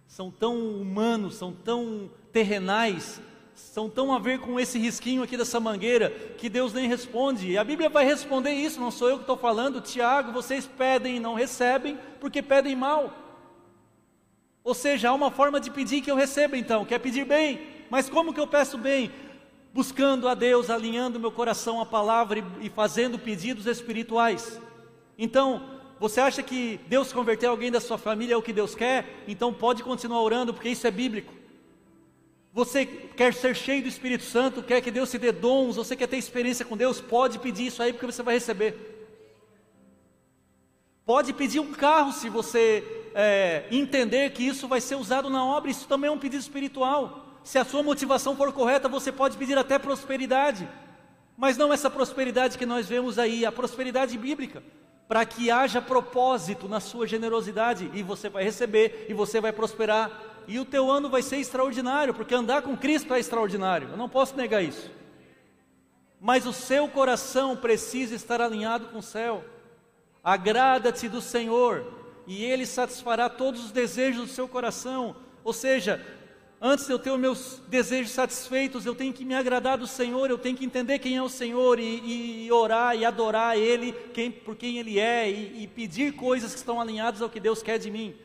são 0.08 0.32
tão 0.32 0.58
humanos, 0.58 1.36
são 1.36 1.52
tão 1.52 2.10
terrenais, 2.32 3.22
são 3.58 3.89
tão 3.89 4.14
a 4.14 4.20
ver 4.20 4.39
com 4.39 4.60
esse 4.60 4.80
risquinho 4.80 5.24
aqui 5.24 5.36
dessa 5.36 5.60
mangueira, 5.60 6.10
que 6.38 6.47
Deus 6.47 6.74
nem 6.74 6.88
responde. 6.88 7.51
E 7.51 7.58
a 7.58 7.64
Bíblia 7.64 7.89
vai 7.89 8.05
responder 8.05 8.51
isso, 8.51 8.80
não 8.80 8.91
sou 8.91 9.10
eu 9.10 9.18
que 9.18 9.24
estou 9.24 9.38
falando. 9.38 9.82
Tiago, 9.82 10.32
vocês 10.32 10.66
pedem 10.66 11.18
e 11.18 11.20
não 11.20 11.34
recebem, 11.34 11.97
porque 12.20 12.41
pedem 12.41 12.76
mal. 12.76 13.14
Ou 14.64 14.74
seja, 14.74 15.10
há 15.10 15.14
uma 15.14 15.32
forma 15.32 15.60
de 15.60 15.72
pedir 15.72 16.01
que 16.01 16.12
eu 16.12 16.16
receba 16.16 16.58
então, 16.58 16.86
que 16.86 16.93
é 16.93 16.99
pedir 16.99 17.26
bem. 17.26 17.60
Mas 17.89 18.10
como 18.10 18.34
que 18.34 18.39
eu 18.39 18.47
peço 18.47 18.78
bem? 18.78 19.12
buscando 19.78 20.28
a 20.28 20.34
Deus, 20.34 20.72
alinhando 20.72 21.20
meu 21.20 21.32
coração 21.32 21.80
à 21.80 21.86
palavra 21.86 22.39
e, 22.39 22.66
e 22.66 22.70
fazendo 22.70 23.20
pedidos 23.20 23.68
espirituais. 23.68 24.60
Então, 25.20 25.62
você 25.99 26.20
acha 26.20 26.41
que 26.41 26.80
Deus 26.88 27.14
converter 27.14 27.45
alguém 27.45 27.70
da 27.70 27.80
sua 27.80 27.95
família 27.95 28.34
é 28.34 28.38
o 28.38 28.41
que 28.41 28.51
Deus 28.51 28.74
quer? 28.74 29.24
Então 29.28 29.53
pode 29.53 29.84
continuar 29.84 30.24
orando, 30.24 30.51
porque 30.51 30.70
isso 30.70 30.88
é 30.88 30.89
bíblico. 30.89 31.32
Você 32.58 32.88
quer 32.88 33.36
ser 33.36 33.55
cheio 33.55 33.84
do 33.84 33.88
Espírito 33.88 34.24
Santo, 34.24 34.64
quer 34.64 34.82
que 34.82 34.89
Deus 34.89 35.12
te 35.12 35.20
dê 35.20 35.32
dons, 35.32 35.76
você 35.76 35.95
quer 35.95 36.08
ter 36.08 36.18
experiência 36.18 36.66
com 36.66 36.76
Deus, 36.76 36.99
pode 36.99 37.38
pedir 37.38 37.68
isso 37.68 37.84
aí, 37.84 37.93
porque 37.93 38.08
você 38.08 38.24
vai 38.24 38.34
receber. 38.34 38.76
Pode 41.05 41.34
pedir 41.34 41.60
um 41.60 41.72
carro 41.72 42.12
se 42.12 42.30
você 42.30 42.84
é, 43.14 43.66
entender 43.70 44.32
que 44.32 44.41
isso 44.41 44.68
vai 44.68 44.82
ser 44.82 44.95
usado 44.95 45.30
na 45.30 45.45
obra, 45.45 45.70
isso 45.70 45.88
também 45.88 46.08
é 46.08 46.12
um 46.12 46.18
pedido 46.18 46.41
espiritual. 46.41 47.28
Se 47.43 47.60
a 47.60 47.64
sua 47.64 47.84
motivação 47.84 48.36
for 48.36 48.51
correta, 48.51 48.89
você 48.89 49.12
pode 49.12 49.38
pedir 49.38 49.55
até 49.55 49.78
prosperidade, 49.78 50.68
mas 51.38 51.58
não 51.58 51.72
essa 51.72 51.91
prosperidade 51.91 52.58
que 52.58 52.66
nós 52.66 52.88
vemos 52.88 53.20
aí, 53.20 53.45
a 53.45 53.51
prosperidade 53.51 54.18
bíblica, 54.18 54.64
para 55.08 55.24
que 55.28 55.51
haja 55.51 55.80
propósito 55.80 56.68
na 56.68 56.80
sua 56.80 57.05
generosidade 57.05 57.91
e 57.93 58.01
você 58.01 58.30
vai 58.30 58.43
receber 58.43 59.05
e 59.08 59.14
você 59.14 59.39
vai 59.39 59.53
prosperar 59.53 60.36
e 60.48 60.60
o 60.60 60.66
teu 60.66 60.89
ano 60.89 61.10
vai 61.10 61.22
ser 61.22 61.38
extraordinário, 61.38 62.14
porque 62.14 62.34
andar 62.34 62.62
com 62.62 62.78
Cristo 62.78 63.14
é 63.14 63.20
extraordinário. 63.20 63.89
Eu 63.89 63.98
não 63.98 64.08
posso 64.08 64.36
negar 64.36 64.64
isso. 64.64 64.89
mas 66.20 66.48
o 66.48 66.54
seu 66.54 66.88
coração 66.88 67.56
precisa 67.56 68.16
estar 68.16 68.41
alinhado 68.41 68.88
com 68.88 69.00
o 69.00 69.04
céu. 69.04 69.45
Agrada-te 70.24 71.08
do 71.08 71.22
Senhor, 71.22 71.86
e 72.26 72.43
Ele 72.43 72.66
satisfará 72.66 73.30
todos 73.30 73.66
os 73.66 73.72
desejos 73.72 74.28
do 74.28 74.34
seu 74.34 74.48
coração. 74.48 75.16
Ou 75.43 75.54
seja, 75.54 76.04
Antes 76.60 76.88
de 76.88 76.91
eu 76.91 76.98
ter 76.98 77.12
os 77.12 77.20
meus 77.20 77.62
desejos 77.68 78.12
satisfeitos, 78.12 78.84
eu 78.84 78.95
tenho 78.95 79.14
que 79.14 79.24
me 79.24 79.36
agradar 79.36 79.78
do 79.78 79.86
Senhor, 79.86 80.28
eu 80.28 80.39
tenho 80.39 80.58
que 80.58 80.66
entender 80.66 80.98
quem 80.98 81.16
é 81.16 81.22
o 81.22 81.30
Senhor 81.30 81.80
e, 81.80 82.45
e 82.45 82.52
orar 82.52 82.95
e 82.95 83.06
adorar 83.06 83.56
Ele 83.56 83.91
quem, 84.12 84.32
por 84.32 84.56
quem 84.56 84.80
Ele 84.80 84.98
é 84.98 85.30
e, 85.30 85.64
e 85.64 85.68
pedir 85.68 86.14
coisas 86.14 86.54
que 86.54 86.58
estão 86.58 86.82
alinhadas 86.82 87.22
ao 87.22 87.30
que 87.30 87.39
Deus 87.39 87.62
quer 87.62 87.78
de 87.78 87.91
mim. 87.91 88.16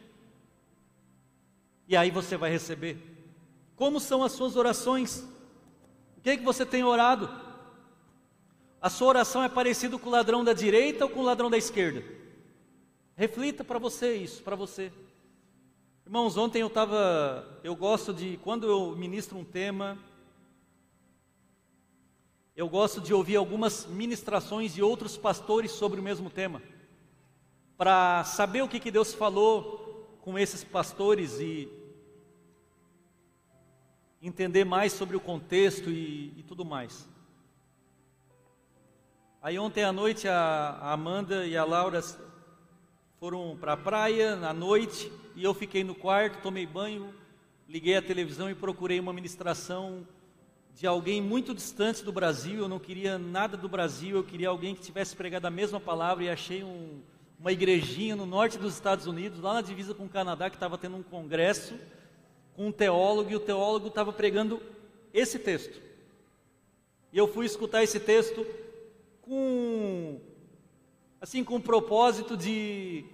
E 1.92 1.96
aí 1.96 2.10
você 2.10 2.38
vai 2.38 2.50
receber. 2.50 2.96
Como 3.76 4.00
são 4.00 4.24
as 4.24 4.32
suas 4.32 4.56
orações? 4.56 5.28
O 6.16 6.22
que 6.22 6.30
é 6.30 6.36
que 6.38 6.42
você 6.42 6.64
tem 6.64 6.82
orado? 6.82 7.28
A 8.80 8.88
sua 8.88 9.08
oração 9.08 9.44
é 9.44 9.48
parecida 9.50 9.98
com 9.98 10.08
o 10.08 10.12
ladrão 10.12 10.42
da 10.42 10.54
direita 10.54 11.04
ou 11.04 11.10
com 11.10 11.20
o 11.20 11.22
ladrão 11.22 11.50
da 11.50 11.58
esquerda? 11.58 12.02
Reflita 13.14 13.62
para 13.62 13.78
você 13.78 14.14
isso, 14.14 14.42
para 14.42 14.56
você. 14.56 14.90
Irmãos, 16.06 16.38
ontem 16.38 16.62
eu 16.62 16.68
estava. 16.68 17.60
Eu 17.62 17.76
gosto 17.76 18.14
de. 18.14 18.38
Quando 18.38 18.66
eu 18.66 18.96
ministro 18.96 19.36
um 19.36 19.44
tema, 19.44 19.98
eu 22.56 22.70
gosto 22.70 23.02
de 23.02 23.12
ouvir 23.12 23.36
algumas 23.36 23.84
ministrações 23.84 24.72
de 24.72 24.82
outros 24.82 25.18
pastores 25.18 25.72
sobre 25.72 26.00
o 26.00 26.02
mesmo 26.02 26.30
tema, 26.30 26.62
para 27.76 28.24
saber 28.24 28.62
o 28.62 28.68
que, 28.68 28.80
que 28.80 28.90
Deus 28.90 29.12
falou 29.12 30.18
com 30.22 30.38
esses 30.38 30.64
pastores 30.64 31.38
e 31.38 31.81
entender 34.22 34.64
mais 34.64 34.92
sobre 34.92 35.16
o 35.16 35.20
contexto 35.20 35.90
e, 35.90 36.32
e 36.36 36.44
tudo 36.46 36.64
mais. 36.64 37.08
Aí 39.42 39.58
ontem 39.58 39.82
à 39.82 39.92
noite 39.92 40.28
a, 40.28 40.78
a 40.80 40.92
Amanda 40.92 41.44
e 41.44 41.56
a 41.56 41.64
Laura 41.64 42.00
foram 43.18 43.56
para 43.60 43.72
a 43.72 43.76
praia 43.76 44.36
na 44.36 44.52
noite 44.52 45.10
e 45.34 45.42
eu 45.42 45.52
fiquei 45.52 45.82
no 45.82 45.96
quarto, 45.96 46.40
tomei 46.40 46.64
banho, 46.64 47.12
liguei 47.68 47.96
a 47.96 48.02
televisão 48.02 48.48
e 48.48 48.54
procurei 48.54 49.00
uma 49.00 49.12
ministração 49.12 50.06
de 50.72 50.86
alguém 50.86 51.20
muito 51.20 51.52
distante 51.52 52.04
do 52.04 52.12
Brasil. 52.12 52.60
Eu 52.60 52.68
não 52.68 52.78
queria 52.78 53.18
nada 53.18 53.56
do 53.56 53.68
Brasil, 53.68 54.16
eu 54.16 54.24
queria 54.24 54.48
alguém 54.48 54.76
que 54.76 54.82
tivesse 54.82 55.16
pregado 55.16 55.46
a 55.48 55.50
mesma 55.50 55.80
palavra 55.80 56.22
e 56.22 56.30
achei 56.30 56.62
um, 56.62 57.00
uma 57.40 57.50
igrejinha 57.50 58.14
no 58.14 58.24
norte 58.24 58.56
dos 58.56 58.74
Estados 58.74 59.06
Unidos, 59.06 59.40
lá 59.40 59.54
na 59.54 59.62
divisa 59.62 59.92
com 59.92 60.04
o 60.04 60.08
Canadá, 60.08 60.48
que 60.48 60.56
estava 60.56 60.78
tendo 60.78 60.96
um 60.96 61.02
congresso 61.02 61.74
com 62.54 62.66
um 62.66 62.72
teólogo 62.72 63.30
e 63.30 63.36
o 63.36 63.40
teólogo 63.40 63.88
estava 63.88 64.12
pregando 64.12 64.60
esse 65.12 65.38
texto. 65.38 65.80
E 67.12 67.18
eu 67.18 67.28
fui 67.28 67.46
escutar 67.46 67.82
esse 67.82 68.00
texto 68.00 68.46
com 69.20 70.20
assim 71.20 71.44
com 71.44 71.56
o 71.56 71.62
propósito 71.62 72.36
de 72.36 73.04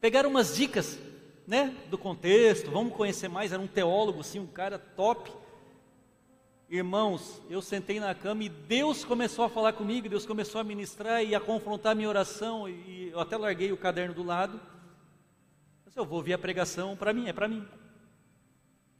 pegar 0.00 0.26
umas 0.26 0.56
dicas, 0.56 0.98
né, 1.46 1.76
do 1.90 1.98
contexto, 1.98 2.70
vamos 2.70 2.94
conhecer 2.94 3.28
mais, 3.28 3.52
era 3.52 3.60
um 3.60 3.66
teólogo 3.66 4.20
assim, 4.20 4.38
um 4.38 4.46
cara 4.46 4.78
top. 4.78 5.30
Irmãos, 6.68 7.40
eu 7.48 7.62
sentei 7.62 8.00
na 8.00 8.14
cama 8.14 8.42
e 8.42 8.48
Deus 8.48 9.04
começou 9.04 9.44
a 9.44 9.48
falar 9.48 9.72
comigo, 9.72 10.08
Deus 10.08 10.26
começou 10.26 10.60
a 10.60 10.64
ministrar 10.64 11.22
e 11.22 11.34
a 11.34 11.40
confrontar 11.40 11.92
a 11.92 11.94
minha 11.94 12.08
oração, 12.08 12.68
e 12.68 13.10
eu 13.12 13.20
até 13.20 13.36
larguei 13.36 13.70
o 13.70 13.76
caderno 13.76 14.14
do 14.14 14.24
lado. 14.24 14.60
Eu 15.94 16.04
vou 16.04 16.18
ouvir 16.18 16.34
a 16.34 16.38
pregação, 16.38 16.96
para 16.96 17.12
mim, 17.12 17.28
é 17.28 17.32
para 17.32 17.48
mim. 17.48 17.64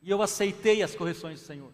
E 0.07 0.11
eu 0.11 0.22
aceitei 0.22 0.82
as 0.82 0.94
correções 0.94 1.40
do 1.40 1.46
Senhor. 1.46 1.70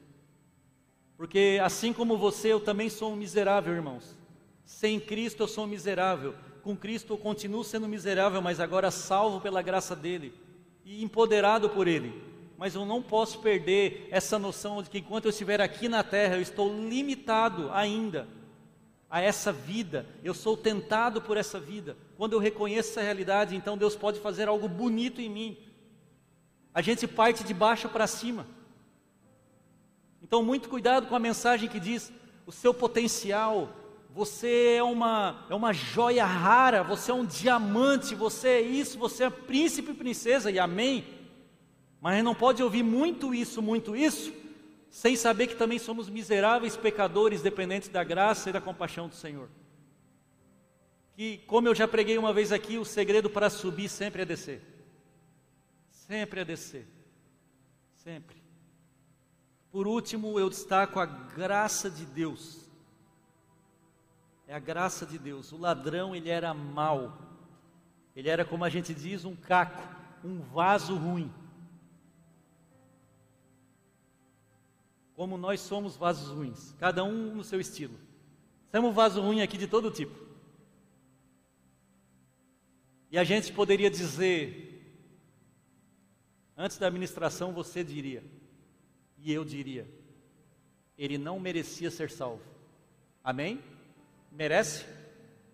Porque 1.17 1.61
assim 1.63 1.93
como 1.93 2.19
você, 2.19 2.49
eu 2.53 2.59
também 2.59 2.91
sou 2.91 3.13
um 3.13 3.17
miserável, 3.17 3.73
irmãos. 3.73 4.17
Sem 4.65 4.99
Cristo 4.99 5.45
eu 5.45 5.49
sou 5.49 5.63
um 5.63 5.69
miserável 5.69 6.35
com 6.63 6.77
Cristo 6.77 7.13
eu 7.13 7.19
continuo 7.19 7.65
sendo 7.65 7.89
miserável, 7.89 8.41
mas 8.41 8.61
agora 8.61 8.91
salvo 8.91 9.41
pela 9.41 9.61
graça 9.63 9.97
dele 9.97 10.33
e 10.85 11.03
empoderado 11.03 11.69
por 11.69 11.89
ele. 11.89 12.23
Mas 12.57 12.75
eu 12.75 12.85
não 12.85 13.03
posso 13.03 13.41
perder 13.41 14.07
essa 14.11 14.39
noção 14.39 14.83
de 14.83 14.89
que 14.89 14.99
enquanto 14.99 15.25
eu 15.25 15.31
estiver 15.31 15.61
aqui 15.61 15.89
na 15.89 16.05
terra, 16.05 16.37
eu 16.37 16.41
estou 16.41 16.73
limitado 16.73 17.69
ainda 17.73 18.29
a 19.11 19.21
essa 19.21 19.53
vida, 19.53 20.07
eu 20.23 20.33
sou 20.33 20.57
tentado 20.57 21.21
por 21.21 21.37
essa 21.37 21.59
vida. 21.59 21.97
Quando 22.17 22.35
eu 22.35 22.39
reconheço 22.39 22.91
essa 22.91 23.03
realidade, 23.03 23.57
então 23.57 23.77
Deus 23.77 23.97
pode 23.97 24.21
fazer 24.21 24.49
algo 24.49 24.69
bonito 24.69 25.21
em 25.21 25.29
mim. 25.29 25.59
A 26.75 26.81
gente 26.81 27.07
parte 27.07 27.45
de 27.45 27.53
baixo 27.53 27.89
para 27.89 28.07
cima. 28.07 28.47
Então, 30.23 30.43
muito 30.43 30.69
cuidado 30.69 31.07
com 31.07 31.15
a 31.15 31.19
mensagem 31.19 31.69
que 31.69 31.79
diz: 31.79 32.13
o 32.47 32.53
seu 32.53 32.73
potencial, 32.73 33.69
você 34.11 34.77
é 34.79 34.83
uma, 34.83 35.45
é 35.51 35.55
uma 35.55 35.73
joia 35.73 36.25
rara, 36.25 36.83
você 36.83 37.11
é 37.11 37.15
um 37.15 37.25
diamante, 37.25 38.15
você 38.15 38.49
é 38.49 38.61
isso, 38.61 38.99
você 38.99 39.25
é 39.25 39.31
príncipe 39.31 39.91
e 39.91 39.95
princesa, 39.95 40.51
e 40.51 40.59
amém. 40.59 41.05
Mas 42.01 42.23
não 42.25 42.35
pode 42.35 42.63
ouvir 42.63 42.83
muito 42.83 43.35
isso, 43.35 43.63
muito 43.63 43.95
isso, 43.95 44.33
sem 44.91 45.17
saber 45.17 45.47
que 45.47 45.55
também 45.55 45.79
somos 45.79 46.09
miseráveis 46.09 46.77
pecadores 46.77 47.43
dependentes 47.43 47.89
da 47.89 48.03
graça 48.03 48.51
e 48.51 48.53
da 48.53 48.61
compaixão 48.61 49.09
do 49.09 49.15
Senhor. 49.15 49.49
Que, 51.15 51.39
como 51.47 51.69
eu 51.69 51.75
já 51.75 51.87
preguei 51.87 52.19
uma 52.19 52.33
vez 52.33 52.53
aqui, 52.53 52.79
o 52.79 52.85
segredo 52.85 53.31
para 53.31 53.49
subir 53.49 53.89
sempre 53.89 54.23
é 54.23 54.25
descer. 54.25 54.72
Sempre 56.13 56.41
é 56.41 56.45
descer. 56.45 56.87
Sempre. 57.95 58.37
Por 59.71 59.87
último, 59.87 60.39
eu 60.39 60.51
destaco 60.51 61.01
a 61.01 61.07
graça 61.07 61.91
de 61.91 62.05
Deus 62.05 62.63
é 64.53 64.55
a 64.55 64.59
graça 64.59 65.07
de 65.07 65.19
Deus. 65.19 65.51
O 65.51 65.57
ladrão, 65.57 66.15
ele 66.15 66.29
era 66.29 66.53
mau. 66.53 67.19
Ele 68.15 68.29
era, 68.29 68.45
como 68.45 68.65
a 68.67 68.69
gente 68.69 68.93
diz, 68.93 69.25
um 69.25 69.35
caco, 69.35 69.83
um 70.23 70.41
vaso 70.41 70.95
ruim. 70.95 71.33
Como 75.15 75.39
nós 75.39 75.59
somos 75.59 75.97
vasos 75.97 76.29
ruins, 76.29 76.75
cada 76.79 77.03
um 77.03 77.35
no 77.35 77.43
seu 77.43 77.61
estilo. 77.61 77.99
Um 78.75 78.93
vaso 78.93 79.23
ruim 79.23 79.41
aqui 79.41 79.57
de 79.57 79.67
todo 79.67 79.91
tipo. 79.91 80.15
E 83.11 83.17
a 83.19 83.25
gente 83.25 83.55
poderia 83.55 83.91
dizer, 83.91 84.72
antes 86.63 86.79
da 86.79 86.87
administração 86.87 87.53
você 87.53 87.83
diria, 87.83 88.23
e 89.19 89.33
eu 89.33 89.45
diria, 89.45 89.85
ele 90.97 91.19
não 91.19 91.41
merecia 91.41 91.91
ser 91.91 92.09
salvo. 92.09 92.43
Amém? 93.25 93.61
Merece? 94.31 94.85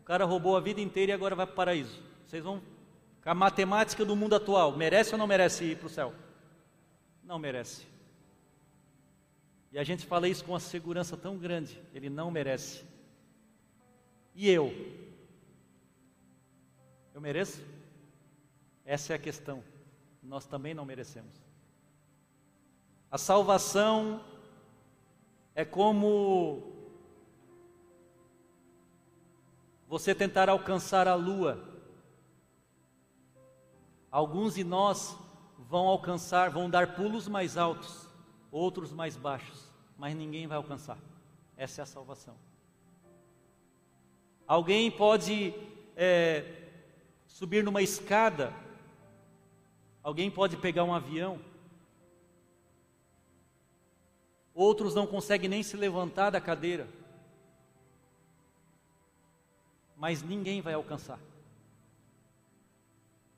O 0.02 0.04
cara 0.04 0.26
roubou 0.26 0.54
a 0.54 0.60
vida 0.60 0.82
inteira 0.82 1.12
e 1.12 1.14
agora 1.14 1.34
vai 1.34 1.46
para 1.46 1.52
o 1.52 1.56
paraíso. 1.56 2.02
Vocês 2.26 2.44
vão. 2.44 2.60
A 3.24 3.34
matemática 3.34 4.04
do 4.04 4.16
mundo 4.16 4.34
atual, 4.34 4.76
merece 4.76 5.12
ou 5.12 5.18
não 5.18 5.26
merece 5.26 5.64
ir 5.64 5.78
para 5.78 5.86
o 5.86 5.90
céu? 5.90 6.14
Não 7.22 7.38
merece. 7.38 7.86
E 9.70 9.78
a 9.78 9.84
gente 9.84 10.06
fala 10.06 10.28
isso 10.28 10.44
com 10.44 10.52
uma 10.52 10.60
segurança 10.60 11.16
tão 11.16 11.36
grande. 11.36 11.78
Ele 11.92 12.08
não 12.08 12.30
merece. 12.30 12.84
E 14.34 14.48
eu? 14.48 14.72
Eu 17.14 17.20
mereço? 17.20 17.62
Essa 18.84 19.12
é 19.12 19.16
a 19.16 19.18
questão. 19.18 19.62
Nós 20.28 20.46
também 20.46 20.74
não 20.74 20.84
merecemos. 20.84 21.42
A 23.10 23.16
salvação 23.16 24.20
é 25.54 25.64
como 25.64 26.62
você 29.88 30.14
tentar 30.14 30.50
alcançar 30.50 31.08
a 31.08 31.14
lua. 31.14 31.66
Alguns 34.10 34.54
de 34.54 34.64
nós 34.64 35.16
vão 35.58 35.86
alcançar, 35.86 36.50
vão 36.50 36.68
dar 36.68 36.94
pulos 36.94 37.26
mais 37.26 37.56
altos, 37.56 38.06
outros 38.52 38.92
mais 38.92 39.16
baixos, 39.16 39.72
mas 39.96 40.14
ninguém 40.14 40.46
vai 40.46 40.58
alcançar. 40.58 40.98
Essa 41.56 41.80
é 41.80 41.82
a 41.84 41.86
salvação. 41.86 42.36
Alguém 44.46 44.90
pode 44.90 45.54
é, 45.96 46.68
subir 47.26 47.64
numa 47.64 47.80
escada, 47.80 48.52
alguém 50.08 50.30
pode 50.30 50.56
pegar 50.56 50.84
um 50.84 50.94
avião, 50.94 51.40
outros 54.54 54.94
não 54.94 55.06
conseguem 55.06 55.48
nem 55.48 55.62
se 55.62 55.76
levantar 55.76 56.30
da 56.30 56.40
cadeira 56.40 56.88
mas 59.98 60.22
ninguém 60.22 60.62
vai 60.62 60.74
alcançar. 60.74 61.18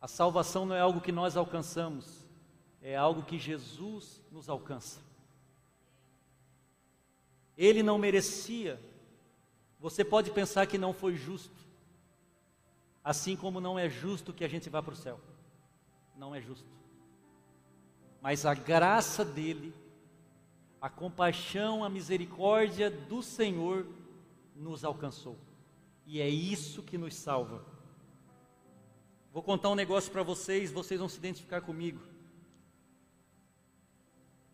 A 0.01 0.07
salvação 0.07 0.67
não 0.67 0.77
é 0.77 0.81
algo 0.81 1.01
que 1.01 1.11
nós 1.11 1.37
alcançamos, 1.37 2.25
é 2.83 2.95
algo 2.95 3.23
que 3.23 3.39
Jesus 3.39 4.23
nos 4.31 4.49
alcança. 4.49 5.01
Ele 7.57 7.83
não 7.83 7.99
merecia. 7.99 8.81
Você 9.79 10.05
pode 10.05 10.31
pensar 10.31 10.67
que 10.67 10.79
não 10.79 10.93
foi 10.93 11.17
justo, 11.17 11.57
assim 13.03 13.35
como 13.35 13.61
não 13.61 13.79
é 13.79 13.89
justo 13.89 14.33
que 14.33 14.45
a 14.45 14.49
gente 14.49 14.69
vá 14.69 14.83
para 14.83 14.93
o 14.93 14.97
céu. 14.97 15.19
Não 16.21 16.35
é 16.35 16.41
justo. 16.43 16.69
Mas 18.21 18.45
a 18.45 18.53
graça 18.53 19.25
dele, 19.25 19.73
a 20.79 20.91
compaixão, 20.91 21.83
a 21.83 21.89
misericórdia 21.89 22.91
do 22.91 23.23
Senhor 23.23 23.87
nos 24.55 24.85
alcançou. 24.85 25.39
E 26.05 26.21
é 26.21 26.29
isso 26.29 26.83
que 26.83 26.99
nos 26.99 27.15
salva. 27.15 27.65
Vou 29.33 29.43
contar 29.43 29.71
um 29.71 29.75
negócio 29.75 30.13
para 30.13 30.23
vocês, 30.23 30.71
vocês 30.71 31.01
vão 31.01 31.09
se 31.09 31.17
identificar 31.17 31.63
comigo. 31.63 32.03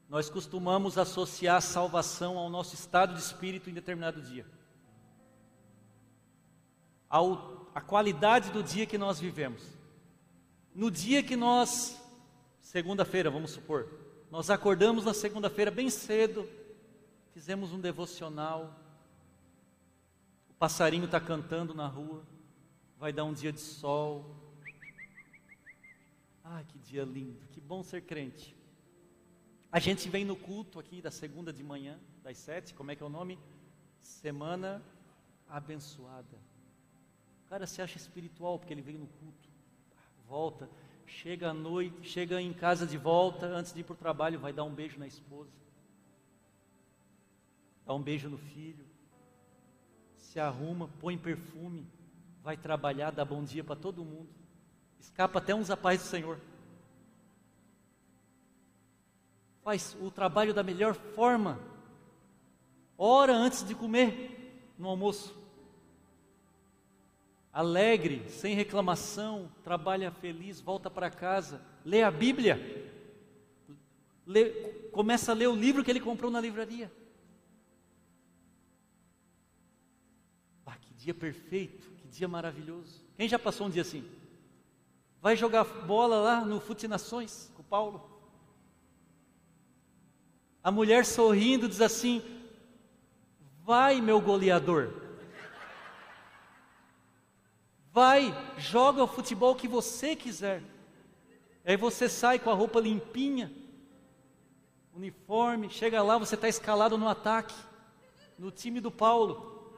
Nós 0.08 0.30
costumamos 0.30 0.96
associar 0.96 1.60
salvação 1.60 2.38
ao 2.38 2.48
nosso 2.48 2.76
estado 2.76 3.12
de 3.12 3.18
espírito 3.18 3.68
em 3.68 3.74
determinado 3.74 4.22
dia, 4.22 4.46
ao, 7.10 7.66
a 7.74 7.80
qualidade 7.80 8.52
do 8.52 8.62
dia 8.62 8.86
que 8.86 8.96
nós 8.96 9.18
vivemos. 9.18 9.75
No 10.76 10.90
dia 10.90 11.22
que 11.22 11.36
nós, 11.36 11.98
segunda-feira, 12.60 13.30
vamos 13.30 13.52
supor, 13.52 13.88
nós 14.30 14.50
acordamos 14.50 15.06
na 15.06 15.14
segunda-feira 15.14 15.70
bem 15.70 15.88
cedo, 15.88 16.46
fizemos 17.32 17.72
um 17.72 17.80
devocional, 17.80 18.78
o 20.50 20.52
passarinho 20.52 21.06
está 21.06 21.18
cantando 21.18 21.72
na 21.72 21.86
rua, 21.86 22.22
vai 22.98 23.10
dar 23.10 23.24
um 23.24 23.32
dia 23.32 23.50
de 23.50 23.60
sol. 23.60 24.36
Ai, 26.44 26.62
que 26.68 26.78
dia 26.78 27.04
lindo, 27.04 27.40
que 27.52 27.60
bom 27.60 27.82
ser 27.82 28.02
crente. 28.02 28.54
A 29.72 29.78
gente 29.78 30.10
vem 30.10 30.26
no 30.26 30.36
culto 30.36 30.78
aqui 30.78 31.00
da 31.00 31.10
segunda 31.10 31.54
de 31.54 31.64
manhã, 31.64 31.98
das 32.22 32.36
sete, 32.36 32.74
como 32.74 32.90
é 32.90 32.94
que 32.94 33.02
é 33.02 33.06
o 33.06 33.08
nome? 33.08 33.38
Semana 33.98 34.82
abençoada. 35.48 36.36
O 37.46 37.48
cara 37.48 37.66
se 37.66 37.80
acha 37.80 37.96
espiritual 37.96 38.58
porque 38.58 38.74
ele 38.74 38.82
veio 38.82 38.98
no 38.98 39.06
culto. 39.06 39.55
Volta, 40.28 40.68
chega 41.06 41.50
à 41.50 41.54
noite, 41.54 42.08
chega 42.08 42.40
em 42.40 42.52
casa 42.52 42.86
de 42.86 42.98
volta, 42.98 43.46
antes 43.46 43.72
de 43.72 43.80
ir 43.80 43.84
para 43.84 43.94
o 43.94 43.96
trabalho, 43.96 44.38
vai 44.38 44.52
dar 44.52 44.64
um 44.64 44.74
beijo 44.74 44.98
na 44.98 45.06
esposa, 45.06 45.50
dá 47.84 47.94
um 47.94 48.02
beijo 48.02 48.28
no 48.28 48.38
filho, 48.38 48.84
se 50.16 50.40
arruma, 50.40 50.88
põe 51.00 51.16
perfume, 51.16 51.86
vai 52.42 52.56
trabalhar, 52.56 53.10
dá 53.10 53.24
bom 53.24 53.44
dia 53.44 53.62
para 53.62 53.76
todo 53.76 54.04
mundo, 54.04 54.28
escapa 54.98 55.38
até 55.38 55.54
uns 55.54 55.70
apais 55.70 56.00
do 56.00 56.06
Senhor. 56.06 56.38
faz 59.66 59.96
o 60.00 60.12
trabalho 60.12 60.54
da 60.54 60.62
melhor 60.62 60.94
forma. 60.94 61.58
Ora 62.96 63.34
antes 63.34 63.66
de 63.66 63.74
comer 63.74 64.62
no 64.78 64.88
almoço. 64.88 65.35
Alegre, 67.56 68.22
sem 68.28 68.54
reclamação, 68.54 69.50
trabalha 69.64 70.10
feliz, 70.10 70.60
volta 70.60 70.90
para 70.90 71.08
casa, 71.10 71.58
lê 71.82 72.02
a 72.02 72.10
Bíblia. 72.10 72.60
Lê, 74.26 74.50
começa 74.92 75.32
a 75.32 75.34
ler 75.34 75.46
o 75.46 75.56
livro 75.56 75.82
que 75.82 75.90
ele 75.90 75.98
comprou 75.98 76.30
na 76.30 76.38
livraria. 76.38 76.92
Ah, 80.66 80.76
que 80.76 80.92
dia 80.92 81.14
perfeito, 81.14 81.90
que 81.92 82.06
dia 82.08 82.28
maravilhoso. 82.28 83.02
Quem 83.16 83.26
já 83.26 83.38
passou 83.38 83.68
um 83.68 83.70
dia 83.70 83.80
assim? 83.80 84.04
Vai 85.22 85.34
jogar 85.34 85.64
bola 85.64 86.16
lá 86.16 86.44
no 86.44 86.60
Fute 86.60 86.86
Nações 86.86 87.50
com 87.54 87.62
o 87.62 87.64
Paulo. 87.64 88.20
A 90.62 90.70
mulher 90.70 91.06
sorrindo 91.06 91.66
diz 91.66 91.80
assim: 91.80 92.22
Vai, 93.64 94.02
meu 94.02 94.20
goleador. 94.20 95.05
Vai, 97.96 98.34
joga 98.58 99.02
o 99.02 99.06
futebol 99.06 99.54
que 99.54 99.66
você 99.66 100.14
quiser. 100.14 100.62
Aí 101.64 101.78
você 101.78 102.10
sai 102.10 102.38
com 102.38 102.50
a 102.50 102.52
roupa 102.52 102.78
limpinha, 102.78 103.50
uniforme, 104.92 105.70
chega 105.70 106.02
lá, 106.02 106.18
você 106.18 106.34
está 106.34 106.46
escalado 106.46 106.98
no 106.98 107.08
ataque, 107.08 107.54
no 108.38 108.50
time 108.50 108.82
do 108.82 108.90
Paulo. 108.90 109.72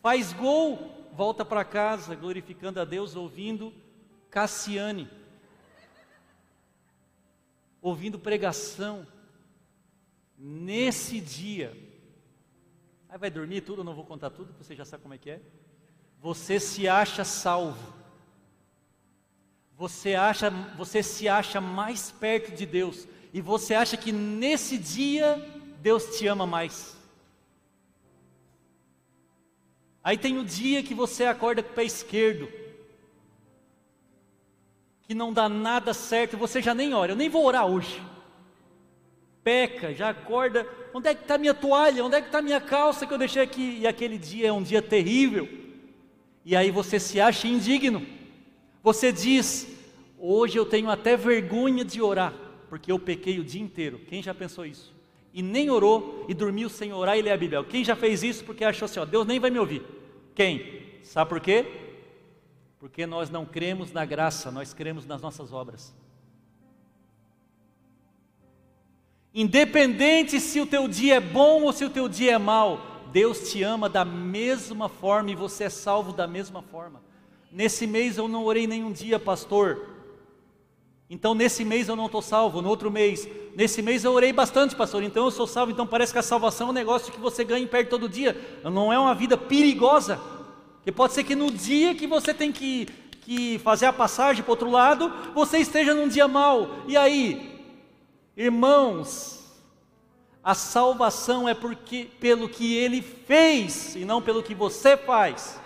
Faz 0.00 0.32
gol, 0.32 0.90
volta 1.12 1.44
para 1.44 1.66
casa, 1.66 2.14
glorificando 2.14 2.80
a 2.80 2.84
Deus, 2.86 3.14
ouvindo 3.14 3.74
Cassiane, 4.30 5.06
ouvindo 7.82 8.18
pregação 8.18 9.06
nesse 10.38 11.20
dia, 11.20 11.76
aí 13.06 13.18
vai 13.18 13.30
dormir 13.30 13.60
tudo, 13.60 13.84
não 13.84 13.94
vou 13.94 14.06
contar 14.06 14.30
tudo, 14.30 14.54
você 14.54 14.74
já 14.74 14.86
sabe 14.86 15.02
como 15.02 15.12
é 15.12 15.18
que 15.18 15.28
é. 15.28 15.42
Você 16.20 16.58
se 16.58 16.88
acha 16.88 17.24
salvo. 17.24 17.94
Você 19.76 20.14
acha, 20.14 20.50
você 20.76 21.02
se 21.02 21.28
acha 21.28 21.60
mais 21.60 22.10
perto 22.10 22.54
de 22.54 22.66
Deus 22.66 23.06
e 23.32 23.40
você 23.40 23.74
acha 23.74 23.96
que 23.96 24.10
nesse 24.10 24.76
dia 24.76 25.36
Deus 25.80 26.18
te 26.18 26.26
ama 26.26 26.46
mais. 26.46 26.96
Aí 30.02 30.18
tem 30.18 30.38
o 30.38 30.44
dia 30.44 30.82
que 30.82 30.94
você 30.94 31.24
acorda 31.24 31.62
com 31.62 31.70
o 31.70 31.74
pé 31.74 31.84
esquerdo, 31.84 32.48
que 35.02 35.14
não 35.14 35.32
dá 35.32 35.48
nada 35.48 35.94
certo, 35.94 36.36
você 36.36 36.60
já 36.60 36.74
nem 36.74 36.94
ora, 36.94 37.12
eu 37.12 37.16
nem 37.16 37.28
vou 37.28 37.44
orar 37.44 37.66
hoje 37.66 38.02
peca, 39.48 39.94
já 39.94 40.10
acorda, 40.10 40.68
onde 40.92 41.08
é 41.08 41.14
que 41.14 41.22
está 41.22 41.38
minha 41.38 41.54
toalha? 41.54 42.04
Onde 42.04 42.16
é 42.16 42.20
que 42.20 42.28
está 42.28 42.42
minha 42.42 42.60
calça 42.60 43.06
que 43.06 43.14
eu 43.14 43.16
deixei 43.16 43.40
aqui? 43.40 43.78
E 43.80 43.86
aquele 43.86 44.18
dia 44.18 44.48
é 44.48 44.52
um 44.52 44.62
dia 44.62 44.82
terrível. 44.82 45.48
E 46.48 46.56
aí 46.56 46.70
você 46.70 46.98
se 46.98 47.20
acha 47.20 47.46
indigno. 47.46 48.06
Você 48.82 49.12
diz: 49.12 49.68
hoje 50.18 50.56
eu 50.56 50.64
tenho 50.64 50.88
até 50.88 51.14
vergonha 51.14 51.84
de 51.84 52.00
orar, 52.00 52.32
porque 52.70 52.90
eu 52.90 52.98
pequei 52.98 53.38
o 53.38 53.44
dia 53.44 53.60
inteiro. 53.60 53.98
Quem 54.08 54.22
já 54.22 54.32
pensou 54.32 54.64
isso? 54.64 54.96
E 55.34 55.42
nem 55.42 55.68
orou 55.68 56.24
e 56.26 56.32
dormiu 56.32 56.70
sem 56.70 56.90
orar 56.90 57.18
e 57.18 57.20
ler 57.20 57.32
a 57.32 57.36
Bíblia. 57.36 57.62
Quem 57.64 57.84
já 57.84 57.94
fez 57.94 58.22
isso 58.22 58.46
porque 58.46 58.64
achou 58.64 58.86
assim: 58.86 58.98
ó, 58.98 59.04
Deus 59.04 59.26
nem 59.26 59.38
vai 59.38 59.50
me 59.50 59.58
ouvir? 59.58 59.82
Quem? 60.34 60.84
Sabe 61.02 61.28
por 61.28 61.38
quê? 61.38 61.66
Porque 62.78 63.04
nós 63.04 63.28
não 63.28 63.44
cremos 63.44 63.92
na 63.92 64.06
graça, 64.06 64.50
nós 64.50 64.72
cremos 64.72 65.04
nas 65.04 65.20
nossas 65.20 65.52
obras. 65.52 65.94
Independente 69.34 70.40
se 70.40 70.58
o 70.62 70.66
teu 70.66 70.88
dia 70.88 71.16
é 71.16 71.20
bom 71.20 71.64
ou 71.64 71.74
se 71.74 71.84
o 71.84 71.90
teu 71.90 72.08
dia 72.08 72.32
é 72.32 72.38
mau, 72.38 72.97
Deus 73.12 73.50
te 73.50 73.62
ama 73.62 73.88
da 73.88 74.04
mesma 74.04 74.88
forma 74.88 75.30
e 75.30 75.34
você 75.34 75.64
é 75.64 75.68
salvo 75.68 76.12
da 76.12 76.26
mesma 76.26 76.62
forma. 76.62 77.02
Nesse 77.50 77.86
mês 77.86 78.18
eu 78.18 78.28
não 78.28 78.44
orei 78.44 78.66
nenhum 78.66 78.92
dia, 78.92 79.18
pastor. 79.18 79.86
Então 81.10 81.34
nesse 81.34 81.64
mês 81.64 81.88
eu 81.88 81.96
não 81.96 82.06
estou 82.06 82.20
salvo. 82.20 82.60
No 82.60 82.68
outro 82.68 82.90
mês, 82.90 83.28
nesse 83.54 83.80
mês 83.80 84.04
eu 84.04 84.12
orei 84.12 84.32
bastante, 84.32 84.76
pastor. 84.76 85.02
Então 85.02 85.24
eu 85.24 85.30
sou 85.30 85.46
salvo. 85.46 85.72
Então 85.72 85.86
parece 85.86 86.12
que 86.12 86.18
a 86.18 86.22
salvação 86.22 86.68
é 86.68 86.70
um 86.70 86.74
negócio 86.74 87.12
que 87.12 87.20
você 87.20 87.44
ganha 87.44 87.64
e 87.64 87.68
perde 87.68 87.90
todo 87.90 88.08
dia. 88.08 88.36
Não 88.62 88.92
é 88.92 88.98
uma 88.98 89.14
vida 89.14 89.36
perigosa. 89.36 90.20
Que 90.84 90.92
pode 90.92 91.12
ser 91.14 91.24
que 91.24 91.34
no 91.34 91.50
dia 91.50 91.94
que 91.94 92.06
você 92.06 92.32
tem 92.32 92.52
que, 92.52 92.86
que 93.22 93.58
fazer 93.58 93.86
a 93.86 93.92
passagem 93.92 94.42
para 94.42 94.50
o 94.50 94.52
outro 94.52 94.70
lado, 94.70 95.12
você 95.34 95.58
esteja 95.58 95.94
num 95.94 96.08
dia 96.08 96.28
mau. 96.28 96.82
E 96.86 96.96
aí, 96.96 97.58
Irmãos, 98.38 99.37
a 100.42 100.54
salvação 100.54 101.48
é 101.48 101.54
porque 101.54 102.08
pelo 102.20 102.48
que 102.48 102.76
ele 102.76 103.02
fez 103.02 103.94
e 103.96 104.04
não 104.04 104.22
pelo 104.22 104.42
que 104.42 104.54
você 104.54 104.96
faz. 104.96 105.60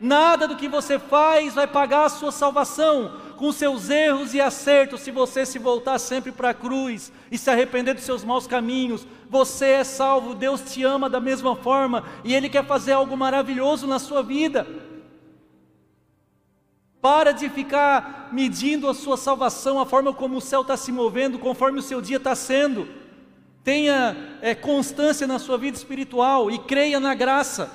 Nada 0.00 0.46
do 0.46 0.56
que 0.56 0.68
você 0.68 0.98
faz 0.98 1.54
vai 1.54 1.66
pagar 1.66 2.04
a 2.04 2.08
sua 2.08 2.30
salvação, 2.30 3.20
com 3.36 3.50
seus 3.50 3.90
erros 3.90 4.32
e 4.32 4.40
acertos, 4.40 5.00
se 5.00 5.10
você 5.10 5.44
se 5.44 5.58
voltar 5.58 5.98
sempre 5.98 6.30
para 6.30 6.50
a 6.50 6.54
cruz 6.54 7.12
e 7.30 7.38
se 7.38 7.50
arrepender 7.50 7.94
dos 7.94 8.04
seus 8.04 8.24
maus 8.24 8.46
caminhos, 8.46 9.06
você 9.28 9.66
é 9.66 9.84
salvo, 9.84 10.34
Deus 10.34 10.60
te 10.60 10.84
ama 10.84 11.10
da 11.10 11.20
mesma 11.20 11.56
forma 11.56 12.04
e 12.24 12.34
Ele 12.34 12.48
quer 12.48 12.64
fazer 12.64 12.92
algo 12.92 13.16
maravilhoso 13.16 13.86
na 13.86 13.98
sua 13.98 14.22
vida. 14.22 14.66
Para 17.00 17.32
de 17.32 17.48
ficar 17.48 18.28
medindo 18.32 18.88
a 18.88 18.94
sua 18.94 19.16
salvação, 19.16 19.80
a 19.80 19.86
forma 19.86 20.12
como 20.12 20.38
o 20.38 20.40
céu 20.40 20.62
está 20.62 20.76
se 20.76 20.90
movendo, 20.92 21.38
conforme 21.38 21.78
o 21.78 21.82
seu 21.82 22.00
dia 22.00 22.16
está 22.16 22.34
sendo. 22.34 22.88
Tenha 23.68 24.16
é, 24.40 24.54
constância 24.54 25.26
na 25.26 25.38
sua 25.38 25.58
vida 25.58 25.76
espiritual 25.76 26.50
e 26.50 26.58
creia 26.58 26.98
na 26.98 27.14
graça. 27.14 27.70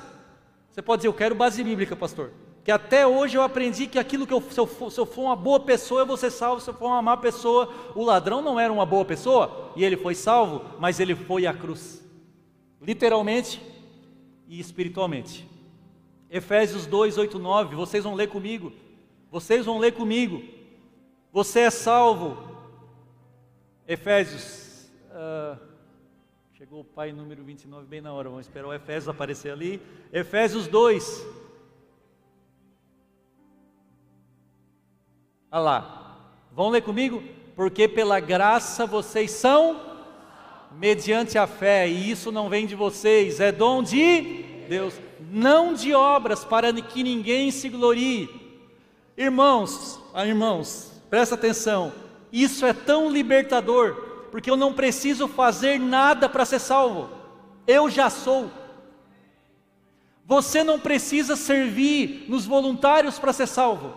Você 0.72 0.82
pode 0.82 1.02
dizer, 1.02 1.08
eu 1.08 1.14
quero 1.14 1.36
base 1.36 1.64
bíblica, 1.64 1.96
pastor. 1.96 2.32
Que 2.64 2.72
até 2.72 3.06
hoje 3.06 3.38
eu 3.38 3.44
aprendi 3.44 3.86
que 3.86 4.00
aquilo 4.00 4.26
que 4.26 4.34
eu, 4.34 4.42
se, 4.42 4.60
eu 4.60 4.66
for, 4.66 4.92
se 4.92 5.00
eu 5.00 5.06
for 5.06 5.26
uma 5.26 5.36
boa 5.36 5.60
pessoa, 5.60 6.02
eu 6.02 6.08
vou 6.08 6.18
ser 6.18 6.32
salvo. 6.32 6.60
Se 6.60 6.68
eu 6.68 6.74
for 6.74 6.88
uma 6.88 7.00
má 7.00 7.16
pessoa, 7.16 7.72
o 7.94 8.04
ladrão 8.04 8.42
não 8.42 8.60
era 8.60 8.74
uma 8.74 8.88
boa 8.88 9.06
pessoa 9.06 9.72
e 9.76 9.86
ele 9.86 9.96
foi 9.96 10.16
salvo, 10.16 10.66
mas 10.80 11.00
ele 11.00 11.14
foi 11.14 11.46
à 11.46 11.54
cruz, 11.54 12.04
literalmente 12.82 13.62
e 14.48 14.60
espiritualmente. 14.60 15.48
Efésios 16.28 16.88
2, 16.88 17.20
8, 17.20 17.38
9, 17.38 17.76
vocês 17.76 18.04
vão 18.04 18.16
ler 18.16 18.30
comigo. 18.30 18.74
Vocês 19.30 19.64
vão 19.64 19.78
ler 19.78 19.92
comigo. 19.92 20.42
Você 21.32 21.60
é 21.60 21.70
salvo. 21.70 22.36
Efésios. 23.88 24.90
Uh, 25.12 25.73
chegou 26.74 26.82
o 26.82 26.96
pai 26.96 27.12
número 27.12 27.44
29 27.44 27.86
bem 27.86 28.02
na 28.02 28.12
hora. 28.12 28.30
Vamos 28.30 28.48
esperar 28.48 28.68
o 28.68 28.74
Efésios 28.74 29.08
aparecer 29.08 29.52
ali. 29.52 29.80
Efésios 30.12 30.66
2. 30.66 31.24
Olha 35.52 35.62
lá. 35.62 36.18
Vão 36.52 36.70
ler 36.70 36.82
comigo? 36.82 37.22
Porque 37.56 37.88
pela 37.88 38.20
graça 38.20 38.88
vocês 38.88 39.30
são 39.30 39.80
mediante 40.72 41.38
a 41.38 41.46
fé, 41.46 41.88
e 41.88 42.10
isso 42.10 42.32
não 42.32 42.50
vem 42.50 42.66
de 42.66 42.74
vocês, 42.74 43.40
é 43.40 43.52
dom 43.52 43.84
de 43.84 44.44
Deus, 44.68 45.00
não 45.30 45.76
de 45.76 45.94
obras 45.94 46.44
para 46.44 46.74
que 46.74 47.04
ninguém 47.04 47.52
se 47.52 47.70
glorie. 47.70 48.28
Irmãos, 49.16 50.00
ah, 50.12 50.26
irmãos, 50.26 50.92
presta 51.08 51.36
atenção, 51.36 51.94
isso 52.32 52.66
é 52.66 52.74
tão 52.74 53.12
libertador, 53.12 54.13
porque 54.34 54.50
eu 54.50 54.58
não 54.58 54.74
preciso 54.74 55.28
fazer 55.28 55.80
nada 55.80 56.28
para 56.28 56.44
ser 56.44 56.58
salvo, 56.58 57.08
eu 57.68 57.88
já 57.88 58.10
sou. 58.10 58.50
Você 60.26 60.64
não 60.64 60.80
precisa 60.80 61.36
servir 61.36 62.26
nos 62.28 62.44
voluntários 62.44 63.20
para 63.20 63.32
ser 63.32 63.46
salvo. 63.46 63.94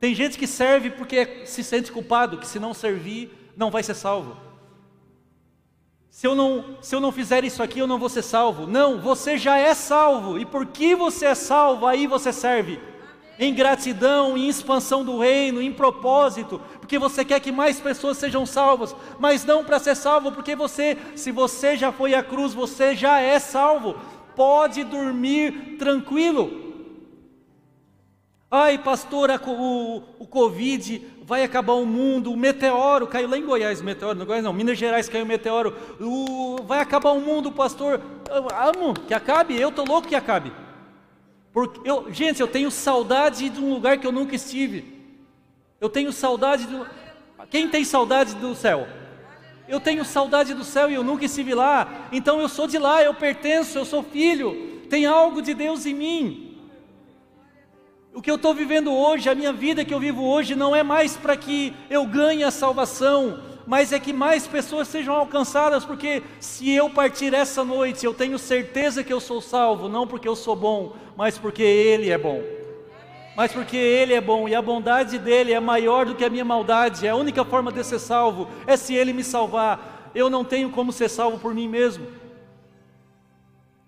Tem 0.00 0.12
gente 0.12 0.36
que 0.36 0.46
serve 0.48 0.90
porque 0.90 1.46
se 1.46 1.62
sente 1.62 1.92
culpado, 1.92 2.38
que 2.38 2.48
se 2.48 2.58
não 2.58 2.74
servir, 2.74 3.52
não 3.56 3.70
vai 3.70 3.84
ser 3.84 3.94
salvo. 3.94 4.36
Se 6.10 6.26
eu 6.26 6.34
não, 6.34 6.76
se 6.82 6.96
eu 6.96 6.98
não 6.98 7.12
fizer 7.12 7.44
isso 7.44 7.62
aqui, 7.62 7.78
eu 7.78 7.86
não 7.86 7.96
vou 7.96 8.08
ser 8.08 8.22
salvo. 8.22 8.66
Não, 8.66 9.00
você 9.00 9.38
já 9.38 9.56
é 9.56 9.72
salvo. 9.72 10.36
E 10.36 10.44
por 10.44 10.66
que 10.66 10.96
você 10.96 11.26
é 11.26 11.34
salvo, 11.36 11.86
aí 11.86 12.08
você 12.08 12.32
serve. 12.32 12.80
Em 13.38 13.54
gratidão, 13.54 14.36
em 14.36 14.48
expansão 14.48 15.04
do 15.04 15.18
reino, 15.18 15.62
em 15.62 15.72
propósito, 15.72 16.60
porque 16.80 16.98
você 16.98 17.24
quer 17.24 17.38
que 17.38 17.52
mais 17.52 17.78
pessoas 17.78 18.18
sejam 18.18 18.44
salvas, 18.44 18.96
mas 19.20 19.44
não 19.44 19.64
para 19.64 19.78
ser 19.78 19.94
salvo, 19.94 20.32
porque 20.32 20.56
você, 20.56 20.98
se 21.14 21.30
você 21.30 21.76
já 21.76 21.92
foi 21.92 22.14
à 22.14 22.22
cruz, 22.22 22.52
você 22.52 22.96
já 22.96 23.20
é 23.20 23.38
salvo. 23.38 23.96
Pode 24.34 24.82
dormir 24.82 25.76
tranquilo. 25.78 26.68
Ai, 28.50 28.78
pastor, 28.78 29.30
o, 29.46 30.02
o 30.18 30.26
Covid 30.26 31.06
vai 31.22 31.44
acabar 31.44 31.74
o 31.74 31.84
mundo, 31.84 32.32
o 32.32 32.36
meteoro 32.36 33.06
caiu 33.06 33.28
lá 33.28 33.36
em 33.36 33.44
Goiás, 33.44 33.82
meteoro, 33.82 34.18
não 34.18 34.24
Goiás 34.24 34.42
não, 34.42 34.52
Minas 34.54 34.78
Gerais 34.78 35.06
caiu 35.06 35.26
o 35.26 35.28
meteoro, 35.28 35.76
o, 36.00 36.56
vai 36.64 36.80
acabar 36.80 37.10
o 37.10 37.20
mundo, 37.20 37.52
pastor. 37.52 38.00
Eu 38.26 38.48
amo 38.50 38.94
que 38.94 39.12
acabe, 39.12 39.60
eu 39.60 39.70
tô 39.70 39.84
louco 39.84 40.08
que 40.08 40.14
acabe. 40.14 40.50
Porque 41.58 41.90
eu, 41.90 42.06
gente, 42.12 42.40
eu 42.40 42.46
tenho 42.46 42.70
saudade 42.70 43.48
de 43.48 43.60
um 43.60 43.74
lugar 43.74 43.98
que 43.98 44.06
eu 44.06 44.12
nunca 44.12 44.36
estive. 44.36 44.84
Eu 45.80 45.88
tenho 45.88 46.12
saudade 46.12 46.68
do. 46.68 46.86
Quem 47.50 47.68
tem 47.68 47.82
saudade 47.82 48.36
do 48.36 48.54
céu? 48.54 48.86
Eu 49.66 49.80
tenho 49.80 50.04
saudade 50.04 50.54
do 50.54 50.62
céu 50.62 50.88
e 50.88 50.94
eu 50.94 51.02
nunca 51.02 51.24
estive 51.24 51.54
lá. 51.54 52.06
Então 52.12 52.40
eu 52.40 52.48
sou 52.48 52.68
de 52.68 52.78
lá, 52.78 53.02
eu 53.02 53.12
pertenço, 53.12 53.76
eu 53.76 53.84
sou 53.84 54.04
filho. 54.04 54.84
Tem 54.88 55.04
algo 55.04 55.42
de 55.42 55.52
Deus 55.52 55.84
em 55.84 55.94
mim. 55.94 56.60
O 58.14 58.22
que 58.22 58.30
eu 58.30 58.36
estou 58.36 58.54
vivendo 58.54 58.92
hoje, 58.92 59.28
a 59.28 59.34
minha 59.34 59.52
vida 59.52 59.84
que 59.84 59.92
eu 59.92 59.98
vivo 59.98 60.22
hoje, 60.22 60.54
não 60.54 60.76
é 60.76 60.84
mais 60.84 61.16
para 61.16 61.36
que 61.36 61.74
eu 61.90 62.06
ganhe 62.06 62.44
a 62.44 62.52
salvação, 62.52 63.42
mas 63.68 63.92
é 63.92 64.00
que 64.00 64.14
mais 64.14 64.46
pessoas 64.46 64.88
sejam 64.88 65.14
alcançadas, 65.14 65.84
porque 65.84 66.22
se 66.40 66.70
eu 66.70 66.88
partir 66.88 67.34
essa 67.34 67.62
noite, 67.62 68.06
eu 68.06 68.14
tenho 68.14 68.38
certeza 68.38 69.04
que 69.04 69.12
eu 69.12 69.20
sou 69.20 69.42
salvo, 69.42 69.90
não 69.90 70.06
porque 70.06 70.26
eu 70.26 70.34
sou 70.34 70.56
bom, 70.56 70.96
mas 71.14 71.36
porque 71.36 71.62
Ele 71.62 72.08
é 72.08 72.16
bom. 72.16 72.42
Mas 73.36 73.52
porque 73.52 73.76
Ele 73.76 74.14
é 74.14 74.22
bom 74.22 74.48
e 74.48 74.54
a 74.54 74.62
bondade 74.62 75.18
dele 75.18 75.52
é 75.52 75.60
maior 75.60 76.06
do 76.06 76.14
que 76.14 76.24
a 76.24 76.30
minha 76.30 76.46
maldade, 76.46 77.06
é 77.06 77.10
a 77.10 77.14
única 77.14 77.44
forma 77.44 77.70
de 77.70 77.84
ser 77.84 77.98
salvo 77.98 78.48
é 78.66 78.74
se 78.74 78.94
Ele 78.94 79.12
me 79.12 79.22
salvar. 79.22 80.10
Eu 80.14 80.30
não 80.30 80.46
tenho 80.46 80.70
como 80.70 80.90
ser 80.90 81.10
salvo 81.10 81.38
por 81.38 81.52
mim 81.52 81.68
mesmo. 81.68 82.06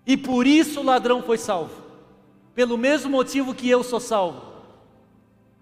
E 0.05 0.15
por 0.15 0.45
isso 0.45 0.81
o 0.81 0.85
ladrão 0.85 1.23
foi 1.23 1.39
salvo 1.39 1.81
pelo 2.53 2.77
mesmo 2.77 3.09
motivo 3.09 3.55
que 3.55 3.67
eu 3.67 3.83
sou 3.83 3.99
salvo. 3.99 4.50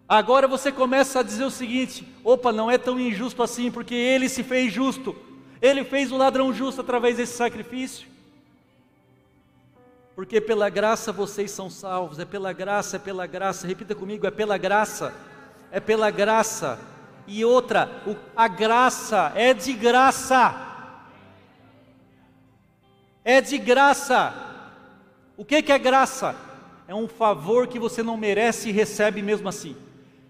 Agora 0.10 0.48
você 0.48 0.72
começa 0.72 1.20
a 1.20 1.24
dizer 1.24 1.44
o 1.44 1.52
seguinte: 1.52 2.04
opa, 2.24 2.52
não 2.52 2.72
é 2.72 2.80
tão 2.80 3.00
injusto 3.00 3.44
assim, 3.44 3.70
porque 3.70 3.94
ele 3.94 4.28
se 4.28 4.42
fez 4.42 4.74
justo, 4.74 5.16
ele 5.62 5.84
fez 5.84 6.12
o 6.12 6.18
ladrão 6.18 6.52
justo 6.52 6.82
através 6.82 7.18
desse 7.18 7.38
sacrifício. 7.38 8.08
Porque 10.16 10.42
pela 10.42 10.68
graça 10.68 11.12
vocês 11.12 11.52
são 11.52 11.70
salvos, 11.70 12.18
é 12.18 12.26
pela 12.26 12.52
graça, 12.52 12.96
é 12.96 13.00
pela 13.00 13.28
graça, 13.28 13.68
repita 13.68 13.94
comigo: 13.94 14.26
é 14.26 14.32
pela 14.32 14.58
graça, 14.58 15.14
é 15.72 15.80
pela 15.80 16.10
graça. 16.10 16.80
E 17.28 17.46
outra, 17.46 18.02
a 18.36 18.48
graça 18.48 19.32
é 19.36 19.54
de 19.54 19.72
graça, 19.74 21.06
é 23.24 23.40
de 23.40 23.60
graça. 23.60 24.34
O 25.38 25.46
que, 25.46 25.56
é 25.72 25.78
graça? 25.78 26.36
é 26.90 26.96
um 26.96 27.08
favor 27.08 27.68
que 27.68 27.78
você 27.78 28.02
não 28.02 28.18
merece 28.18 28.70
e 28.70 28.72
recebe 28.72 29.22
mesmo 29.22 29.48
assim. 29.48 29.78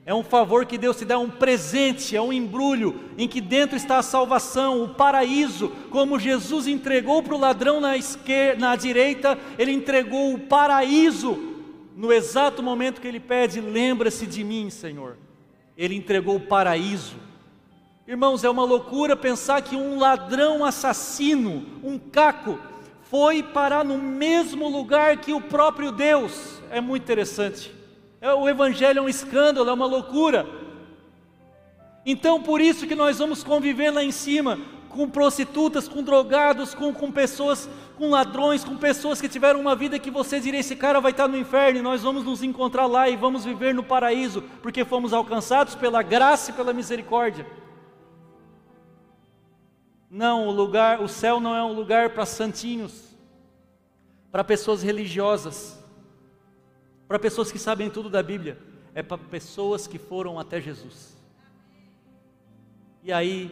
É 0.10 0.14
um 0.16 0.24
favor 0.24 0.66
que 0.66 0.76
Deus 0.76 0.98
te 0.98 1.06
dá, 1.06 1.20
um 1.20 1.30
presente, 1.30 2.16
é 2.16 2.22
um 2.22 2.34
embrulho 2.34 3.00
em 3.16 3.28
que 3.28 3.40
dentro 3.40 3.78
está 3.78 4.00
a 4.00 4.02
salvação, 4.02 4.84
o 4.84 4.90
paraíso, 4.90 5.72
como 5.92 6.18
Jesus 6.18 6.66
entregou 6.66 7.22
para 7.22 7.36
o 7.36 7.40
ladrão 7.40 7.80
na 7.80 7.96
esquerda, 7.96 8.60
na 8.60 8.76
direita, 8.76 9.38
ele 9.56 9.72
entregou 9.72 10.34
o 10.34 10.40
paraíso 10.40 11.38
no 11.96 12.12
exato 12.12 12.64
momento 12.64 13.00
que 13.00 13.08
ele 13.08 13.20
pede: 13.20 13.62
"Lembra-se 13.62 14.26
de 14.26 14.44
mim, 14.44 14.72
Senhor". 14.72 15.16
Ele 15.78 15.94
entregou 15.94 16.38
o 16.38 16.48
paraíso. 16.48 17.18
Irmãos, 18.08 18.44
é 18.44 18.50
uma 18.50 18.64
loucura 18.64 19.16
pensar 19.16 19.62
que 19.62 19.76
um 19.76 20.00
ladrão 20.00 20.66
assassino, 20.66 21.64
um 21.84 22.00
caco, 22.00 22.58
foi 23.04 23.44
parar 23.44 23.86
no 23.86 24.00
mesmo 24.00 24.70
lugar 24.70 25.18
que 25.18 25.34
o 25.34 25.40
próprio 25.40 25.92
Deus. 25.92 26.60
É 26.72 26.82
muito 26.82 27.04
interessante. 27.04 27.78
É, 28.22 28.34
o 28.34 28.50
Evangelho 28.50 29.00
é 29.00 29.02
um 29.02 29.10
escândalo, 29.10 29.70
é 29.70 29.74
uma 29.74 29.86
loucura. 29.86 30.46
Então, 32.06 32.42
por 32.42 32.60
isso 32.60 32.88
que 32.88 32.96
nós 32.96 33.20
vamos 33.20 33.44
conviver 33.44 33.92
lá 33.92 34.04
em 34.04 34.12
cima 34.12 34.60
com 34.90 35.08
prostitutas, 35.08 35.88
com 35.88 36.04
drogados, 36.04 36.74
com, 36.74 36.94
com 36.94 37.12
pessoas, 37.12 37.70
com 37.96 38.10
ladrões, 38.10 38.64
com 38.64 38.76
pessoas 38.76 39.22
que 39.22 39.30
tiveram 39.30 39.62
uma 39.62 39.76
vida 39.76 40.00
que 40.00 40.12
você 40.12 40.40
diria: 40.40 40.60
esse 40.60 40.76
cara 40.76 41.00
vai 41.00 41.12
estar 41.12 41.28
no 41.28 41.38
inferno, 41.38 41.80
e 41.80 41.82
nós 41.84 42.02
vamos 42.02 42.26
nos 42.26 42.44
encontrar 42.44 42.88
lá 42.88 43.08
e 43.08 43.16
vamos 43.16 43.46
viver 43.46 43.74
no 43.74 43.84
paraíso, 43.84 44.42
porque 44.62 44.84
fomos 44.84 45.14
alcançados 45.14 45.76
pela 45.76 46.02
graça 46.02 46.52
e 46.52 46.54
pela 46.54 46.74
misericórdia. 46.74 47.46
Não, 50.10 50.48
o 50.48 50.52
lugar, 50.52 51.02
o 51.02 51.08
céu 51.08 51.40
não 51.40 51.56
é 51.56 51.64
um 51.64 51.74
lugar 51.74 52.10
para 52.10 52.26
santinhos, 52.26 53.16
para 54.32 54.44
pessoas 54.44 54.82
religiosas, 54.82 55.79
para 57.10 57.18
pessoas 57.18 57.52
que 57.52 57.58
sabem 57.58 57.90
tudo 57.90 58.08
da 58.08 58.22
Bíblia, 58.22 58.56
é 58.94 59.02
para 59.02 59.18
pessoas 59.18 59.88
que 59.88 59.98
foram 59.98 60.38
até 60.38 60.62
Jesus. 60.62 61.18
E 63.04 63.12
aí, 63.12 63.52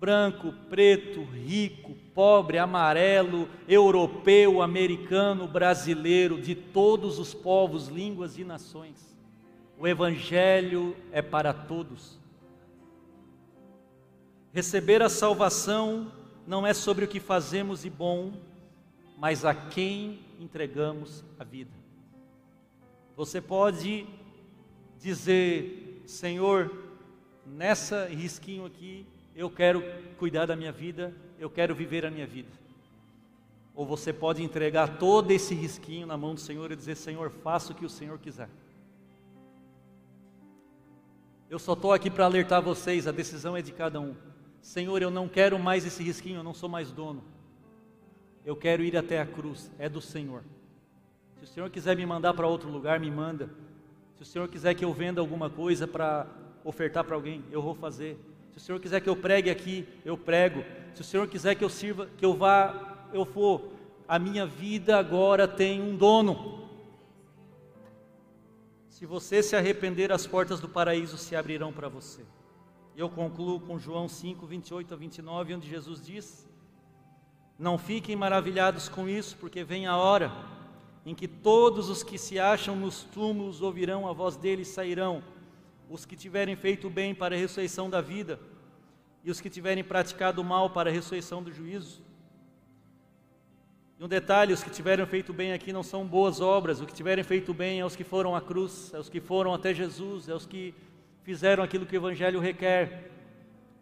branco, 0.00 0.54
preto, 0.70 1.22
rico, 1.24 1.94
pobre, 2.14 2.56
amarelo, 2.56 3.50
europeu, 3.68 4.62
americano, 4.62 5.46
brasileiro, 5.46 6.40
de 6.40 6.54
todos 6.54 7.18
os 7.18 7.34
povos, 7.34 7.88
línguas 7.88 8.38
e 8.38 8.44
nações. 8.44 9.14
O 9.78 9.86
Evangelho 9.86 10.96
é 11.12 11.20
para 11.20 11.52
todos. 11.52 12.18
Receber 14.54 15.02
a 15.02 15.10
salvação 15.10 16.10
não 16.46 16.66
é 16.66 16.72
sobre 16.72 17.04
o 17.04 17.08
que 17.08 17.20
fazemos 17.20 17.82
de 17.82 17.90
bom, 17.90 18.32
mas 19.18 19.44
a 19.44 19.54
quem 19.54 20.20
entregamos 20.40 21.22
a 21.38 21.44
vida. 21.44 21.77
Você 23.18 23.40
pode 23.40 24.06
dizer, 24.96 26.04
Senhor, 26.06 26.70
nessa 27.44 28.06
risquinho 28.06 28.64
aqui, 28.64 29.04
eu 29.34 29.50
quero 29.50 29.82
cuidar 30.16 30.46
da 30.46 30.54
minha 30.54 30.70
vida, 30.70 31.12
eu 31.36 31.50
quero 31.50 31.74
viver 31.74 32.06
a 32.06 32.12
minha 32.12 32.28
vida. 32.28 32.48
Ou 33.74 33.84
você 33.84 34.12
pode 34.12 34.40
entregar 34.40 34.98
todo 34.98 35.32
esse 35.32 35.52
risquinho 35.52 36.06
na 36.06 36.16
mão 36.16 36.32
do 36.32 36.40
Senhor 36.40 36.70
e 36.70 36.76
dizer: 36.76 36.94
Senhor, 36.94 37.28
faça 37.28 37.72
o 37.72 37.74
que 37.74 37.84
o 37.84 37.90
Senhor 37.90 38.20
quiser. 38.20 38.48
Eu 41.50 41.58
só 41.58 41.72
estou 41.72 41.92
aqui 41.92 42.08
para 42.08 42.24
alertar 42.24 42.62
vocês, 42.62 43.08
a 43.08 43.10
decisão 43.10 43.56
é 43.56 43.60
de 43.60 43.72
cada 43.72 44.00
um. 44.00 44.14
Senhor, 44.62 45.02
eu 45.02 45.10
não 45.10 45.28
quero 45.28 45.58
mais 45.58 45.84
esse 45.84 46.04
risquinho, 46.04 46.36
eu 46.36 46.44
não 46.44 46.54
sou 46.54 46.68
mais 46.68 46.92
dono. 46.92 47.24
Eu 48.44 48.54
quero 48.54 48.84
ir 48.84 48.96
até 48.96 49.20
a 49.20 49.26
cruz, 49.26 49.72
é 49.76 49.88
do 49.88 50.00
Senhor. 50.00 50.44
Se 51.38 51.44
o 51.44 51.46
Senhor 51.46 51.70
quiser 51.70 51.96
me 51.96 52.04
mandar 52.04 52.34
para 52.34 52.48
outro 52.48 52.68
lugar, 52.68 52.98
me 52.98 53.10
manda. 53.10 53.48
Se 54.16 54.22
o 54.22 54.26
Senhor 54.26 54.48
quiser 54.48 54.74
que 54.74 54.84
eu 54.84 54.92
venda 54.92 55.20
alguma 55.20 55.48
coisa 55.48 55.86
para 55.86 56.26
ofertar 56.64 57.04
para 57.04 57.14
alguém, 57.14 57.44
eu 57.52 57.62
vou 57.62 57.76
fazer. 57.76 58.18
Se 58.50 58.58
o 58.58 58.60
Senhor 58.60 58.80
quiser 58.80 59.00
que 59.00 59.08
eu 59.08 59.14
pregue 59.14 59.48
aqui, 59.48 59.86
eu 60.04 60.18
prego. 60.18 60.64
Se 60.94 61.00
o 61.00 61.04
Senhor 61.04 61.28
quiser 61.28 61.54
que 61.54 61.62
eu 61.62 61.68
sirva, 61.68 62.08
que 62.18 62.24
eu 62.24 62.34
vá, 62.34 63.06
eu 63.12 63.24
for. 63.24 63.70
A 64.08 64.18
minha 64.18 64.44
vida 64.44 64.98
agora 64.98 65.46
tem 65.46 65.80
um 65.80 65.96
dono. 65.96 66.68
Se 68.88 69.06
você 69.06 69.40
se 69.40 69.54
arrepender, 69.54 70.10
as 70.10 70.26
portas 70.26 70.58
do 70.58 70.68
paraíso 70.68 71.16
se 71.16 71.36
abrirão 71.36 71.72
para 71.72 71.88
você. 71.88 72.22
Eu 72.96 73.08
concluo 73.08 73.60
com 73.60 73.78
João 73.78 74.08
5, 74.08 74.44
28 74.44 74.92
a 74.92 74.96
29, 74.96 75.54
onde 75.54 75.70
Jesus 75.70 76.04
diz: 76.04 76.48
Não 77.56 77.78
fiquem 77.78 78.16
maravilhados 78.16 78.88
com 78.88 79.08
isso, 79.08 79.36
porque 79.36 79.62
vem 79.62 79.86
a 79.86 79.96
hora 79.96 80.32
em 81.08 81.14
que 81.14 81.26
todos 81.26 81.88
os 81.88 82.02
que 82.02 82.18
se 82.18 82.38
acham 82.38 82.76
nos 82.76 83.02
túmulos 83.02 83.62
ouvirão 83.62 84.06
a 84.06 84.12
voz 84.12 84.36
dele 84.36 84.60
e 84.60 84.66
sairão, 84.66 85.22
os 85.88 86.04
que 86.04 86.14
tiverem 86.14 86.54
feito 86.54 86.90
bem 86.90 87.14
para 87.14 87.34
a 87.34 87.38
ressurreição 87.38 87.88
da 87.88 88.02
vida, 88.02 88.38
e 89.24 89.30
os 89.30 89.40
que 89.40 89.48
tiverem 89.48 89.82
praticado 89.82 90.44
mal 90.44 90.68
para 90.68 90.90
a 90.90 90.92
ressurreição 90.92 91.42
do 91.42 91.50
juízo. 91.50 92.02
E 93.98 94.04
um 94.04 94.06
detalhe: 94.06 94.52
os 94.52 94.62
que 94.62 94.68
tiveram 94.68 95.06
feito 95.06 95.32
bem 95.32 95.54
aqui 95.54 95.72
não 95.72 95.82
são 95.82 96.06
boas 96.06 96.42
obras, 96.42 96.78
o 96.78 96.84
que 96.84 96.92
tiverem 96.92 97.24
feito 97.24 97.54
bem 97.54 97.80
é 97.80 97.86
os 97.86 97.96
que 97.96 98.04
foram 98.04 98.36
à 98.36 98.40
cruz, 98.42 98.92
é 98.92 98.98
os 98.98 99.08
que 99.08 99.18
foram 99.18 99.54
até 99.54 99.72
Jesus, 99.72 100.28
é 100.28 100.34
os 100.34 100.44
que 100.44 100.74
fizeram 101.22 101.64
aquilo 101.64 101.86
que 101.86 101.96
o 101.96 102.00
Evangelho 102.00 102.38
requer, 102.38 103.10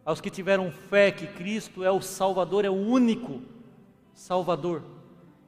aos 0.05 0.21
que 0.21 0.29
tiveram 0.29 0.71
fé 0.71 1.11
que 1.11 1.27
Cristo 1.27 1.83
é 1.83 1.91
o 1.91 1.99
Salvador, 1.99 2.63
é 2.63 2.69
o 2.69 2.73
único 2.73 3.41
Salvador, 4.13 4.81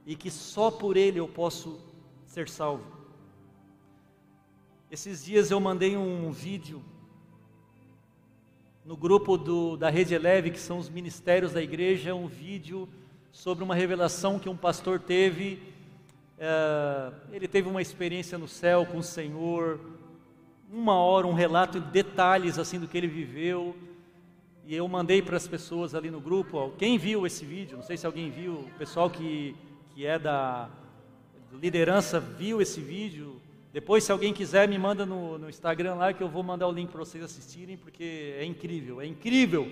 e 0.06 0.16
que 0.16 0.30
só 0.30 0.70
por 0.70 0.96
Ele 0.96 1.20
eu 1.20 1.28
posso 1.28 1.80
ser 2.26 2.48
salvo. 2.48 2.84
Esses 4.90 5.24
dias 5.24 5.50
eu 5.50 5.60
mandei 5.60 5.96
um 5.96 6.30
vídeo 6.30 6.82
no 8.84 8.96
grupo 8.96 9.36
do, 9.36 9.76
da 9.76 9.88
Rede 9.88 10.14
Eleve, 10.14 10.50
que 10.50 10.58
são 10.58 10.78
os 10.78 10.88
ministérios 10.88 11.52
da 11.52 11.62
igreja, 11.62 12.14
um 12.14 12.26
vídeo 12.26 12.88
sobre 13.30 13.62
uma 13.62 13.74
revelação 13.74 14.38
que 14.38 14.48
um 14.48 14.56
pastor 14.56 14.98
teve. 14.98 15.62
É, 16.38 17.12
ele 17.30 17.46
teve 17.46 17.68
uma 17.68 17.82
experiência 17.82 18.36
no 18.36 18.48
céu 18.48 18.84
com 18.86 18.98
o 18.98 19.02
Senhor, 19.02 19.78
uma 20.72 20.94
hora, 20.94 21.26
um 21.26 21.34
relato 21.34 21.78
em 21.78 21.82
detalhes 21.82 22.58
assim 22.58 22.80
do 22.80 22.88
que 22.88 22.98
ele 22.98 23.06
viveu. 23.06 23.76
E 24.66 24.74
eu 24.74 24.86
mandei 24.88 25.20
para 25.20 25.36
as 25.36 25.46
pessoas 25.46 25.94
ali 25.94 26.10
no 26.10 26.20
grupo. 26.20 26.72
Quem 26.78 26.96
viu 26.96 27.26
esse 27.26 27.44
vídeo? 27.44 27.76
Não 27.76 27.84
sei 27.84 27.96
se 27.96 28.06
alguém 28.06 28.30
viu. 28.30 28.54
O 28.54 28.70
pessoal 28.78 29.10
que, 29.10 29.54
que 30.00 30.06
é 30.06 30.18
da 30.18 30.70
liderança 31.52 32.18
viu 32.18 32.62
esse 32.62 32.80
vídeo. 32.80 33.38
Depois, 33.70 34.02
se 34.02 34.10
alguém 34.10 34.32
quiser, 34.32 34.66
me 34.66 34.78
manda 34.78 35.04
no, 35.04 35.36
no 35.36 35.46
Instagram 35.46 35.96
lá 35.96 36.10
que 36.14 36.22
eu 36.22 36.28
vou 36.28 36.42
mandar 36.42 36.66
o 36.68 36.72
link 36.72 36.88
para 36.88 37.00
vocês 37.00 37.22
assistirem, 37.22 37.76
porque 37.76 38.34
é 38.38 38.42
incrível, 38.46 39.02
é 39.02 39.06
incrível. 39.06 39.70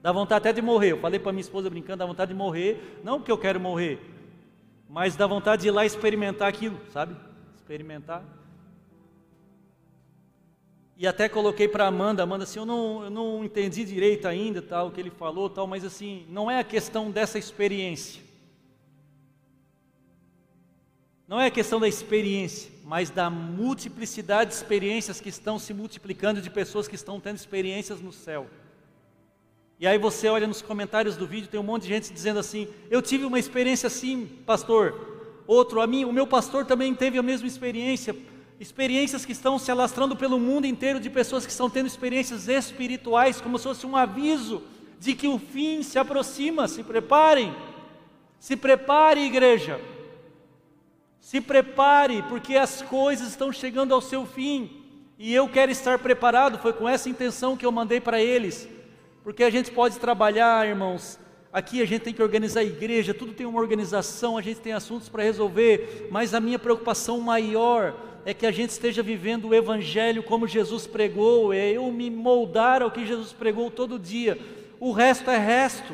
Dá 0.00 0.12
vontade 0.12 0.38
até 0.38 0.52
de 0.52 0.62
morrer. 0.62 0.92
Eu 0.92 1.00
falei 1.00 1.18
para 1.18 1.32
minha 1.32 1.40
esposa 1.40 1.68
brincando, 1.68 1.96
dá 1.96 2.06
vontade 2.06 2.30
de 2.30 2.38
morrer, 2.38 3.00
não 3.02 3.18
porque 3.18 3.32
eu 3.32 3.36
quero 3.36 3.58
morrer, 3.58 3.98
mas 4.88 5.16
dá 5.16 5.26
vontade 5.26 5.62
de 5.62 5.68
ir 5.68 5.72
lá 5.72 5.84
experimentar 5.84 6.48
aquilo, 6.48 6.78
sabe? 6.92 7.16
Experimentar. 7.56 8.22
E 10.96 11.08
até 11.08 11.28
coloquei 11.28 11.66
para 11.66 11.88
Amanda, 11.88 12.22
Amanda 12.22 12.44
assim, 12.44 12.60
eu 12.60 12.66
não, 12.66 13.02
eu 13.02 13.10
não 13.10 13.44
entendi 13.44 13.84
direito 13.84 14.28
ainda 14.28 14.62
tal 14.62 14.86
o 14.86 14.90
que 14.92 15.00
ele 15.00 15.10
falou, 15.10 15.50
tal, 15.50 15.66
mas 15.66 15.84
assim, 15.84 16.24
não 16.28 16.48
é 16.48 16.60
a 16.60 16.64
questão 16.64 17.10
dessa 17.10 17.36
experiência. 17.36 18.25
Não 21.28 21.40
é 21.40 21.46
a 21.46 21.50
questão 21.50 21.80
da 21.80 21.88
experiência, 21.88 22.70
mas 22.84 23.10
da 23.10 23.28
multiplicidade 23.28 24.50
de 24.50 24.56
experiências 24.56 25.20
que 25.20 25.28
estão 25.28 25.58
se 25.58 25.74
multiplicando 25.74 26.40
de 26.40 26.48
pessoas 26.48 26.86
que 26.86 26.94
estão 26.94 27.18
tendo 27.18 27.36
experiências 27.36 28.00
no 28.00 28.12
céu. 28.12 28.46
E 29.80 29.88
aí 29.88 29.98
você 29.98 30.28
olha 30.28 30.46
nos 30.46 30.62
comentários 30.62 31.16
do 31.16 31.26
vídeo, 31.26 31.48
tem 31.48 31.58
um 31.58 31.64
monte 31.64 31.82
de 31.82 31.88
gente 31.88 32.12
dizendo 32.12 32.38
assim: 32.38 32.68
"Eu 32.88 33.02
tive 33.02 33.24
uma 33.24 33.40
experiência 33.40 33.88
assim, 33.88 34.26
pastor". 34.46 35.16
Outro, 35.48 35.80
a 35.80 35.86
mim, 35.86 36.04
o 36.04 36.12
meu 36.12 36.28
pastor 36.28 36.64
também 36.64 36.94
teve 36.94 37.18
a 37.18 37.22
mesma 37.22 37.48
experiência. 37.48 38.14
Experiências 38.58 39.24
que 39.24 39.32
estão 39.32 39.58
se 39.58 39.70
alastrando 39.70 40.16
pelo 40.16 40.38
mundo 40.38 40.66
inteiro 40.66 41.00
de 41.00 41.10
pessoas 41.10 41.44
que 41.44 41.52
estão 41.52 41.68
tendo 41.68 41.86
experiências 41.86 42.48
espirituais, 42.48 43.40
como 43.40 43.58
se 43.58 43.64
fosse 43.64 43.84
um 43.84 43.96
aviso 43.96 44.62
de 44.98 45.14
que 45.14 45.28
o 45.28 45.38
fim 45.38 45.82
se 45.82 45.98
aproxima. 45.98 46.68
Se 46.68 46.82
preparem. 46.84 47.54
Se 48.38 48.56
prepare, 48.56 49.20
igreja. 49.20 49.80
Se 51.26 51.40
prepare, 51.40 52.22
porque 52.28 52.54
as 52.54 52.82
coisas 52.82 53.30
estão 53.30 53.50
chegando 53.50 53.92
ao 53.92 54.00
seu 54.00 54.24
fim. 54.24 54.70
E 55.18 55.34
eu 55.34 55.48
quero 55.48 55.72
estar 55.72 55.98
preparado, 55.98 56.56
foi 56.56 56.72
com 56.72 56.88
essa 56.88 57.08
intenção 57.08 57.56
que 57.56 57.66
eu 57.66 57.72
mandei 57.72 58.00
para 58.00 58.22
eles. 58.22 58.68
Porque 59.24 59.42
a 59.42 59.50
gente 59.50 59.72
pode 59.72 59.98
trabalhar, 59.98 60.68
irmãos. 60.68 61.18
Aqui 61.52 61.82
a 61.82 61.84
gente 61.84 62.02
tem 62.02 62.14
que 62.14 62.22
organizar 62.22 62.60
a 62.60 62.64
igreja, 62.64 63.12
tudo 63.12 63.32
tem 63.32 63.44
uma 63.44 63.58
organização, 63.58 64.38
a 64.38 64.40
gente 64.40 64.60
tem 64.60 64.72
assuntos 64.72 65.08
para 65.08 65.24
resolver, 65.24 66.06
mas 66.12 66.32
a 66.32 66.38
minha 66.38 66.60
preocupação 66.60 67.20
maior 67.20 67.96
é 68.24 68.32
que 68.32 68.46
a 68.46 68.52
gente 68.52 68.70
esteja 68.70 69.02
vivendo 69.02 69.48
o 69.48 69.54
Evangelho 69.54 70.22
como 70.22 70.46
Jesus 70.46 70.86
pregou, 70.86 71.52
é 71.52 71.72
eu 71.72 71.90
me 71.90 72.08
moldar 72.08 72.82
ao 72.82 72.90
que 72.92 73.04
Jesus 73.04 73.32
pregou 73.32 73.68
todo 73.68 73.98
dia. 73.98 74.38
O 74.78 74.92
resto 74.92 75.28
é 75.28 75.38
resto, 75.38 75.92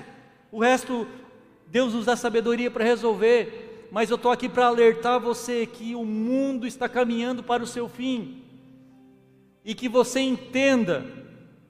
o 0.51 0.61
resto 0.61 1.07
Deus 1.69 1.95
nos 1.95 2.05
dá 2.05 2.17
sabedoria 2.17 2.71
para 2.71 2.85
resolver 2.85 3.72
mas 3.93 4.09
eu 4.09 4.17
estou 4.17 4.33
aqui 4.33 4.49
para 4.49 4.69
alertar 4.69 5.21
você 5.21 5.67
que 5.67 5.95
o 5.95 6.03
mundo 6.03 6.67
está 6.67 6.89
caminhando 6.89 7.43
para 7.43 7.63
o 7.63 7.67
seu 7.67 7.91
fim 7.91 8.43
e 9.63 9.75
que 9.75 9.87
você 9.87 10.19
entenda, 10.19 11.05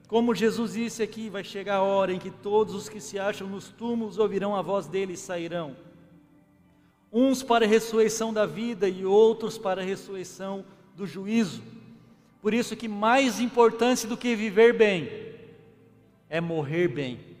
como 0.07 0.33
Jesus 0.33 0.71
disse 0.71 1.03
aqui, 1.03 1.29
vai 1.29 1.43
chegar 1.43 1.75
a 1.75 1.81
hora 1.81 2.13
em 2.13 2.19
que 2.19 2.31
todos 2.31 2.75
os 2.75 2.87
que 2.87 3.01
se 3.01 3.19
acham 3.19 3.45
nos 3.45 3.67
túmulos 3.67 4.17
ouvirão 4.17 4.55
a 4.55 4.61
voz 4.61 4.87
dele 4.87 5.15
e 5.15 5.17
sairão. 5.17 5.75
Uns 7.11 7.43
para 7.43 7.65
a 7.65 7.67
ressurreição 7.67 8.33
da 8.33 8.45
vida 8.45 8.87
e 8.87 9.05
outros 9.05 9.57
para 9.57 9.81
a 9.81 9.85
ressurreição 9.85 10.63
do 10.95 11.05
juízo. 11.05 11.61
Por 12.41 12.53
isso 12.53 12.73
que 12.77 12.87
mais 12.87 13.41
importante 13.41 14.07
do 14.07 14.15
que 14.15 14.33
viver 14.33 14.77
bem 14.77 15.09
é 16.29 16.39
morrer 16.39 16.87
bem 16.87 17.32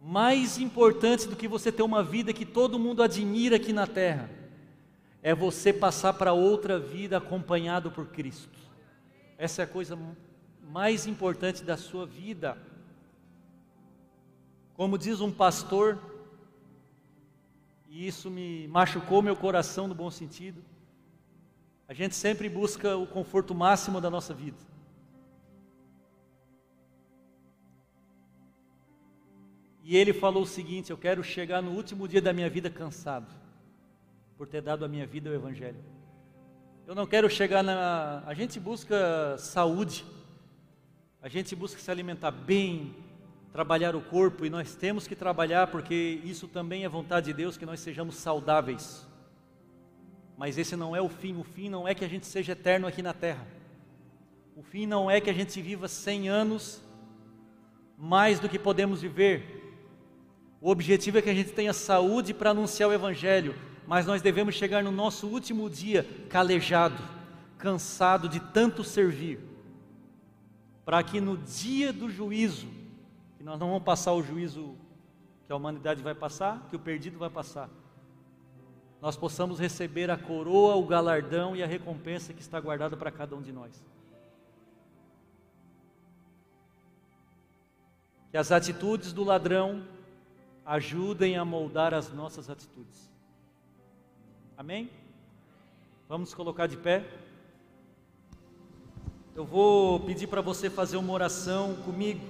mais 0.00 0.58
importante 0.58 1.28
do 1.28 1.36
que 1.36 1.46
você 1.46 1.70
ter 1.70 1.82
uma 1.82 2.02
vida 2.02 2.32
que 2.32 2.46
todo 2.46 2.78
mundo 2.78 3.02
admira 3.02 3.56
aqui 3.56 3.72
na 3.72 3.86
terra, 3.86 4.30
é 5.22 5.34
você 5.34 5.72
passar 5.72 6.14
para 6.14 6.32
outra 6.32 6.78
vida 6.78 7.18
acompanhado 7.18 7.90
por 7.90 8.06
Cristo. 8.06 8.58
Essa 9.36 9.62
é 9.62 9.64
a 9.64 9.68
coisa 9.68 9.98
mais 10.62 11.06
importante 11.06 11.62
da 11.62 11.76
sua 11.76 12.06
vida. 12.06 12.56
Como 14.74 14.96
diz 14.96 15.20
um 15.20 15.30
pastor, 15.30 15.98
e 17.86 18.06
isso 18.06 18.30
me 18.30 18.66
machucou 18.68 19.20
meu 19.20 19.36
coração 19.36 19.86
no 19.86 19.94
bom 19.94 20.10
sentido, 20.10 20.62
a 21.86 21.92
gente 21.92 22.14
sempre 22.14 22.48
busca 22.48 22.96
o 22.96 23.06
conforto 23.06 23.54
máximo 23.54 24.00
da 24.00 24.08
nossa 24.08 24.32
vida. 24.32 24.69
E 29.90 29.96
ele 29.96 30.12
falou 30.12 30.44
o 30.44 30.46
seguinte: 30.46 30.92
Eu 30.92 30.96
quero 30.96 31.20
chegar 31.24 31.60
no 31.60 31.72
último 31.72 32.06
dia 32.06 32.22
da 32.22 32.32
minha 32.32 32.48
vida 32.48 32.70
cansado, 32.70 33.26
por 34.38 34.46
ter 34.46 34.62
dado 34.62 34.84
a 34.84 34.88
minha 34.88 35.04
vida 35.04 35.28
ao 35.28 35.34
Evangelho. 35.34 35.80
Eu 36.86 36.94
não 36.94 37.08
quero 37.08 37.28
chegar 37.28 37.60
na. 37.60 38.22
A 38.24 38.32
gente 38.32 38.60
busca 38.60 39.36
saúde, 39.36 40.04
a 41.20 41.28
gente 41.28 41.56
busca 41.56 41.80
se 41.80 41.90
alimentar 41.90 42.30
bem, 42.30 42.94
trabalhar 43.52 43.96
o 43.96 44.00
corpo, 44.00 44.46
e 44.46 44.48
nós 44.48 44.76
temos 44.76 45.08
que 45.08 45.16
trabalhar 45.16 45.66
porque 45.66 46.20
isso 46.22 46.46
também 46.46 46.84
é 46.84 46.88
vontade 46.88 47.26
de 47.26 47.32
Deus 47.32 47.56
que 47.56 47.66
nós 47.66 47.80
sejamos 47.80 48.14
saudáveis. 48.14 49.04
Mas 50.38 50.56
esse 50.56 50.76
não 50.76 50.94
é 50.94 51.02
o 51.02 51.08
fim, 51.08 51.36
o 51.36 51.42
fim 51.42 51.68
não 51.68 51.88
é 51.88 51.96
que 51.96 52.04
a 52.04 52.08
gente 52.08 52.26
seja 52.26 52.52
eterno 52.52 52.86
aqui 52.86 53.02
na 53.02 53.12
terra. 53.12 53.44
O 54.54 54.62
fim 54.62 54.86
não 54.86 55.10
é 55.10 55.20
que 55.20 55.30
a 55.30 55.34
gente 55.34 55.60
viva 55.60 55.88
100 55.88 56.28
anos 56.28 56.80
mais 57.98 58.38
do 58.38 58.48
que 58.48 58.56
podemos 58.56 59.02
viver. 59.02 59.59
O 60.60 60.70
objetivo 60.70 61.18
é 61.18 61.22
que 61.22 61.30
a 61.30 61.34
gente 61.34 61.52
tenha 61.52 61.72
saúde 61.72 62.34
para 62.34 62.50
anunciar 62.50 62.88
o 62.88 62.92
Evangelho, 62.92 63.54
mas 63.86 64.06
nós 64.06 64.20
devemos 64.20 64.54
chegar 64.54 64.84
no 64.84 64.90
nosso 64.90 65.26
último 65.26 65.70
dia 65.70 66.06
calejado, 66.28 67.02
cansado 67.56 68.28
de 68.28 68.40
tanto 68.40 68.84
servir, 68.84 69.40
para 70.84 71.02
que 71.02 71.20
no 71.20 71.38
dia 71.38 71.92
do 71.92 72.10
juízo, 72.10 72.68
que 73.38 73.42
nós 73.42 73.58
não 73.58 73.68
vamos 73.68 73.84
passar 73.84 74.12
o 74.12 74.22
juízo 74.22 74.76
que 75.46 75.52
a 75.52 75.56
humanidade 75.56 76.02
vai 76.02 76.14
passar, 76.14 76.66
que 76.68 76.76
o 76.76 76.78
perdido 76.78 77.18
vai 77.18 77.30
passar, 77.30 77.70
nós 79.00 79.16
possamos 79.16 79.58
receber 79.58 80.10
a 80.10 80.18
coroa, 80.18 80.76
o 80.76 80.84
galardão 80.84 81.56
e 81.56 81.62
a 81.62 81.66
recompensa 81.66 82.34
que 82.34 82.42
está 82.42 82.60
guardada 82.60 82.98
para 82.98 83.10
cada 83.10 83.34
um 83.34 83.40
de 83.40 83.50
nós. 83.50 83.82
Que 88.30 88.36
as 88.36 88.52
atitudes 88.52 89.12
do 89.12 89.24
ladrão 89.24 89.82
ajudem 90.70 91.36
a 91.36 91.44
moldar 91.44 91.92
as 91.92 92.12
nossas 92.12 92.48
atitudes. 92.48 93.10
Amém? 94.56 94.88
Vamos 96.08 96.32
colocar 96.32 96.68
de 96.68 96.76
pé. 96.76 97.04
Eu 99.34 99.44
vou 99.44 99.98
pedir 99.98 100.28
para 100.28 100.40
você 100.40 100.70
fazer 100.70 100.96
uma 100.96 101.12
oração 101.12 101.74
comigo. 101.84 102.20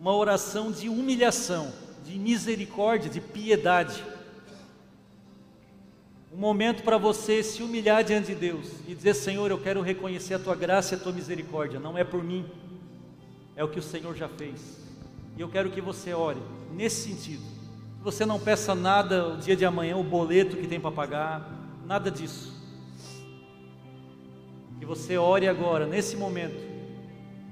Uma 0.00 0.12
oração 0.16 0.72
de 0.72 0.88
humilhação, 0.88 1.72
de 2.04 2.18
misericórdia, 2.18 3.08
de 3.08 3.20
piedade. 3.20 4.04
Um 6.32 6.38
momento 6.38 6.82
para 6.82 6.98
você 6.98 7.40
se 7.40 7.62
humilhar 7.62 8.02
diante 8.02 8.28
de 8.28 8.34
Deus 8.34 8.80
e 8.88 8.96
dizer: 8.96 9.14
Senhor, 9.14 9.48
eu 9.48 9.62
quero 9.62 9.80
reconhecer 9.80 10.34
a 10.34 10.40
tua 10.40 10.56
graça 10.56 10.96
e 10.96 10.98
a 10.98 11.00
tua 11.00 11.12
misericórdia. 11.12 11.78
Não 11.78 11.96
é 11.96 12.02
por 12.02 12.24
mim, 12.24 12.50
é 13.54 13.62
o 13.62 13.68
que 13.68 13.78
o 13.78 13.82
Senhor 13.82 14.16
já 14.16 14.28
fez. 14.28 14.81
E 15.36 15.40
eu 15.40 15.48
quero 15.48 15.70
que 15.70 15.80
você 15.80 16.12
ore 16.12 16.40
nesse 16.72 17.08
sentido. 17.08 17.42
Que 17.98 18.04
você 18.04 18.26
não 18.26 18.38
peça 18.38 18.74
nada 18.74 19.28
o 19.28 19.36
dia 19.36 19.56
de 19.56 19.64
amanhã, 19.64 19.96
o 19.96 20.04
boleto 20.04 20.56
que 20.56 20.66
tem 20.66 20.80
para 20.80 20.90
pagar, 20.90 21.50
nada 21.86 22.10
disso. 22.10 22.52
Que 24.78 24.84
você 24.84 25.16
ore 25.16 25.46
agora, 25.46 25.86
nesse 25.86 26.16
momento, 26.16 26.60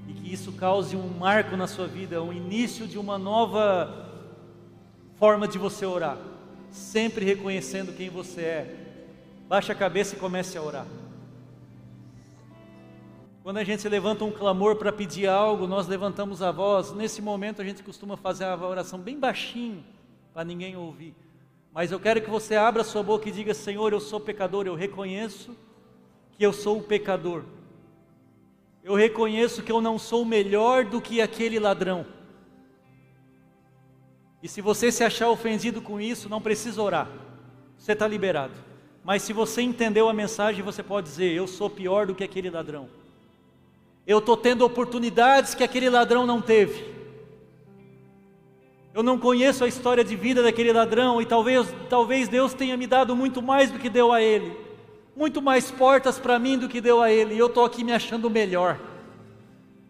e 0.07 0.13
que 0.13 0.33
isso 0.33 0.51
cause 0.53 0.95
um 0.95 1.07
marco 1.07 1.55
na 1.55 1.67
sua 1.67 1.87
vida, 1.87 2.21
um 2.21 2.33
início 2.33 2.85
de 2.87 2.97
uma 2.97 3.17
nova 3.17 4.09
forma 5.15 5.47
de 5.47 5.57
você 5.57 5.85
orar, 5.85 6.17
sempre 6.69 7.23
reconhecendo 7.23 7.95
quem 7.95 8.09
você 8.09 8.41
é. 8.41 8.75
Baixe 9.47 9.71
a 9.71 9.75
cabeça 9.75 10.15
e 10.15 10.19
comece 10.19 10.57
a 10.57 10.61
orar. 10.61 10.85
Quando 13.43 13.57
a 13.57 13.63
gente 13.63 13.89
levanta 13.89 14.23
um 14.23 14.31
clamor 14.31 14.75
para 14.75 14.91
pedir 14.91 15.27
algo, 15.27 15.65
nós 15.65 15.87
levantamos 15.87 16.43
a 16.43 16.51
voz. 16.51 16.93
Nesse 16.93 17.23
momento 17.23 17.59
a 17.59 17.65
gente 17.65 17.81
costuma 17.81 18.15
fazer 18.15 18.43
a 18.43 18.55
oração 18.55 18.99
bem 18.99 19.17
baixinho, 19.17 19.83
para 20.31 20.43
ninguém 20.43 20.77
ouvir. 20.77 21.15
Mas 21.73 21.91
eu 21.91 21.99
quero 21.99 22.21
que 22.21 22.29
você 22.29 22.55
abra 22.55 22.83
sua 22.83 23.01
boca 23.01 23.27
e 23.27 23.31
diga: 23.31 23.53
Senhor, 23.55 23.93
eu 23.93 23.99
sou 23.99 24.19
pecador, 24.19 24.67
eu 24.67 24.75
reconheço 24.75 25.57
que 26.33 26.45
eu 26.45 26.53
sou 26.53 26.77
o 26.77 26.83
pecador. 26.83 27.43
Eu 28.83 28.93
reconheço 28.93 29.63
que 29.63 29.71
eu 29.71 29.81
não 29.81 29.97
sou 29.97 30.23
melhor 30.23 30.85
do 30.85 31.01
que 31.01 31.19
aquele 31.19 31.59
ladrão. 31.59 32.05
E 34.41 34.47
se 34.47 34.61
você 34.61 34.91
se 34.91 35.03
achar 35.03 35.29
ofendido 35.29 35.81
com 35.81 35.99
isso, 35.99 36.29
não 36.29 36.41
precisa 36.41 36.81
orar. 36.81 37.09
Você 37.75 37.93
está 37.93 38.07
liberado. 38.07 38.53
Mas 39.03 39.23
se 39.23 39.33
você 39.33 39.63
entendeu 39.63 40.07
a 40.07 40.13
mensagem, 40.13 40.63
você 40.63 40.83
pode 40.83 41.07
dizer: 41.07 41.31
Eu 41.31 41.47
sou 41.47 41.71
pior 41.71 42.05
do 42.05 42.13
que 42.13 42.23
aquele 42.23 42.49
ladrão. 42.51 43.00
Eu 44.05 44.17
estou 44.17 44.35
tendo 44.35 44.65
oportunidades 44.65 45.53
que 45.53 45.63
aquele 45.63 45.89
ladrão 45.89 46.25
não 46.25 46.41
teve. 46.41 46.91
Eu 48.93 49.03
não 49.03 49.17
conheço 49.17 49.63
a 49.63 49.67
história 49.67 50.03
de 50.03 50.15
vida 50.15 50.43
daquele 50.43 50.73
ladrão 50.73 51.21
e 51.21 51.25
talvez, 51.25 51.67
talvez 51.89 52.27
Deus 52.27 52.53
tenha 52.53 52.75
me 52.75 52.85
dado 52.85 53.15
muito 53.15 53.41
mais 53.41 53.71
do 53.71 53.79
que 53.79 53.89
deu 53.89 54.11
a 54.11 54.21
ele, 54.21 54.57
muito 55.15 55.41
mais 55.41 55.71
portas 55.71 56.19
para 56.19 56.37
mim 56.37 56.57
do 56.57 56.67
que 56.67 56.81
deu 56.81 57.01
a 57.01 57.09
ele, 57.09 57.35
e 57.35 57.39
eu 57.39 57.47
estou 57.47 57.63
aqui 57.63 57.85
me 57.85 57.93
achando 57.93 58.29
melhor. 58.29 58.77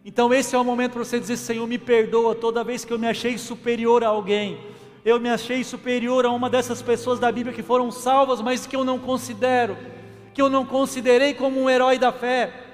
Então 0.04 0.32
esse 0.32 0.54
é 0.54 0.58
o 0.58 0.64
momento 0.64 0.92
para 0.92 1.04
você 1.04 1.18
dizer: 1.18 1.36
Senhor, 1.36 1.66
me 1.66 1.78
perdoa 1.78 2.34
toda 2.34 2.62
vez 2.62 2.84
que 2.84 2.92
eu 2.92 2.98
me 2.98 3.08
achei 3.08 3.36
superior 3.38 4.04
a 4.04 4.08
alguém, 4.08 4.60
eu 5.04 5.18
me 5.18 5.28
achei 5.28 5.64
superior 5.64 6.24
a 6.24 6.30
uma 6.30 6.48
dessas 6.48 6.80
pessoas 6.80 7.18
da 7.18 7.32
Bíblia 7.32 7.54
que 7.54 7.62
foram 7.62 7.90
salvas, 7.90 8.40
mas 8.40 8.66
que 8.66 8.76
eu 8.76 8.84
não 8.84 9.00
considero, 9.00 9.76
que 10.32 10.40
eu 10.40 10.48
não 10.48 10.64
considerei 10.64 11.34
como 11.34 11.60
um 11.60 11.68
herói 11.68 11.98
da 11.98 12.12
fé. 12.12 12.71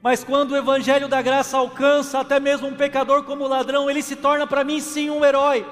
Mas 0.00 0.22
quando 0.22 0.52
o 0.52 0.56
evangelho 0.56 1.08
da 1.08 1.20
graça 1.20 1.56
alcança 1.56 2.20
até 2.20 2.38
mesmo 2.38 2.68
um 2.68 2.74
pecador 2.74 3.24
como 3.24 3.48
ladrão, 3.48 3.90
ele 3.90 4.02
se 4.02 4.16
torna 4.16 4.46
para 4.46 4.62
mim 4.62 4.80
sim 4.80 5.10
um 5.10 5.24
herói. 5.24 5.66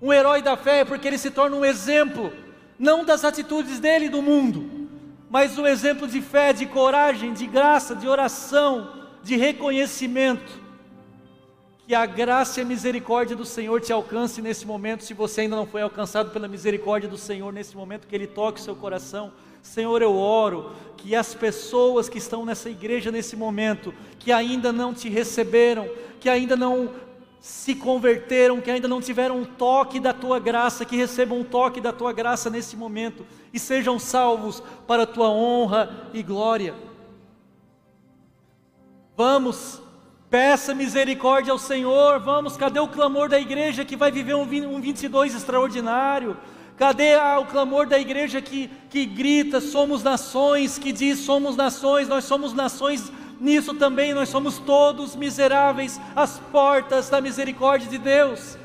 Um 0.00 0.12
herói 0.12 0.42
da 0.42 0.56
fé, 0.56 0.84
porque 0.84 1.08
ele 1.08 1.18
se 1.18 1.30
torna 1.30 1.56
um 1.56 1.64
exemplo, 1.64 2.32
não 2.78 3.04
das 3.04 3.24
atitudes 3.24 3.80
dele 3.80 4.08
do 4.08 4.22
mundo, 4.22 4.88
mas 5.28 5.58
um 5.58 5.66
exemplo 5.66 6.06
de 6.06 6.20
fé, 6.20 6.52
de 6.52 6.66
coragem, 6.66 7.32
de 7.32 7.46
graça, 7.46 7.96
de 7.96 8.06
oração, 8.06 8.92
de 9.22 9.36
reconhecimento. 9.36 10.62
Que 11.86 11.94
a 11.94 12.06
graça 12.06 12.60
e 12.60 12.62
a 12.62 12.66
misericórdia 12.66 13.34
do 13.34 13.44
Senhor 13.44 13.80
te 13.80 13.92
alcance 13.92 14.40
nesse 14.40 14.64
momento, 14.66 15.04
se 15.04 15.12
você 15.12 15.42
ainda 15.42 15.56
não 15.56 15.66
foi 15.66 15.82
alcançado 15.82 16.30
pela 16.30 16.46
misericórdia 16.46 17.08
do 17.08 17.18
Senhor, 17.18 17.52
nesse 17.52 17.76
momento 17.76 18.06
que 18.06 18.14
Ele 18.14 18.26
toque 18.26 18.60
o 18.60 18.62
seu 18.62 18.76
coração 18.76 19.32
Senhor, 19.64 20.02
eu 20.02 20.14
oro 20.14 20.72
que 20.96 21.16
as 21.16 21.34
pessoas 21.34 22.08
que 22.08 22.18
estão 22.18 22.44
nessa 22.44 22.68
igreja 22.68 23.10
nesse 23.10 23.34
momento, 23.34 23.92
que 24.18 24.30
ainda 24.30 24.72
não 24.72 24.92
te 24.94 25.08
receberam, 25.08 25.88
que 26.20 26.28
ainda 26.28 26.54
não 26.54 26.90
se 27.40 27.74
converteram, 27.74 28.60
que 28.60 28.70
ainda 28.70 28.86
não 28.86 29.00
tiveram 29.00 29.38
um 29.38 29.44
toque 29.44 29.98
da 29.98 30.12
tua 30.12 30.38
graça, 30.38 30.84
que 30.84 30.96
recebam 30.96 31.40
um 31.40 31.44
toque 31.44 31.80
da 31.80 31.92
tua 31.92 32.12
graça 32.12 32.48
nesse 32.50 32.76
momento 32.76 33.26
e 33.52 33.58
sejam 33.58 33.98
salvos 33.98 34.62
para 34.86 35.02
a 35.02 35.06
tua 35.06 35.30
honra 35.30 36.08
e 36.12 36.22
glória. 36.22 36.74
Vamos, 39.16 39.80
peça 40.28 40.74
misericórdia 40.74 41.52
ao 41.52 41.58
Senhor, 41.58 42.20
vamos, 42.20 42.56
cadê 42.56 42.80
o 42.80 42.88
clamor 42.88 43.28
da 43.28 43.40
igreja 43.40 43.84
que 43.84 43.96
vai 43.96 44.12
viver 44.12 44.34
um 44.34 44.46
22 44.80 45.34
extraordinário? 45.34 46.36
Cadê 46.76 47.16
o 47.40 47.44
clamor 47.46 47.86
da 47.86 47.98
igreja 47.98 48.42
que, 48.42 48.68
que 48.90 49.06
grita, 49.06 49.60
somos 49.60 50.02
nações, 50.02 50.76
que 50.76 50.92
diz, 50.92 51.20
somos 51.20 51.56
nações, 51.56 52.08
nós 52.08 52.24
somos 52.24 52.52
nações, 52.52 53.12
nisso 53.40 53.74
também 53.74 54.12
nós 54.12 54.28
somos 54.28 54.58
todos 54.58 55.14
miseráveis, 55.14 56.00
às 56.16 56.38
portas 56.38 57.08
da 57.08 57.20
misericórdia 57.20 57.88
de 57.88 57.98
Deus. 57.98 58.58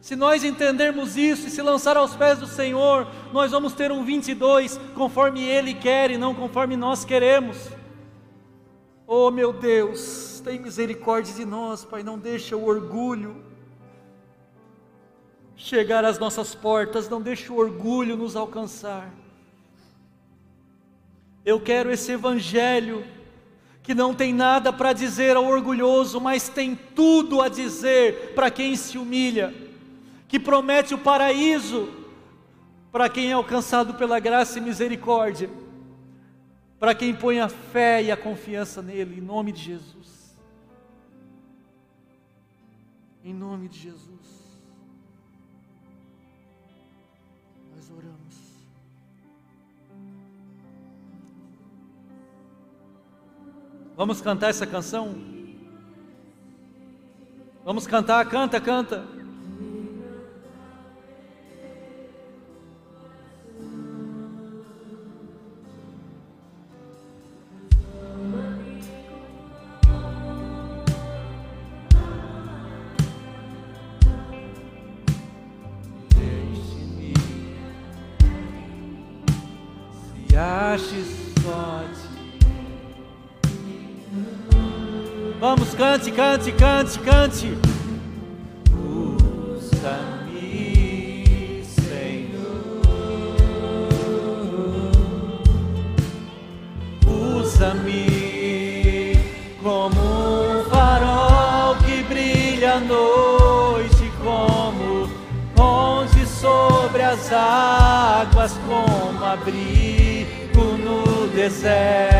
Se 0.00 0.14
nós 0.14 0.44
entendermos 0.44 1.16
isso 1.16 1.48
e 1.48 1.50
se 1.50 1.60
lançar 1.60 1.96
aos 1.96 2.14
pés 2.14 2.38
do 2.38 2.46
Senhor, 2.46 3.08
nós 3.32 3.50
vamos 3.50 3.72
ter 3.72 3.90
um 3.90 4.04
22 4.04 4.78
conforme 4.94 5.42
Ele 5.42 5.74
quer 5.74 6.12
e 6.12 6.16
não 6.16 6.32
conforme 6.32 6.76
nós 6.76 7.04
queremos. 7.04 7.56
Oh 9.04 9.32
meu 9.32 9.52
Deus, 9.52 10.40
tem 10.44 10.60
misericórdia 10.60 11.34
de 11.34 11.44
nós, 11.44 11.84
Pai, 11.84 12.04
não 12.04 12.16
deixa 12.16 12.56
o 12.56 12.64
orgulho, 12.64 13.45
chegar 15.56 16.04
às 16.04 16.18
nossas 16.18 16.54
portas, 16.54 17.08
não 17.08 17.20
deixe 17.20 17.50
o 17.50 17.56
orgulho 17.56 18.16
nos 18.16 18.36
alcançar. 18.36 19.12
Eu 21.44 21.60
quero 21.60 21.90
esse 21.90 22.12
evangelho 22.12 23.04
que 23.82 23.94
não 23.94 24.12
tem 24.12 24.32
nada 24.32 24.72
para 24.72 24.92
dizer 24.92 25.36
ao 25.36 25.46
orgulhoso, 25.46 26.20
mas 26.20 26.48
tem 26.48 26.74
tudo 26.74 27.40
a 27.40 27.48
dizer 27.48 28.34
para 28.34 28.50
quem 28.50 28.74
se 28.74 28.98
humilha, 28.98 29.54
que 30.28 30.40
promete 30.40 30.92
o 30.92 30.98
paraíso 30.98 31.88
para 32.90 33.08
quem 33.08 33.30
é 33.30 33.32
alcançado 33.32 33.94
pela 33.94 34.18
graça 34.18 34.58
e 34.58 34.60
misericórdia, 34.60 35.48
para 36.80 36.94
quem 36.94 37.14
põe 37.14 37.38
a 37.38 37.48
fé 37.48 38.02
e 38.02 38.10
a 38.10 38.16
confiança 38.16 38.82
nele, 38.82 39.18
em 39.18 39.22
nome 39.22 39.52
de 39.52 39.62
Jesus. 39.62 40.36
Em 43.22 43.32
nome 43.32 43.68
de 43.68 43.78
Jesus. 43.78 44.45
Vamos 53.96 54.20
cantar 54.20 54.50
essa 54.50 54.66
canção? 54.66 55.14
Vamos 57.64 57.86
cantar, 57.86 58.28
canta, 58.28 58.60
canta. 58.60 59.15
Cante, 86.10 86.52
cante, 86.52 86.52
cante, 86.52 86.98
cante. 87.00 87.58
Usa-me, 89.58 90.34
Senhor. 91.64 92.82
Usa-me 97.06 99.14
como 99.62 100.00
um 100.00 100.64
farol 100.70 101.76
que 101.76 102.02
brilha 102.04 102.74
à 102.74 102.80
noite, 102.80 104.12
como 104.22 105.08
ponte 105.54 106.26
sobre 106.26 107.02
as 107.02 107.32
águas, 107.32 108.58
como 108.66 109.24
abrigo 109.24 110.76
no 110.84 111.26
deserto 111.28 112.15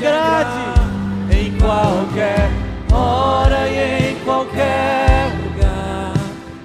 agrade, 0.00 0.80
em 1.30 1.52
qualquer 1.58 2.50
hora 2.92 3.68
e 3.68 4.12
em 4.12 4.16
qualquer 4.24 5.30
lugar. 5.44 6.14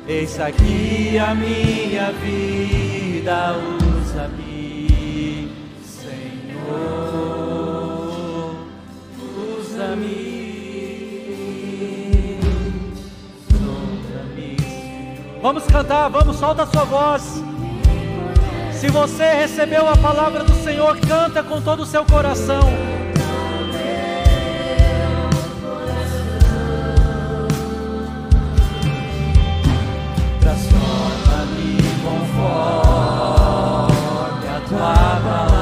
Eis 0.08 0.40
aqui 0.40 1.20
a 1.20 1.36
minha 1.36 2.12
vida, 2.14 3.58
usa-me, 4.00 5.52
Senhor, 5.84 6.56
usa-me. 9.60 10.46
Vamos 15.42 15.66
cantar, 15.66 16.08
vamos, 16.10 16.38
solta 16.38 16.64
a 16.64 16.68
sua 16.68 16.86
voz. 16.86 17.44
Se 18.72 18.88
você 18.90 19.32
recebeu 19.34 19.88
a 19.88 19.98
palavra 19.98 20.44
do 20.44 20.54
Senhor, 20.64 20.98
canta 21.02 21.44
com 21.44 21.62
todo 21.62 21.84
o 21.84 21.86
seu 21.86 22.06
coração. 22.06 22.95
for, 32.36 33.90
for 34.68 35.22
the. 35.26 35.55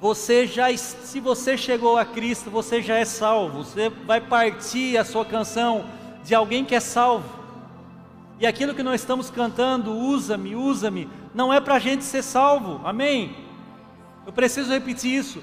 Você 0.00 0.46
já, 0.46 0.74
se 0.76 1.20
você 1.20 1.56
chegou 1.56 1.96
a 1.96 2.04
Cristo, 2.04 2.50
você 2.50 2.82
já 2.82 2.96
é 2.98 3.04
salvo. 3.04 3.64
Você 3.64 3.88
vai 3.88 4.20
partir 4.20 4.96
a 4.98 5.04
sua 5.04 5.24
canção 5.24 5.86
de 6.24 6.34
alguém 6.34 6.64
que 6.64 6.74
é 6.74 6.80
salvo. 6.80 7.28
E 8.38 8.46
aquilo 8.46 8.74
que 8.74 8.82
nós 8.82 9.00
estamos 9.00 9.30
cantando, 9.30 9.92
usa-me, 9.92 10.54
usa-me, 10.54 11.08
não 11.34 11.52
é 11.52 11.58
para 11.58 11.76
a 11.76 11.78
gente 11.78 12.04
ser 12.04 12.22
salvo, 12.22 12.80
amém? 12.84 13.34
Eu 14.26 14.32
preciso 14.32 14.70
repetir 14.70 15.14
isso. 15.14 15.42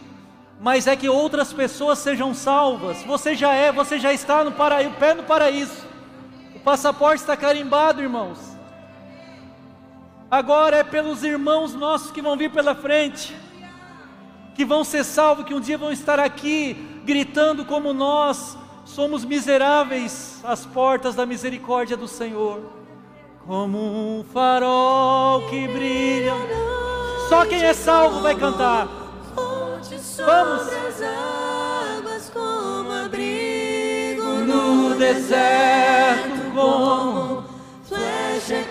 Mas 0.62 0.86
é 0.86 0.96
que 0.96 1.10
outras 1.10 1.52
pessoas 1.52 1.98
sejam 1.98 2.34
salvas. 2.34 3.02
Você 3.04 3.36
já 3.36 3.52
é, 3.54 3.72
você 3.72 4.00
já 4.00 4.14
está 4.14 4.44
no 4.44 4.52
paraíso, 4.52 4.94
pé 5.00 5.16
no 5.16 5.24
paraíso. 5.24 5.88
O 6.56 6.60
passaporte 6.60 7.22
está 7.22 7.36
carimbado, 7.36 8.02
irmãos. 8.02 8.53
Agora 10.34 10.78
é 10.78 10.84
pelos 10.84 11.24
irmãos 11.24 11.76
nossos 11.76 12.10
que 12.10 12.20
vão 12.20 12.36
vir 12.36 12.50
pela 12.50 12.74
frente, 12.74 13.38
que 14.56 14.66
vão 14.66 14.84
ser 14.84 15.04
salvos, 15.04 15.46
que 15.46 15.54
um 15.54 15.60
dia 15.60 15.78
vão 15.78 15.92
estar 15.92 16.20
aqui 16.20 16.74
gritando 17.06 17.64
como 17.64 17.94
nós 17.94 18.58
somos 18.84 19.24
miseráveis 19.24 20.42
às 20.44 20.66
portas 20.66 21.14
da 21.14 21.24
misericórdia 21.24 21.96
do 21.96 22.08
Senhor, 22.08 22.64
como 23.46 23.78
um 23.78 24.26
farol 24.34 25.48
que 25.50 25.68
brilha. 25.68 26.34
Só 27.30 27.46
quem 27.46 27.62
é 27.64 27.74
salvo 27.76 28.22
vai 28.22 28.34
cantar. 28.34 28.88
Vamos. 30.26 30.64
como 32.34 32.92
abrigo 32.92 34.24
No 34.48 34.96
deserto, 34.96 36.52
como 36.56 37.43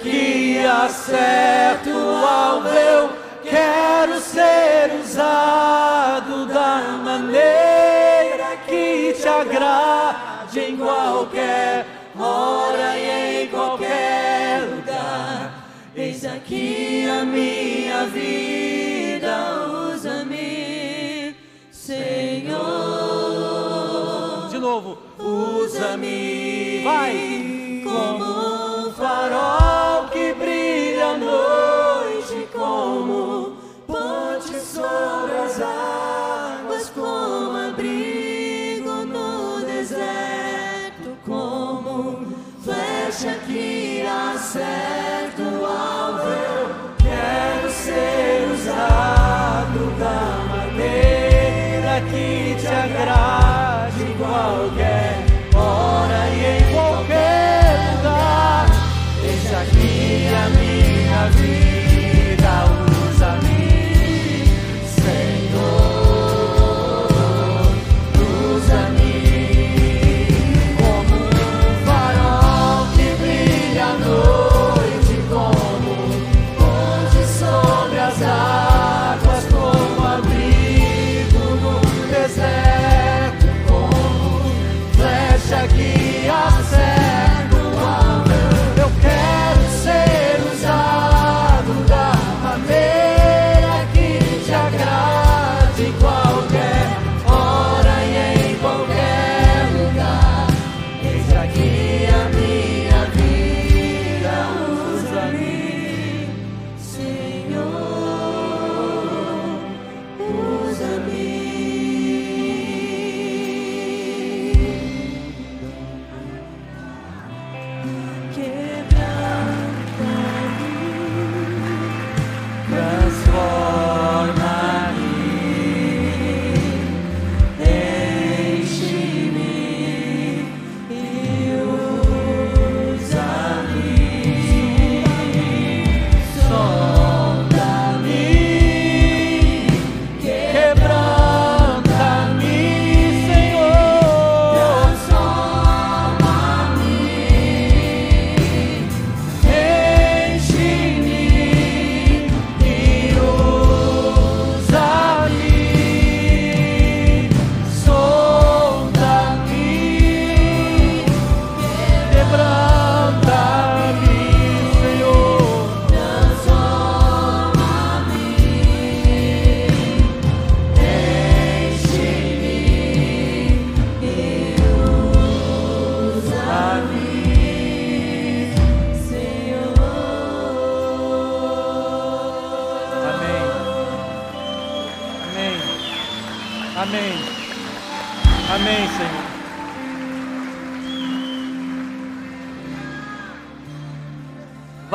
que 0.03 0.59
acerto 0.59 1.89
o 1.89 2.27
alvo, 2.27 2.69
eu 2.69 3.09
quero 3.43 4.20
ser 4.20 5.01
usado 5.03 6.44
da 6.47 6.99
maneira 7.03 8.59
que 8.66 9.15
te 9.15 9.27
agrade 9.27 10.61
em 10.61 10.77
qualquer 10.77 11.86
hora 12.19 12.99
e 12.99 13.44
em 13.44 13.49
qualquer 13.49 14.61
lugar. 14.61 15.55
Eis 15.97 16.23
aqui 16.27 17.09
a 17.09 17.24
minha 17.24 18.05
vida, 18.07 19.69
usa-me, 19.94 21.35
Senhor. 21.70 22.59
De 24.51 24.59
novo, 24.59 24.99
usa-me, 25.19 26.82
vai, 26.85 27.82
como 27.85 28.62
farol 29.13 30.09
que 30.09 30.33
brilha 30.33 31.09
à 31.09 31.17
noite, 31.19 32.49
como 32.53 33.57
ponte 33.87 34.59
sobre 34.59 35.37
as 35.37 35.61
águas, 35.61 36.91
como 36.91 37.59
abrigo 37.69 39.05
no 39.05 39.61
deserto, 39.61 41.17
como 41.27 42.27
flecha 42.65 43.35
que 43.47 44.05
acerta 44.07 45.43
o 45.43 45.67
alvo. 45.67 46.95
Quero 47.05 47.71
ser 47.71 48.49
usado 48.55 49.81
da 49.99 50.21
maneira 50.55 52.01
que 52.11 52.57
te 52.59 52.67
agrade 52.67 54.05
qualquer 54.19 55.02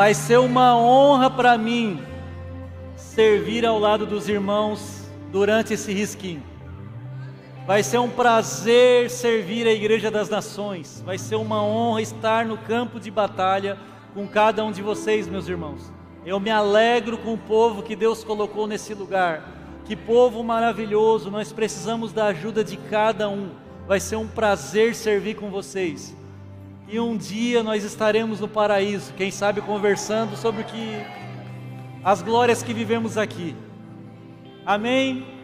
Vai 0.08 0.14
ser 0.14 0.40
uma 0.40 0.74
honra 0.74 1.30
para 1.30 1.58
mim 1.58 2.02
servir 2.96 3.66
ao 3.66 3.78
lado 3.78 4.06
dos 4.06 4.30
irmãos 4.30 5.06
durante 5.34 5.74
esse 5.74 5.92
risquinho. 5.92 6.42
Vai 7.66 7.84
ser 7.84 7.98
um 7.98 8.10
prazer 8.10 9.10
servir 9.10 9.68
a 9.68 9.74
Igreja 9.74 10.10
das 10.10 10.30
Nações. 10.30 11.04
Vai 11.06 11.18
ser 11.18 11.36
uma 11.36 11.62
honra 11.62 12.02
estar 12.02 12.46
no 12.46 12.58
campo 12.58 13.02
de 13.02 13.12
batalha 13.12 13.78
com 14.14 14.26
cada 14.26 14.64
um 14.64 14.72
de 14.72 14.82
vocês, 14.82 15.28
meus 15.28 15.50
irmãos. 15.50 15.92
Eu 16.26 16.40
me 16.40 16.52
alegro 16.52 17.18
com 17.18 17.34
o 17.34 17.38
povo 17.38 17.84
que 17.84 17.94
Deus 17.94 18.24
colocou 18.24 18.66
nesse 18.66 18.94
lugar. 18.94 19.44
Que 19.84 19.94
povo 19.94 20.42
maravilhoso, 20.42 21.30
nós 21.30 21.52
precisamos 21.52 22.14
da 22.14 22.28
ajuda 22.28 22.64
de 22.64 22.78
cada 22.78 23.28
um. 23.28 23.50
Vai 23.86 24.00
ser 24.00 24.16
um 24.16 24.26
prazer 24.26 24.96
servir 24.96 25.36
com 25.36 25.52
vocês. 25.52 26.16
E 26.88 27.00
um 27.00 27.18
dia 27.18 27.62
nós 27.62 27.84
estaremos 27.84 28.40
no 28.40 28.48
paraíso, 28.48 29.14
quem 29.14 29.30
sabe 29.30 29.60
conversando 29.60 30.38
sobre 30.38 30.62
o 30.62 30.66
que 30.66 31.06
as 32.02 32.22
glórias 32.22 32.64
que 32.64 32.74
vivemos 32.74 33.18
aqui. 33.18 33.54
Amém. 34.66 35.37